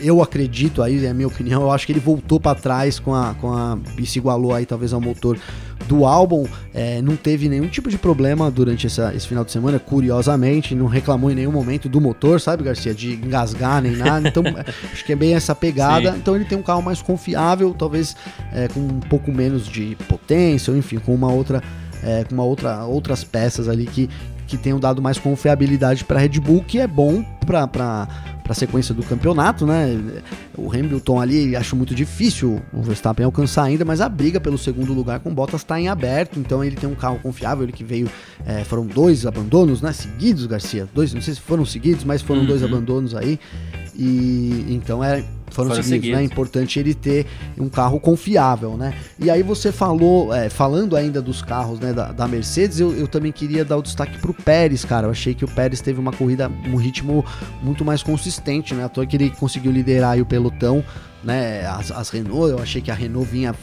eu 0.00 0.22
acredito 0.22 0.82
aí, 0.82 1.04
é 1.04 1.10
a 1.10 1.14
minha 1.14 1.28
opinião, 1.28 1.62
eu 1.62 1.70
acho 1.70 1.84
que 1.84 1.92
ele 1.92 2.00
voltou 2.00 2.40
para 2.40 2.58
trás 2.58 2.98
com 2.98 3.14
a, 3.14 3.34
com 3.34 3.52
a 3.52 3.78
e 3.98 4.06
se 4.06 4.18
igualou 4.18 4.54
aí 4.54 4.64
talvez 4.64 4.92
ao 4.92 5.00
motor 5.00 5.38
do 5.86 6.04
álbum, 6.04 6.46
é, 6.74 7.00
não 7.00 7.16
teve 7.16 7.48
nenhum 7.48 7.68
tipo 7.68 7.88
de 7.88 7.96
problema 7.96 8.50
durante 8.50 8.86
essa, 8.86 9.14
esse 9.14 9.26
final 9.26 9.44
de 9.44 9.52
semana, 9.52 9.78
curiosamente, 9.78 10.74
não 10.74 10.86
reclamou 10.86 11.30
em 11.30 11.34
nenhum 11.34 11.52
momento 11.52 11.88
do 11.88 12.00
motor, 12.00 12.40
sabe, 12.40 12.62
Garcia, 12.62 12.94
de 12.94 13.14
engasgar 13.14 13.80
nem 13.82 13.96
nada, 13.96 14.28
então 14.28 14.42
acho 14.92 15.04
que 15.04 15.12
é 15.12 15.16
bem 15.16 15.34
essa 15.34 15.54
pegada, 15.54 16.12
Sim. 16.12 16.18
então 16.18 16.36
ele 16.36 16.44
tem 16.44 16.58
um 16.58 16.62
carro 16.62 16.82
mais 16.82 17.00
confiável, 17.00 17.74
talvez 17.76 18.16
é, 18.52 18.68
com 18.68 18.80
um 18.80 19.00
pouco 19.00 19.32
menos 19.32 19.66
de 19.66 19.96
potência, 20.08 20.72
ou 20.72 20.78
enfim, 20.78 20.98
com 20.98 21.14
uma 21.14 21.32
outra 21.32 21.62
é, 22.02 22.24
com 22.24 22.34
uma 22.34 22.44
outra, 22.44 22.84
outras 22.84 23.24
peças 23.24 23.68
ali 23.68 23.86
que, 23.86 24.08
que 24.46 24.56
tenham 24.56 24.80
dado 24.80 25.02
mais 25.02 25.18
confiabilidade 25.18 26.04
para 26.04 26.18
a 26.18 26.20
Red 26.22 26.40
Bull, 26.40 26.64
que 26.64 26.78
é 26.78 26.86
bom 26.86 27.24
para 27.46 28.08
a 28.48 28.54
sequência 28.54 28.94
do 28.94 29.02
campeonato, 29.02 29.66
né? 29.66 29.98
O 30.56 30.72
Hamilton 30.72 31.20
ali 31.20 31.56
acho 31.56 31.76
muito 31.76 31.94
difícil 31.94 32.60
o 32.72 32.82
Verstappen 32.82 33.24
alcançar 33.24 33.64
ainda, 33.64 33.84
mas 33.84 34.00
a 34.00 34.08
briga 34.08 34.40
pelo 34.40 34.58
segundo 34.58 34.92
lugar 34.92 35.20
com 35.20 35.32
Bottas 35.32 35.60
está 35.60 35.78
em 35.80 35.88
aberto, 35.88 36.38
então 36.38 36.64
ele 36.64 36.76
tem 36.76 36.88
um 36.88 36.94
carro 36.94 37.18
confiável, 37.22 37.64
ele 37.64 37.72
que 37.72 37.84
veio, 37.84 38.10
é, 38.46 38.64
foram 38.64 38.86
dois 38.86 39.26
abandonos, 39.26 39.82
né? 39.82 39.92
Seguidos, 39.92 40.46
Garcia, 40.46 40.88
dois, 40.94 41.12
não 41.12 41.22
sei 41.22 41.34
se 41.34 41.40
foram 41.40 41.64
seguidos, 41.64 42.04
mas 42.04 42.22
foram 42.22 42.40
uhum. 42.40 42.46
dois 42.46 42.62
abandonos 42.62 43.14
aí, 43.14 43.38
e 43.94 44.66
então 44.68 45.02
é 45.02 45.24
foram, 45.50 45.70
foram 45.70 45.82
seguidos, 45.82 45.88
seguidos, 45.88 46.16
né? 46.16 46.22
É 46.22 46.24
importante 46.24 46.78
ele 46.78 46.94
ter 46.94 47.26
um 47.58 47.68
carro 47.68 47.98
confiável, 48.00 48.76
né? 48.76 48.94
E 49.18 49.30
aí 49.30 49.42
você 49.42 49.72
falou, 49.72 50.34
é, 50.34 50.48
falando 50.48 50.96
ainda 50.96 51.20
dos 51.20 51.42
carros 51.42 51.80
né, 51.80 51.92
da, 51.92 52.12
da 52.12 52.28
Mercedes, 52.28 52.80
eu, 52.80 52.96
eu, 52.96 53.08
também 53.08 53.32
queria 53.32 53.64
dar 53.64 53.76
o 53.76 53.82
destaque 53.82 54.18
pro 54.18 54.34
Pérez, 54.34 54.84
cara. 54.84 55.06
Eu 55.06 55.10
achei 55.10 55.34
que 55.34 55.44
o 55.44 55.48
Pérez 55.48 55.80
teve 55.80 55.98
uma 55.98 56.12
corrida, 56.12 56.50
um 56.66 56.76
ritmo 56.76 57.24
muito 57.62 57.84
mais 57.84 58.02
consistente, 58.02 58.74
né? 58.74 58.84
À 58.84 58.88
toa 58.88 59.06
que 59.06 59.16
ele 59.16 59.30
conseguiu 59.30 59.72
liderar 59.72 60.18
o 60.18 60.26
pelotão, 60.26 60.84
né? 61.22 61.66
As, 61.66 61.90
as 61.90 62.10
Renault, 62.10 62.50
eu 62.50 62.58
achei 62.58 62.80
que 62.80 62.90
a 62.90 62.94
Renault 62.94 63.28
vinha 63.30 63.54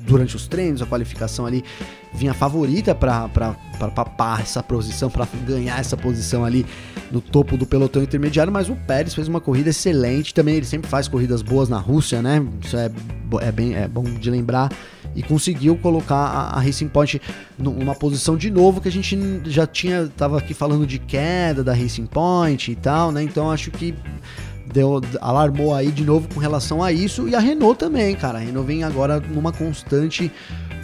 durante 0.00 0.36
os 0.36 0.46
treinos, 0.46 0.82
a 0.82 0.86
qualificação 0.86 1.46
ali 1.46 1.64
vinha 2.12 2.32
favorita 2.32 2.94
para 2.94 3.28
papar 3.94 4.40
essa 4.40 4.62
posição, 4.62 5.10
para 5.10 5.26
ganhar 5.46 5.78
essa 5.78 5.96
posição 5.96 6.44
ali 6.44 6.64
no 7.10 7.20
topo 7.20 7.56
do 7.56 7.66
pelotão 7.66 8.02
intermediário, 8.02 8.52
mas 8.52 8.68
o 8.68 8.76
Pérez 8.76 9.14
fez 9.14 9.28
uma 9.28 9.40
corrida 9.40 9.70
excelente, 9.70 10.32
também 10.32 10.56
ele 10.56 10.66
sempre 10.66 10.88
faz 10.88 11.08
corridas 11.08 11.42
boas 11.42 11.68
na 11.68 11.78
Rússia, 11.78 12.22
né? 12.22 12.44
Isso 12.62 12.76
é, 12.76 12.90
é, 13.40 13.52
bem, 13.52 13.74
é 13.74 13.88
bom 13.88 14.04
de 14.04 14.30
lembrar. 14.30 14.70
E 15.14 15.22
conseguiu 15.22 15.76
colocar 15.76 16.16
a, 16.16 16.56
a 16.56 16.60
Racing 16.60 16.88
Point 16.88 17.20
numa 17.56 17.94
posição 17.94 18.36
de 18.36 18.50
novo 18.50 18.80
que 18.80 18.88
a 18.88 18.92
gente 18.92 19.16
já 19.46 19.66
tinha, 19.66 20.10
tava 20.16 20.38
aqui 20.38 20.54
falando 20.54 20.86
de 20.86 20.98
queda 20.98 21.62
da 21.62 21.72
Racing 21.72 22.06
Point 22.06 22.72
e 22.72 22.74
tal, 22.74 23.12
né? 23.12 23.22
Então 23.22 23.50
acho 23.50 23.70
que 23.70 23.94
deu, 24.74 25.00
alarmou 25.20 25.72
aí 25.72 25.92
de 25.92 26.04
novo 26.04 26.28
com 26.34 26.40
relação 26.40 26.82
a 26.82 26.92
isso. 26.92 27.28
E 27.28 27.34
a 27.34 27.38
Renault 27.38 27.78
também, 27.78 28.14
cara. 28.16 28.38
A 28.38 28.40
Renault 28.40 28.66
vem 28.66 28.82
agora 28.82 29.20
numa 29.20 29.52
constante 29.52 30.30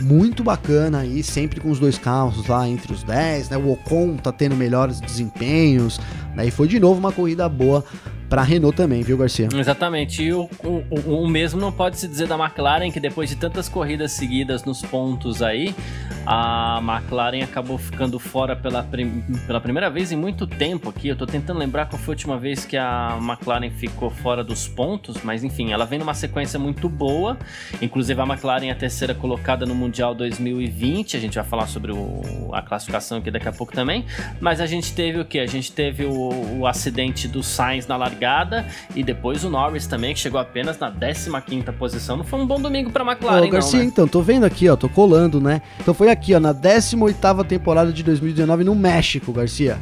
muito 0.01 0.45
bacana 0.45 1.01
aí, 1.01 1.22
sempre 1.22 1.61
com 1.61 1.70
os 1.70 1.80
dois 1.80 1.99
carros 1.99 2.47
lá 2.47 2.66
entre 2.68 2.93
os 2.93 3.03
10, 3.03 3.51
né? 3.51 3.57
O 3.59 3.72
Ocon 3.72 4.16
tá 4.16 4.32
tendo 4.32 4.57
melhores 4.57 5.01
desempenhos, 5.01 6.01
né? 6.34 6.47
E 6.47 6.51
foi 6.51 6.68
de 6.68 6.78
novo 6.78 7.01
uma 7.01 7.12
corrida 7.12 7.49
boa 7.49 7.84
para 8.31 8.43
a 8.43 8.45
Renault 8.45 8.76
também, 8.76 9.03
viu, 9.03 9.18
Garcia? 9.18 9.49
Exatamente. 9.53 10.22
E 10.22 10.33
o, 10.33 10.49
o, 10.62 11.22
o, 11.24 11.28
mesmo 11.28 11.61
não 11.61 11.72
pode 11.72 11.99
se 11.99 12.07
dizer 12.07 12.28
da 12.28 12.39
McLaren, 12.39 12.93
que 12.93 13.01
depois 13.01 13.28
de 13.28 13.35
tantas 13.35 13.68
corridas 13.68 14.12
seguidas 14.12 14.62
nos 14.64 14.83
pontos 14.83 15.43
aí, 15.43 15.74
a 16.24 16.81
McLaren 16.81 17.43
acabou 17.43 17.76
ficando 17.76 18.20
fora 18.20 18.55
pela, 18.55 18.85
prim 18.85 19.20
pela 19.49 19.61
primeira 19.61 19.91
vez 19.91 20.12
em 20.12 20.16
muito 20.16 20.47
tempo 20.47 20.91
aqui. 20.91 21.09
Eu 21.09 21.16
tô 21.16 21.26
tentando 21.26 21.59
lembrar 21.59 21.87
qual 21.87 22.01
foi 22.01 22.12
a 22.12 22.14
última 22.14 22.39
vez 22.39 22.64
que 22.64 22.76
a 22.76 23.18
McLaren 23.20 23.68
ficou 23.70 24.11
fora 24.11 24.45
dos 24.45 24.68
pontos, 24.68 25.16
mas 25.24 25.43
enfim, 25.43 25.72
ela 25.72 25.85
vem 25.85 25.99
numa 25.99 26.14
sequência 26.14 26.57
muito 26.57 26.89
boa. 26.89 27.37
Inclusive 27.83 28.20
a 28.20 28.24
McLaren 28.24 28.68
é 28.68 28.70
a 28.70 28.76
terceira 28.76 29.12
colocada 29.12 29.66
no 29.66 29.74
Mundial 29.74 30.14
2020. 30.14 31.16
A 31.16 31.20
gente 31.20 31.35
vai 31.35 31.45
falar 31.45 31.66
sobre 31.66 31.91
o, 31.91 32.51
a 32.53 32.62
classificação 32.62 33.18
aqui 33.18 33.28
daqui 33.28 33.49
a 33.49 33.53
pouco 33.53 33.72
também. 33.72 34.07
Mas 34.41 34.61
a 34.61 34.66
gente 34.66 34.95
teve 34.95 35.18
o 35.18 35.24
que? 35.24 35.41
A 35.41 35.47
gente 35.47 35.72
teve 35.72 36.05
o, 36.05 36.61
o, 36.61 36.66
acidente 36.66 37.26
do 37.26 37.43
Sainz 37.43 37.89
na 37.89 37.97
largada 37.97 38.20
e 38.95 39.03
depois 39.03 39.45
o 39.45 39.51
Norris 39.51 39.87
também, 39.87 40.14
que 40.14 40.21
chegou 40.21 40.41
apenas 40.41 40.79
na 40.79 40.91
15 40.91 41.73
posição. 41.79 42.16
Não 42.16 42.25
foi 42.25 42.41
um 42.41 42.47
bom 42.47 42.61
domingo 42.61 42.91
pra 42.91 43.05
McLaren, 43.05 43.47
Ô, 43.47 43.51
Garcia, 43.51 43.79
não, 43.79 43.85
né? 43.85 43.91
então, 43.91 44.07
tô 44.09 44.23
vendo 44.23 44.45
aqui, 44.45 44.68
ó, 44.68 44.77
tô 44.77 44.89
colando, 44.89 45.41
né? 45.41 45.62
Então 45.81 45.95
foi 45.95 46.11
aqui, 46.11 46.35
ó, 46.35 46.41
na 46.41 46.55
18ª 46.55 47.45
temporada 47.45 47.93
de 47.93 48.03
2019 48.03 48.64
no 48.64 48.75
México, 48.75 49.33
Garcia. 49.33 49.79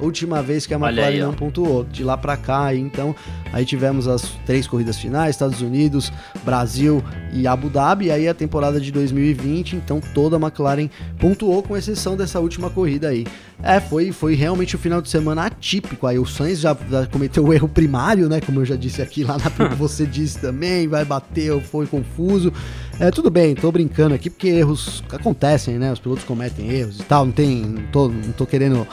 Última 0.00 0.42
vez 0.42 0.66
que 0.66 0.74
a 0.74 0.76
McLaren 0.76 1.08
aí, 1.08 1.20
não 1.20 1.32
pontuou. 1.32 1.84
De 1.84 2.02
lá 2.02 2.16
para 2.16 2.36
cá, 2.36 2.74
então, 2.74 3.14
aí 3.52 3.64
tivemos 3.64 4.08
as 4.08 4.22
três 4.46 4.66
corridas 4.66 4.98
finais, 4.98 5.30
Estados 5.36 5.60
Unidos, 5.60 6.12
Brasil 6.44 7.02
e 7.32 7.46
Abu 7.46 7.68
Dhabi. 7.68 8.06
E 8.06 8.10
aí 8.10 8.28
a 8.28 8.34
temporada 8.34 8.80
de 8.80 8.90
2020, 8.90 9.76
então 9.76 10.00
toda 10.14 10.36
a 10.36 10.40
McLaren 10.40 10.88
pontuou, 11.18 11.62
com 11.62 11.76
exceção 11.76 12.16
dessa 12.16 12.40
última 12.40 12.70
corrida 12.70 13.08
aí. 13.08 13.26
É, 13.62 13.78
foi, 13.78 14.10
foi 14.10 14.34
realmente 14.34 14.74
o 14.74 14.78
um 14.78 14.80
final 14.80 15.02
de 15.02 15.10
semana 15.10 15.44
atípico. 15.44 16.06
Aí 16.06 16.18
o 16.18 16.26
Sainz 16.26 16.60
já, 16.60 16.76
já 16.90 17.06
cometeu 17.06 17.44
o 17.44 17.52
erro 17.52 17.68
primário, 17.68 18.28
né? 18.28 18.40
Como 18.40 18.60
eu 18.60 18.64
já 18.64 18.76
disse 18.76 19.02
aqui 19.02 19.22
lá 19.22 19.36
na 19.36 19.50
você 19.76 20.06
disse 20.06 20.38
também, 20.38 20.88
vai 20.88 21.04
bater, 21.04 21.60
foi 21.60 21.86
confuso. 21.86 22.52
É, 22.98 23.10
tudo 23.10 23.30
bem, 23.30 23.54
tô 23.54 23.70
brincando 23.70 24.14
aqui 24.14 24.28
porque 24.28 24.48
erros 24.48 25.02
acontecem, 25.10 25.78
né? 25.78 25.92
Os 25.92 25.98
pilotos 25.98 26.24
cometem 26.24 26.70
erros 26.70 27.00
e 27.00 27.02
tal. 27.02 27.26
Não 27.26 27.32
tem. 27.32 27.62
Não 27.62 27.82
tô, 27.92 28.08
não 28.08 28.32
tô 28.32 28.46
querendo 28.46 28.86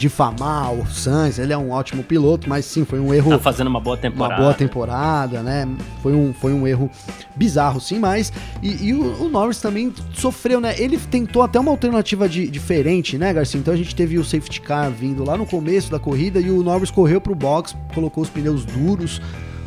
difamar 0.00 0.72
o 0.72 0.86
Sainz, 0.86 1.38
ele 1.38 1.52
é 1.52 1.58
um 1.58 1.70
ótimo 1.70 2.02
piloto, 2.02 2.48
mas 2.48 2.64
sim, 2.64 2.86
foi 2.86 2.98
um 2.98 3.12
erro. 3.12 3.32
Tá 3.32 3.38
fazendo 3.38 3.66
uma 3.66 3.78
boa 3.78 3.98
temporada. 3.98 4.34
Uma 4.34 4.40
boa 4.40 4.54
temporada, 4.54 5.42
né? 5.42 5.68
Foi 6.02 6.14
um, 6.14 6.32
foi 6.32 6.54
um 6.54 6.66
erro 6.66 6.90
bizarro, 7.36 7.78
sim, 7.78 7.98
mas. 7.98 8.32
E, 8.62 8.88
e 8.88 8.94
o, 8.94 9.24
o, 9.24 9.28
Norris 9.28 9.60
também 9.60 9.92
sofreu, 10.14 10.58
né? 10.58 10.74
Ele 10.78 10.96
tentou 10.96 11.42
até 11.42 11.60
uma 11.60 11.70
alternativa 11.70 12.26
de, 12.26 12.48
diferente, 12.48 13.18
né, 13.18 13.30
Garcia? 13.34 13.60
Então 13.60 13.74
a 13.74 13.76
gente 13.76 13.94
teve 13.94 14.18
o 14.18 14.24
safety 14.24 14.62
car 14.62 14.90
vindo 14.90 15.22
lá 15.22 15.36
no 15.36 15.44
começo 15.44 15.90
da 15.90 15.98
corrida 15.98 16.40
e 16.40 16.50
o 16.50 16.62
Norris 16.62 16.90
correu 16.90 17.20
pro 17.20 17.34
box, 17.34 17.76
colocou 17.94 18.22
os 18.22 18.30
pneus 18.30 18.64
duros 18.64 19.20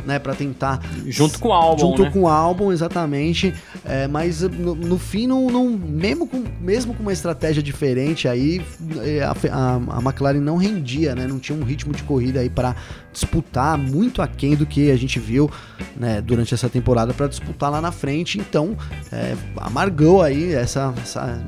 né, 0.04 0.18
para 0.18 0.34
tentar 0.34 0.80
junto 1.06 1.38
com 1.38 1.48
o 1.48 1.52
álbum, 1.52 1.80
junto 1.80 2.02
né? 2.02 2.10
com 2.10 2.20
o 2.22 2.28
álbum 2.28 2.72
exatamente, 2.72 3.54
é, 3.84 4.06
mas 4.06 4.42
no, 4.42 4.74
no 4.74 4.98
fim 4.98 5.26
não, 5.26 5.48
não, 5.50 5.70
mesmo 5.70 6.26
com 6.26 6.44
mesmo 6.60 6.94
com 6.94 7.02
uma 7.02 7.12
estratégia 7.12 7.62
diferente 7.62 8.28
aí 8.28 8.64
é, 9.02 9.22
a, 9.22 9.34
a, 9.52 9.98
a, 9.98 10.00
McLaren 10.00 10.40
não 10.40 10.56
rendia, 10.56 11.14
né, 11.14 11.26
não 11.26 11.38
tinha 11.38 11.58
um 11.58 11.64
ritmo 11.64 11.92
de 11.92 12.02
corrida 12.02 12.40
aí 12.40 12.50
para 12.50 12.74
disputar 13.12 13.78
muito 13.78 14.20
aquém 14.22 14.56
do 14.56 14.66
que 14.66 14.90
a 14.90 14.96
gente 14.96 15.18
viu, 15.18 15.50
né, 15.96 16.20
durante 16.20 16.54
essa 16.54 16.68
temporada 16.68 17.12
para 17.14 17.26
disputar 17.26 17.70
lá 17.70 17.80
na 17.80 17.92
frente, 17.92 18.38
então 18.38 18.76
é, 19.12 19.34
amargou 19.56 20.22
aí 20.22 20.52
essa, 20.52 20.92
essa, 21.00 21.44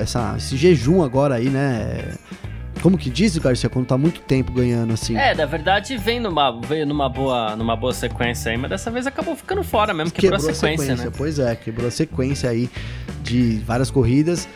essa, 0.00 0.34
esse 0.36 0.56
jejum 0.56 1.02
agora 1.02 1.36
aí, 1.36 1.48
né, 1.48 2.14
como 2.82 2.96
que 2.96 3.10
diz, 3.10 3.36
Garcia, 3.38 3.68
quando 3.68 3.86
tá 3.86 3.98
muito 3.98 4.20
tempo 4.20 4.52
ganhando 4.52 4.92
assim? 4.92 5.16
É, 5.16 5.34
na 5.34 5.46
verdade 5.46 5.96
vem 5.96 6.20
numa, 6.20 6.50
veio 6.60 6.86
numa 6.86 7.08
boa, 7.08 7.56
numa 7.56 7.76
boa 7.76 7.92
sequência 7.92 8.52
aí, 8.52 8.58
mas 8.58 8.70
dessa 8.70 8.90
vez 8.90 9.06
acabou 9.06 9.34
ficando 9.34 9.62
fora 9.62 9.92
mesmo, 9.92 10.10
quebrou, 10.10 10.38
quebrou 10.38 10.50
a 10.50 10.54
sequência, 10.54 10.84
a 10.84 10.96
sequência 10.96 11.10
né? 11.10 11.16
Pois 11.16 11.38
é, 11.38 11.56
quebrou 11.56 11.88
a 11.88 11.90
sequência 11.90 12.50
aí 12.50 12.70
de 13.22 13.58
várias 13.66 13.90
corridas. 13.90 14.48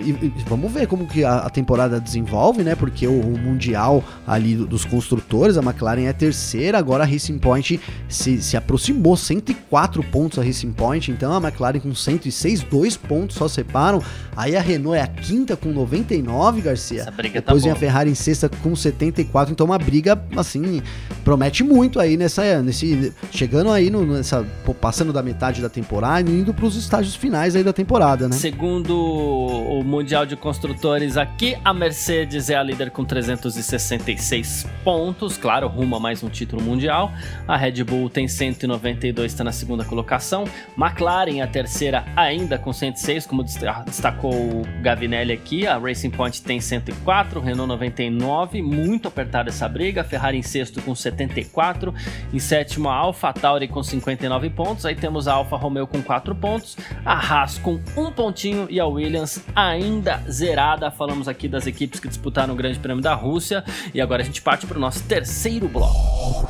E, 0.00 0.10
e, 0.10 0.32
vamos 0.46 0.70
ver 0.72 0.86
como 0.86 1.06
que 1.06 1.24
a, 1.24 1.38
a, 1.38 1.50
temporada 1.50 2.00
desenvolve, 2.00 2.62
né? 2.62 2.74
Porque 2.74 3.06
o, 3.06 3.20
o 3.20 3.38
Mundial 3.38 4.02
ali 4.26 4.54
do, 4.54 4.66
dos 4.66 4.84
construtores, 4.84 5.56
a 5.56 5.62
McLaren 5.62 6.04
é 6.04 6.12
terceira, 6.12 6.78
agora 6.78 7.04
a 7.04 7.06
Racing 7.06 7.38
Point 7.38 7.80
se, 8.08 8.40
se 8.42 8.56
aproximou, 8.56 9.16
104 9.16 10.02
pontos 10.04 10.38
a 10.38 10.42
Racing 10.42 10.72
Point, 10.72 11.10
então 11.10 11.32
a 11.32 11.38
McLaren 11.38 11.80
com 11.80 11.94
106, 11.94 12.62
dois 12.62 12.96
pontos 12.96 13.36
só 13.36 13.48
separam. 13.48 14.02
Aí 14.36 14.54
a 14.54 14.60
Renault 14.60 14.98
é 14.98 15.02
a 15.02 15.06
quinta 15.06 15.56
com 15.56 15.70
99, 15.70 16.60
Garcia. 16.60 17.02
Essa 17.02 17.10
briga 17.10 17.40
tá 17.40 17.52
Depois 17.52 17.62
tá 17.62 17.68
vem 17.68 17.72
a 17.72 17.76
Ferrari 17.76 18.10
em 18.10 18.14
sexta 18.14 18.48
com 18.48 18.76
74, 18.76 19.52
então 19.52 19.66
uma 19.66 19.78
briga, 19.78 20.20
assim, 20.36 20.82
promete 21.24 21.64
muito 21.64 21.98
aí 21.98 22.16
nessa, 22.16 22.62
nesse, 22.62 23.12
chegando 23.30 23.70
aí 23.70 23.90
no, 23.90 24.04
nessa, 24.04 24.44
passando 24.80 25.12
da 25.12 25.22
metade 25.22 25.62
da 25.62 25.68
temporada 25.68 26.30
e 26.30 26.40
indo 26.40 26.52
para 26.52 26.66
os 26.66 26.76
estágios 26.76 27.14
finais 27.14 27.56
aí 27.56 27.64
da 27.64 27.72
temporada, 27.72 28.28
né? 28.28 28.36
Segundo 28.36 28.94
o 28.94 29.82
Mundial 29.86 30.26
de 30.26 30.34
Construtores 30.34 31.16
aqui, 31.16 31.56
a 31.64 31.72
Mercedes 31.72 32.50
é 32.50 32.56
a 32.56 32.62
líder 32.62 32.90
com 32.90 33.04
366 33.04 34.66
pontos, 34.82 35.38
claro, 35.38 35.68
rumo 35.68 35.94
a 35.94 36.00
mais 36.00 36.24
um 36.24 36.28
título 36.28 36.60
mundial. 36.60 37.12
A 37.46 37.56
Red 37.56 37.84
Bull 37.84 38.10
tem 38.10 38.26
192, 38.26 39.30
está 39.30 39.44
na 39.44 39.52
segunda 39.52 39.84
colocação. 39.84 40.42
McLaren, 40.76 41.40
a 41.40 41.46
terceira, 41.46 42.04
ainda 42.16 42.58
com 42.58 42.72
106, 42.72 43.26
como 43.26 43.44
destacou 43.44 44.34
o 44.34 44.62
Gavinelli 44.82 45.32
aqui. 45.32 45.68
A 45.68 45.78
Racing 45.78 46.10
Point 46.10 46.42
tem 46.42 46.60
104, 46.60 47.40
Renault 47.40 47.68
99, 47.68 48.62
muito 48.62 49.06
apertada 49.06 49.50
essa 49.50 49.68
briga. 49.68 50.02
Ferrari 50.02 50.36
em 50.36 50.42
sexto 50.42 50.82
com 50.82 50.96
74, 50.96 51.94
em 52.34 52.40
sétimo 52.40 52.88
a 52.88 52.94
Alfa 52.94 53.32
Tauri 53.32 53.68
com 53.68 53.84
59 53.84 54.50
pontos. 54.50 54.84
Aí 54.84 54.96
temos 54.96 55.28
a 55.28 55.34
Alfa 55.34 55.56
Romeo 55.56 55.86
com 55.86 56.02
4 56.02 56.34
pontos, 56.34 56.76
a 57.04 57.14
Haas 57.14 57.56
com 57.58 57.80
um 57.96 58.10
pontinho 58.10 58.66
e 58.68 58.80
a 58.80 58.86
Williams 58.86 59.44
ainda 59.54 59.75
ainda 59.76 60.22
zerada. 60.28 60.90
Falamos 60.90 61.28
aqui 61.28 61.48
das 61.48 61.66
equipes 61.66 62.00
que 62.00 62.08
disputaram 62.08 62.54
o 62.54 62.56
Grande 62.56 62.78
Prêmio 62.78 63.02
da 63.02 63.14
Rússia 63.14 63.64
e 63.94 64.00
agora 64.00 64.22
a 64.22 64.24
gente 64.24 64.42
parte 64.42 64.66
para 64.66 64.76
o 64.76 64.80
nosso 64.80 65.02
terceiro 65.04 65.68
bloco. 65.68 66.48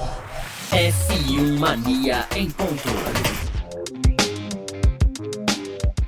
F1 0.70 1.59
Mania 1.59 2.27
em 2.35 2.51
ponto. 2.51 3.45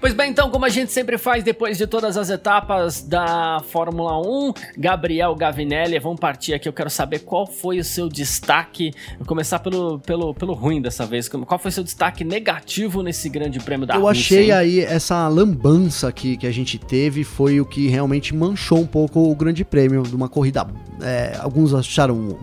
Pois 0.00 0.14
bem, 0.14 0.30
então, 0.30 0.48
como 0.48 0.64
a 0.64 0.68
gente 0.68 0.92
sempre 0.92 1.18
faz 1.18 1.42
depois 1.42 1.76
de 1.76 1.84
todas 1.84 2.16
as 2.16 2.30
etapas 2.30 3.02
da 3.02 3.60
Fórmula 3.68 4.16
1, 4.20 4.52
Gabriel 4.78 5.34
Gavinelli, 5.34 5.98
vamos 5.98 6.20
partir 6.20 6.54
aqui. 6.54 6.68
Eu 6.68 6.72
quero 6.72 6.88
saber 6.88 7.18
qual 7.20 7.44
foi 7.48 7.80
o 7.80 7.84
seu 7.84 8.08
destaque. 8.08 8.92
Vou 9.16 9.26
começar 9.26 9.58
pelo, 9.58 9.98
pelo, 9.98 10.32
pelo 10.32 10.54
ruim 10.54 10.80
dessa 10.80 11.04
vez. 11.04 11.28
Qual 11.28 11.58
foi 11.58 11.70
o 11.70 11.72
seu 11.72 11.82
destaque 11.82 12.22
negativo 12.22 13.02
nesse 13.02 13.28
grande 13.28 13.58
prêmio 13.58 13.88
da 13.88 13.96
Eu 13.96 14.02
Rússia, 14.02 14.20
achei 14.38 14.44
hein? 14.44 14.52
aí 14.52 14.80
essa 14.80 15.26
lambança 15.26 16.12
que, 16.12 16.36
que 16.36 16.46
a 16.46 16.52
gente 16.52 16.78
teve 16.78 17.24
foi 17.24 17.60
o 17.60 17.66
que 17.66 17.88
realmente 17.88 18.32
manchou 18.32 18.78
um 18.78 18.86
pouco 18.86 19.28
o 19.28 19.34
grande 19.34 19.64
prêmio 19.64 20.04
de 20.04 20.14
uma 20.14 20.28
corrida. 20.28 20.64
É, 21.02 21.36
alguns 21.40 21.74
acharam 21.74 22.38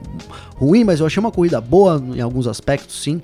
ruim, 0.56 0.84
mas 0.84 1.00
eu 1.00 1.06
achei 1.06 1.20
uma 1.20 1.32
corrida 1.32 1.60
boa 1.60 2.02
em 2.16 2.22
alguns 2.22 2.48
aspectos, 2.48 3.02
sim, 3.02 3.22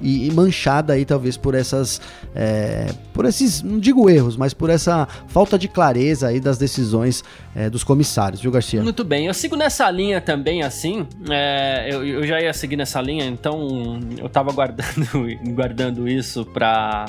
e, 0.00 0.28
e 0.28 0.32
manchada 0.32 0.92
aí 0.92 1.04
talvez 1.04 1.36
por 1.36 1.54
essas, 1.54 2.00
é, 2.34 2.86
por 3.12 3.24
esses, 3.24 3.62
não 3.68 3.78
digo 3.78 4.08
erros, 4.08 4.36
mas 4.36 4.54
por 4.54 4.70
essa 4.70 5.06
falta 5.28 5.58
de 5.58 5.68
clareza 5.68 6.28
aí 6.28 6.40
das 6.40 6.58
decisões 6.58 7.22
é, 7.54 7.68
dos 7.68 7.84
comissários, 7.84 8.40
viu, 8.40 8.50
Garcia? 8.50 8.82
Muito 8.82 9.04
bem, 9.04 9.26
eu 9.26 9.34
sigo 9.34 9.56
nessa 9.56 9.90
linha 9.90 10.20
também, 10.20 10.62
assim, 10.62 11.06
é, 11.30 11.88
eu, 11.90 12.04
eu, 12.04 12.26
já 12.26 12.40
ia 12.40 12.52
seguir 12.52 12.76
nessa 12.76 13.00
linha, 13.00 13.24
então 13.26 14.00
eu 14.16 14.28
tava 14.28 14.52
guardando, 14.52 15.28
guardando 15.54 16.08
isso 16.08 16.44
para 16.44 17.06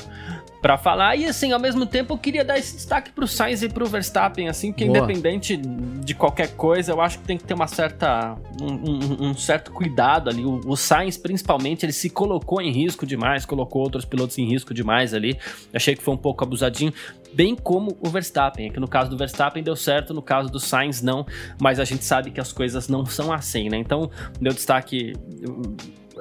para 0.62 0.78
falar. 0.78 1.16
E 1.16 1.26
assim, 1.26 1.52
ao 1.52 1.60
mesmo 1.60 1.86
tempo, 1.86 2.14
eu 2.14 2.18
queria 2.18 2.44
dar 2.44 2.58
esse 2.58 2.76
destaque 2.76 3.12
pro 3.12 3.28
Sainz 3.28 3.62
e 3.64 3.70
pro 3.70 3.86
Verstappen, 3.86 4.50
assim, 4.50 4.74
que 4.74 4.86
Boa. 4.86 4.98
independente 4.98 5.56
de 5.58 6.14
qualquer 6.14 6.56
coisa, 6.56 6.92
eu 6.92 7.02
acho 7.02 7.20
que 7.20 7.26
tem 7.26 7.38
que 7.38 7.44
ter 7.44 7.54
uma 7.54 7.68
certa 7.68 8.36
um, 8.62 8.68
um, 8.68 9.30
um 9.30 9.34
certo 9.36 9.72
cuidado 9.72 10.30
ali. 10.30 10.44
O, 10.44 10.60
o, 10.66 10.76
Sainz, 10.76 11.18
principalmente, 11.18 11.86
ele 11.86 11.94
se 11.94 12.10
colocou 12.10 12.62
em 12.62 12.72
risco 12.72 13.06
demais, 13.06 13.46
colocou 13.46 13.82
outros 13.82 14.06
pilotos 14.06 14.38
em 14.38 14.46
risco 14.46 14.74
demais 14.74 15.14
ali. 15.14 15.38
Achei 15.74 15.96
que 15.96 16.04
foi 16.04 16.14
um 16.14 16.18
pouco 16.18 16.44
abusadinho, 16.44 16.94
bem 17.34 17.56
como 17.56 17.98
o 18.02 18.10
Verstappen. 18.10 18.68
É 18.68 18.70
que 18.70 18.80
no 18.80 18.88
caso 18.88 19.10
do 19.10 19.18
Verstappen 19.18 19.64
deu 19.64 19.76
certo, 19.76 20.14
no 20.14 20.22
caso 20.22 20.50
do 20.50 20.60
Sainz 20.60 21.02
não, 21.02 21.26
mas 21.62 21.80
a 21.80 21.86
gente 21.86 22.04
sabe 22.04 22.32
que 22.32 22.40
as 22.40 22.52
coisas 22.52 22.88
não 22.88 23.06
são 23.06 23.32
assim, 23.32 23.70
né? 23.70 23.78
Então, 23.78 24.10
meu 24.42 24.54
destaque 24.54 25.14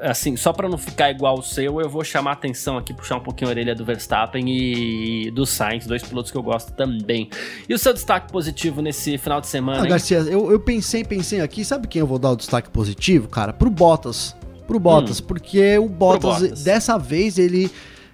assim, 0.02 0.36
só 0.36 0.52
para 0.52 0.68
não 0.68 0.78
ficar 0.78 1.10
igual 1.10 1.38
o 1.38 1.42
seu, 1.42 1.80
eu 1.80 1.88
vou 1.88 2.04
chamar 2.04 2.30
a 2.30 2.32
atenção 2.34 2.76
aqui, 2.76 2.92
puxar 2.92 3.16
um 3.16 3.20
pouquinho 3.20 3.48
a 3.48 3.52
orelha 3.52 3.74
do 3.74 3.84
Verstappen 3.84 4.44
e 4.48 5.30
do 5.30 5.44
Sainz, 5.44 5.86
dois 5.86 6.02
pilotos 6.02 6.30
que 6.30 6.36
eu 6.36 6.42
gosto 6.42 6.72
também. 6.72 7.28
E 7.68 7.74
o 7.74 7.78
seu 7.78 7.92
destaque 7.92 8.30
positivo 8.32 8.80
nesse 8.82 9.18
final 9.18 9.40
de 9.40 9.46
semana? 9.46 9.84
Ah, 9.84 9.86
Garcia, 9.86 10.18
eu, 10.18 10.50
eu 10.50 10.60
pensei, 10.60 11.04
pensei 11.04 11.40
aqui, 11.40 11.64
sabe 11.64 11.88
quem 11.88 12.00
eu 12.00 12.06
vou 12.06 12.18
dar 12.18 12.30
o 12.30 12.36
destaque 12.36 12.70
positivo, 12.70 13.28
cara? 13.28 13.52
Pro 13.52 13.70
Bottas. 13.70 14.36
Pro 14.66 14.78
Bottas, 14.78 15.20
hum, 15.20 15.24
porque 15.26 15.78
o 15.78 15.88
Bottas, 15.88 16.40
Bottas, 16.40 16.62
dessa 16.62 16.98
vez, 16.98 17.38
ele. 17.38 17.70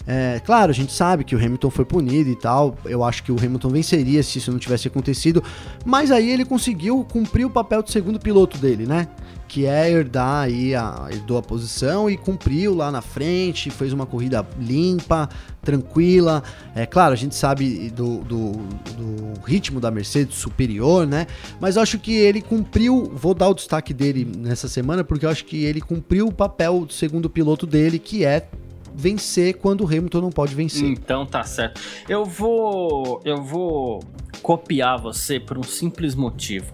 É, 0.06 0.40
claro, 0.44 0.70
a 0.70 0.74
gente 0.74 0.92
sabe 0.92 1.24
que 1.24 1.34
o 1.34 1.38
Hamilton 1.38 1.70
foi 1.70 1.84
punido 1.84 2.30
e 2.30 2.36
tal. 2.36 2.76
Eu 2.84 3.02
acho 3.02 3.22
que 3.22 3.32
o 3.32 3.36
Hamilton 3.38 3.70
venceria 3.70 4.22
se 4.22 4.38
isso 4.38 4.52
não 4.52 4.58
tivesse 4.58 4.86
acontecido. 4.86 5.42
Mas 5.84 6.10
aí 6.10 6.30
ele 6.30 6.44
conseguiu 6.44 7.04
cumprir 7.10 7.44
o 7.44 7.50
papel 7.50 7.82
de 7.82 7.90
segundo 7.90 8.20
piloto 8.20 8.58
dele, 8.58 8.86
né? 8.86 9.08
Que 9.54 9.66
é 9.66 9.88
herdar 9.88 10.46
aí, 10.46 10.74
a, 10.74 11.06
herdou 11.12 11.38
a 11.38 11.42
posição 11.42 12.10
e 12.10 12.16
cumpriu 12.16 12.74
lá 12.74 12.90
na 12.90 13.00
frente, 13.00 13.70
fez 13.70 13.92
uma 13.92 14.04
corrida 14.04 14.44
limpa, 14.58 15.28
tranquila. 15.62 16.42
É 16.74 16.84
claro, 16.84 17.12
a 17.12 17.16
gente 17.16 17.36
sabe 17.36 17.88
do, 17.90 18.18
do, 18.24 18.50
do, 18.50 19.40
ritmo 19.44 19.78
da 19.78 19.92
Mercedes 19.92 20.38
superior, 20.38 21.06
né? 21.06 21.28
Mas 21.60 21.78
acho 21.78 22.00
que 22.00 22.16
ele 22.16 22.42
cumpriu. 22.42 23.12
Vou 23.14 23.32
dar 23.32 23.48
o 23.48 23.54
destaque 23.54 23.94
dele 23.94 24.24
nessa 24.24 24.66
semana, 24.66 25.04
porque 25.04 25.24
eu 25.24 25.30
acho 25.30 25.44
que 25.44 25.62
ele 25.62 25.80
cumpriu 25.80 26.26
o 26.26 26.32
papel 26.32 26.84
do 26.84 26.92
segundo 26.92 27.30
piloto 27.30 27.64
dele, 27.64 28.00
que 28.00 28.24
é 28.24 28.48
vencer 28.92 29.58
quando 29.58 29.82
o 29.82 29.86
Hamilton 29.86 30.20
não 30.20 30.30
pode 30.30 30.52
vencer. 30.52 30.82
Então 30.82 31.24
tá 31.24 31.44
certo. 31.44 31.80
Eu 32.08 32.24
vou 32.24 33.22
eu 33.24 33.40
vou 33.40 34.02
copiar 34.42 35.00
você 35.00 35.38
por 35.38 35.56
um 35.56 35.62
simples 35.62 36.16
motivo. 36.16 36.72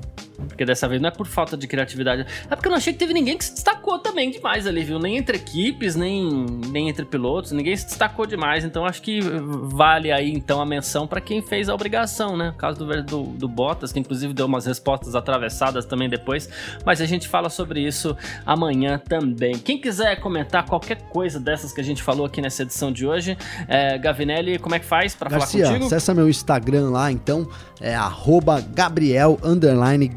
Porque 0.48 0.64
dessa 0.64 0.88
vez 0.88 1.00
não 1.00 1.08
é 1.08 1.10
por 1.10 1.26
falta 1.26 1.56
de 1.56 1.66
criatividade. 1.66 2.26
É 2.50 2.54
porque 2.54 2.68
eu 2.68 2.70
não 2.70 2.78
achei 2.78 2.92
que 2.92 2.98
teve 2.98 3.12
ninguém 3.12 3.36
que 3.36 3.44
se 3.44 3.54
destacou 3.54 3.98
também 3.98 4.30
demais 4.30 4.66
ali, 4.66 4.82
viu? 4.84 4.98
Nem 4.98 5.16
entre 5.16 5.36
equipes, 5.36 5.96
nem, 5.96 6.46
nem 6.70 6.88
entre 6.88 7.04
pilotos, 7.04 7.52
ninguém 7.52 7.76
se 7.76 7.86
destacou 7.86 8.26
demais. 8.26 8.64
Então 8.64 8.84
acho 8.84 9.02
que 9.02 9.20
vale 9.20 10.12
aí 10.12 10.30
então 10.30 10.60
a 10.60 10.66
menção 10.66 11.06
para 11.06 11.20
quem 11.20 11.42
fez 11.42 11.68
a 11.68 11.74
obrigação, 11.74 12.36
né? 12.36 12.50
O 12.50 12.54
caso 12.54 12.84
do, 12.84 13.02
do, 13.02 13.22
do, 13.22 13.48
Bottas, 13.48 13.92
que 13.92 13.98
inclusive 13.98 14.32
deu 14.32 14.46
umas 14.46 14.66
respostas 14.66 15.14
atravessadas 15.14 15.84
também 15.84 16.08
depois. 16.08 16.48
Mas 16.84 17.00
a 17.00 17.06
gente 17.06 17.28
fala 17.28 17.48
sobre 17.48 17.80
isso 17.80 18.16
amanhã 18.44 18.98
também. 18.98 19.58
Quem 19.58 19.80
quiser 19.80 20.16
comentar 20.20 20.66
qualquer 20.66 21.02
coisa 21.02 21.38
dessas 21.38 21.72
que 21.72 21.80
a 21.80 21.84
gente 21.84 22.02
falou 22.02 22.26
aqui 22.26 22.40
nessa 22.40 22.62
edição 22.62 22.92
de 22.92 23.06
hoje, 23.06 23.36
é, 23.68 23.98
Gavinelli, 23.98 24.58
como 24.58 24.74
é 24.74 24.78
que 24.78 24.86
faz 24.86 25.14
para 25.14 25.30
falar 25.30 25.46
contigo? 25.46 25.86
acessa 25.86 26.14
meu 26.14 26.28
Instagram 26.28 26.90
lá, 26.90 27.10
então, 27.10 27.48
é 27.80 27.94
arroba 27.94 28.60
Gabriel 28.60 29.38
Gavinelli 29.42 30.08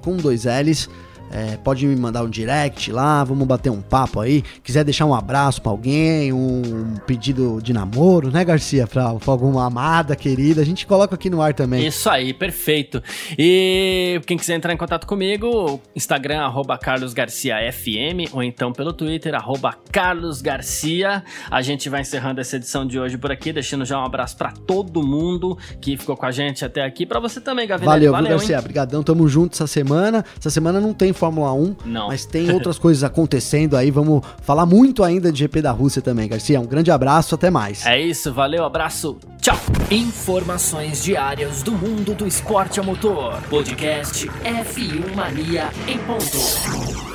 com 0.00 0.16
dois 0.16 0.46
L's. 0.46 0.88
É, 1.30 1.56
pode 1.56 1.86
me 1.86 1.96
mandar 1.96 2.22
um 2.22 2.28
direct 2.28 2.92
lá, 2.92 3.24
vamos 3.24 3.46
bater 3.46 3.70
um 3.70 3.82
papo 3.82 4.20
aí. 4.20 4.42
Quiser 4.62 4.84
deixar 4.84 5.04
um 5.04 5.14
abraço 5.14 5.60
para 5.60 5.72
alguém, 5.72 6.32
um 6.32 6.96
pedido 7.06 7.60
de 7.62 7.72
namoro, 7.72 8.30
né, 8.30 8.44
Garcia? 8.44 8.86
Pra, 8.86 9.14
pra, 9.14 9.32
alguma 9.32 9.66
amada 9.66 10.14
querida, 10.14 10.60
a 10.60 10.64
gente 10.64 10.86
coloca 10.86 11.14
aqui 11.14 11.28
no 11.28 11.42
ar 11.42 11.52
também. 11.52 11.86
Isso 11.86 12.08
aí, 12.08 12.32
perfeito. 12.32 13.02
E 13.38 14.20
quem 14.26 14.36
quiser 14.36 14.54
entrar 14.54 14.72
em 14.72 14.76
contato 14.76 15.06
comigo, 15.06 15.80
Instagram, 15.94 16.40
arroba 16.40 16.78
carlosgarciafm, 16.78 18.30
ou 18.32 18.42
então 18.42 18.72
pelo 18.72 18.92
Twitter, 18.92 19.34
arroba 19.34 19.74
carlosgarcia. 19.90 21.24
A 21.50 21.62
gente 21.62 21.88
vai 21.88 22.02
encerrando 22.02 22.40
essa 22.40 22.56
edição 22.56 22.86
de 22.86 22.98
hoje 22.98 23.18
por 23.18 23.32
aqui, 23.32 23.52
deixando 23.52 23.84
já 23.84 23.98
um 23.98 24.04
abraço 24.04 24.36
para 24.36 24.52
todo 24.52 25.02
mundo 25.02 25.58
que 25.80 25.96
ficou 25.96 26.16
com 26.16 26.26
a 26.26 26.30
gente 26.30 26.64
até 26.64 26.84
aqui. 26.84 27.06
para 27.06 27.18
você 27.18 27.40
também, 27.40 27.66
Gavinelli. 27.66 28.06
Valeu, 28.06 28.12
Valeu 28.12 28.30
Garcia. 28.30 28.58
Obrigadão, 28.58 29.02
tamo 29.02 29.26
junto 29.26 29.54
essa 29.54 29.66
semana. 29.66 30.24
Essa 30.38 30.50
semana 30.50 30.80
não 30.80 30.92
tem 30.92 31.12
Fórmula 31.14 31.52
1, 31.52 31.76
Não. 31.84 32.08
mas 32.08 32.24
tem 32.26 32.50
outras 32.52 32.78
coisas 32.78 33.02
acontecendo 33.02 33.76
aí. 33.76 33.90
Vamos 33.90 34.22
falar 34.42 34.66
muito 34.66 35.02
ainda 35.02 35.32
de 35.32 35.38
GP 35.40 35.62
da 35.62 35.70
Rússia 35.70 36.02
também, 36.02 36.28
Garcia. 36.28 36.60
Um 36.60 36.66
grande 36.66 36.90
abraço, 36.90 37.34
até 37.34 37.50
mais. 37.50 37.84
É 37.86 38.00
isso, 38.00 38.32
valeu, 38.32 38.64
abraço, 38.64 39.18
tchau. 39.40 39.56
Informações 39.90 41.02
diárias 41.02 41.62
do 41.62 41.72
mundo 41.72 42.14
do 42.14 42.26
esporte 42.26 42.80
a 42.80 42.82
motor. 42.82 43.40
Podcast 43.48 44.26
F1 44.26 45.14
Mania 45.14 45.70
em 45.86 45.98
ponto. 45.98 47.13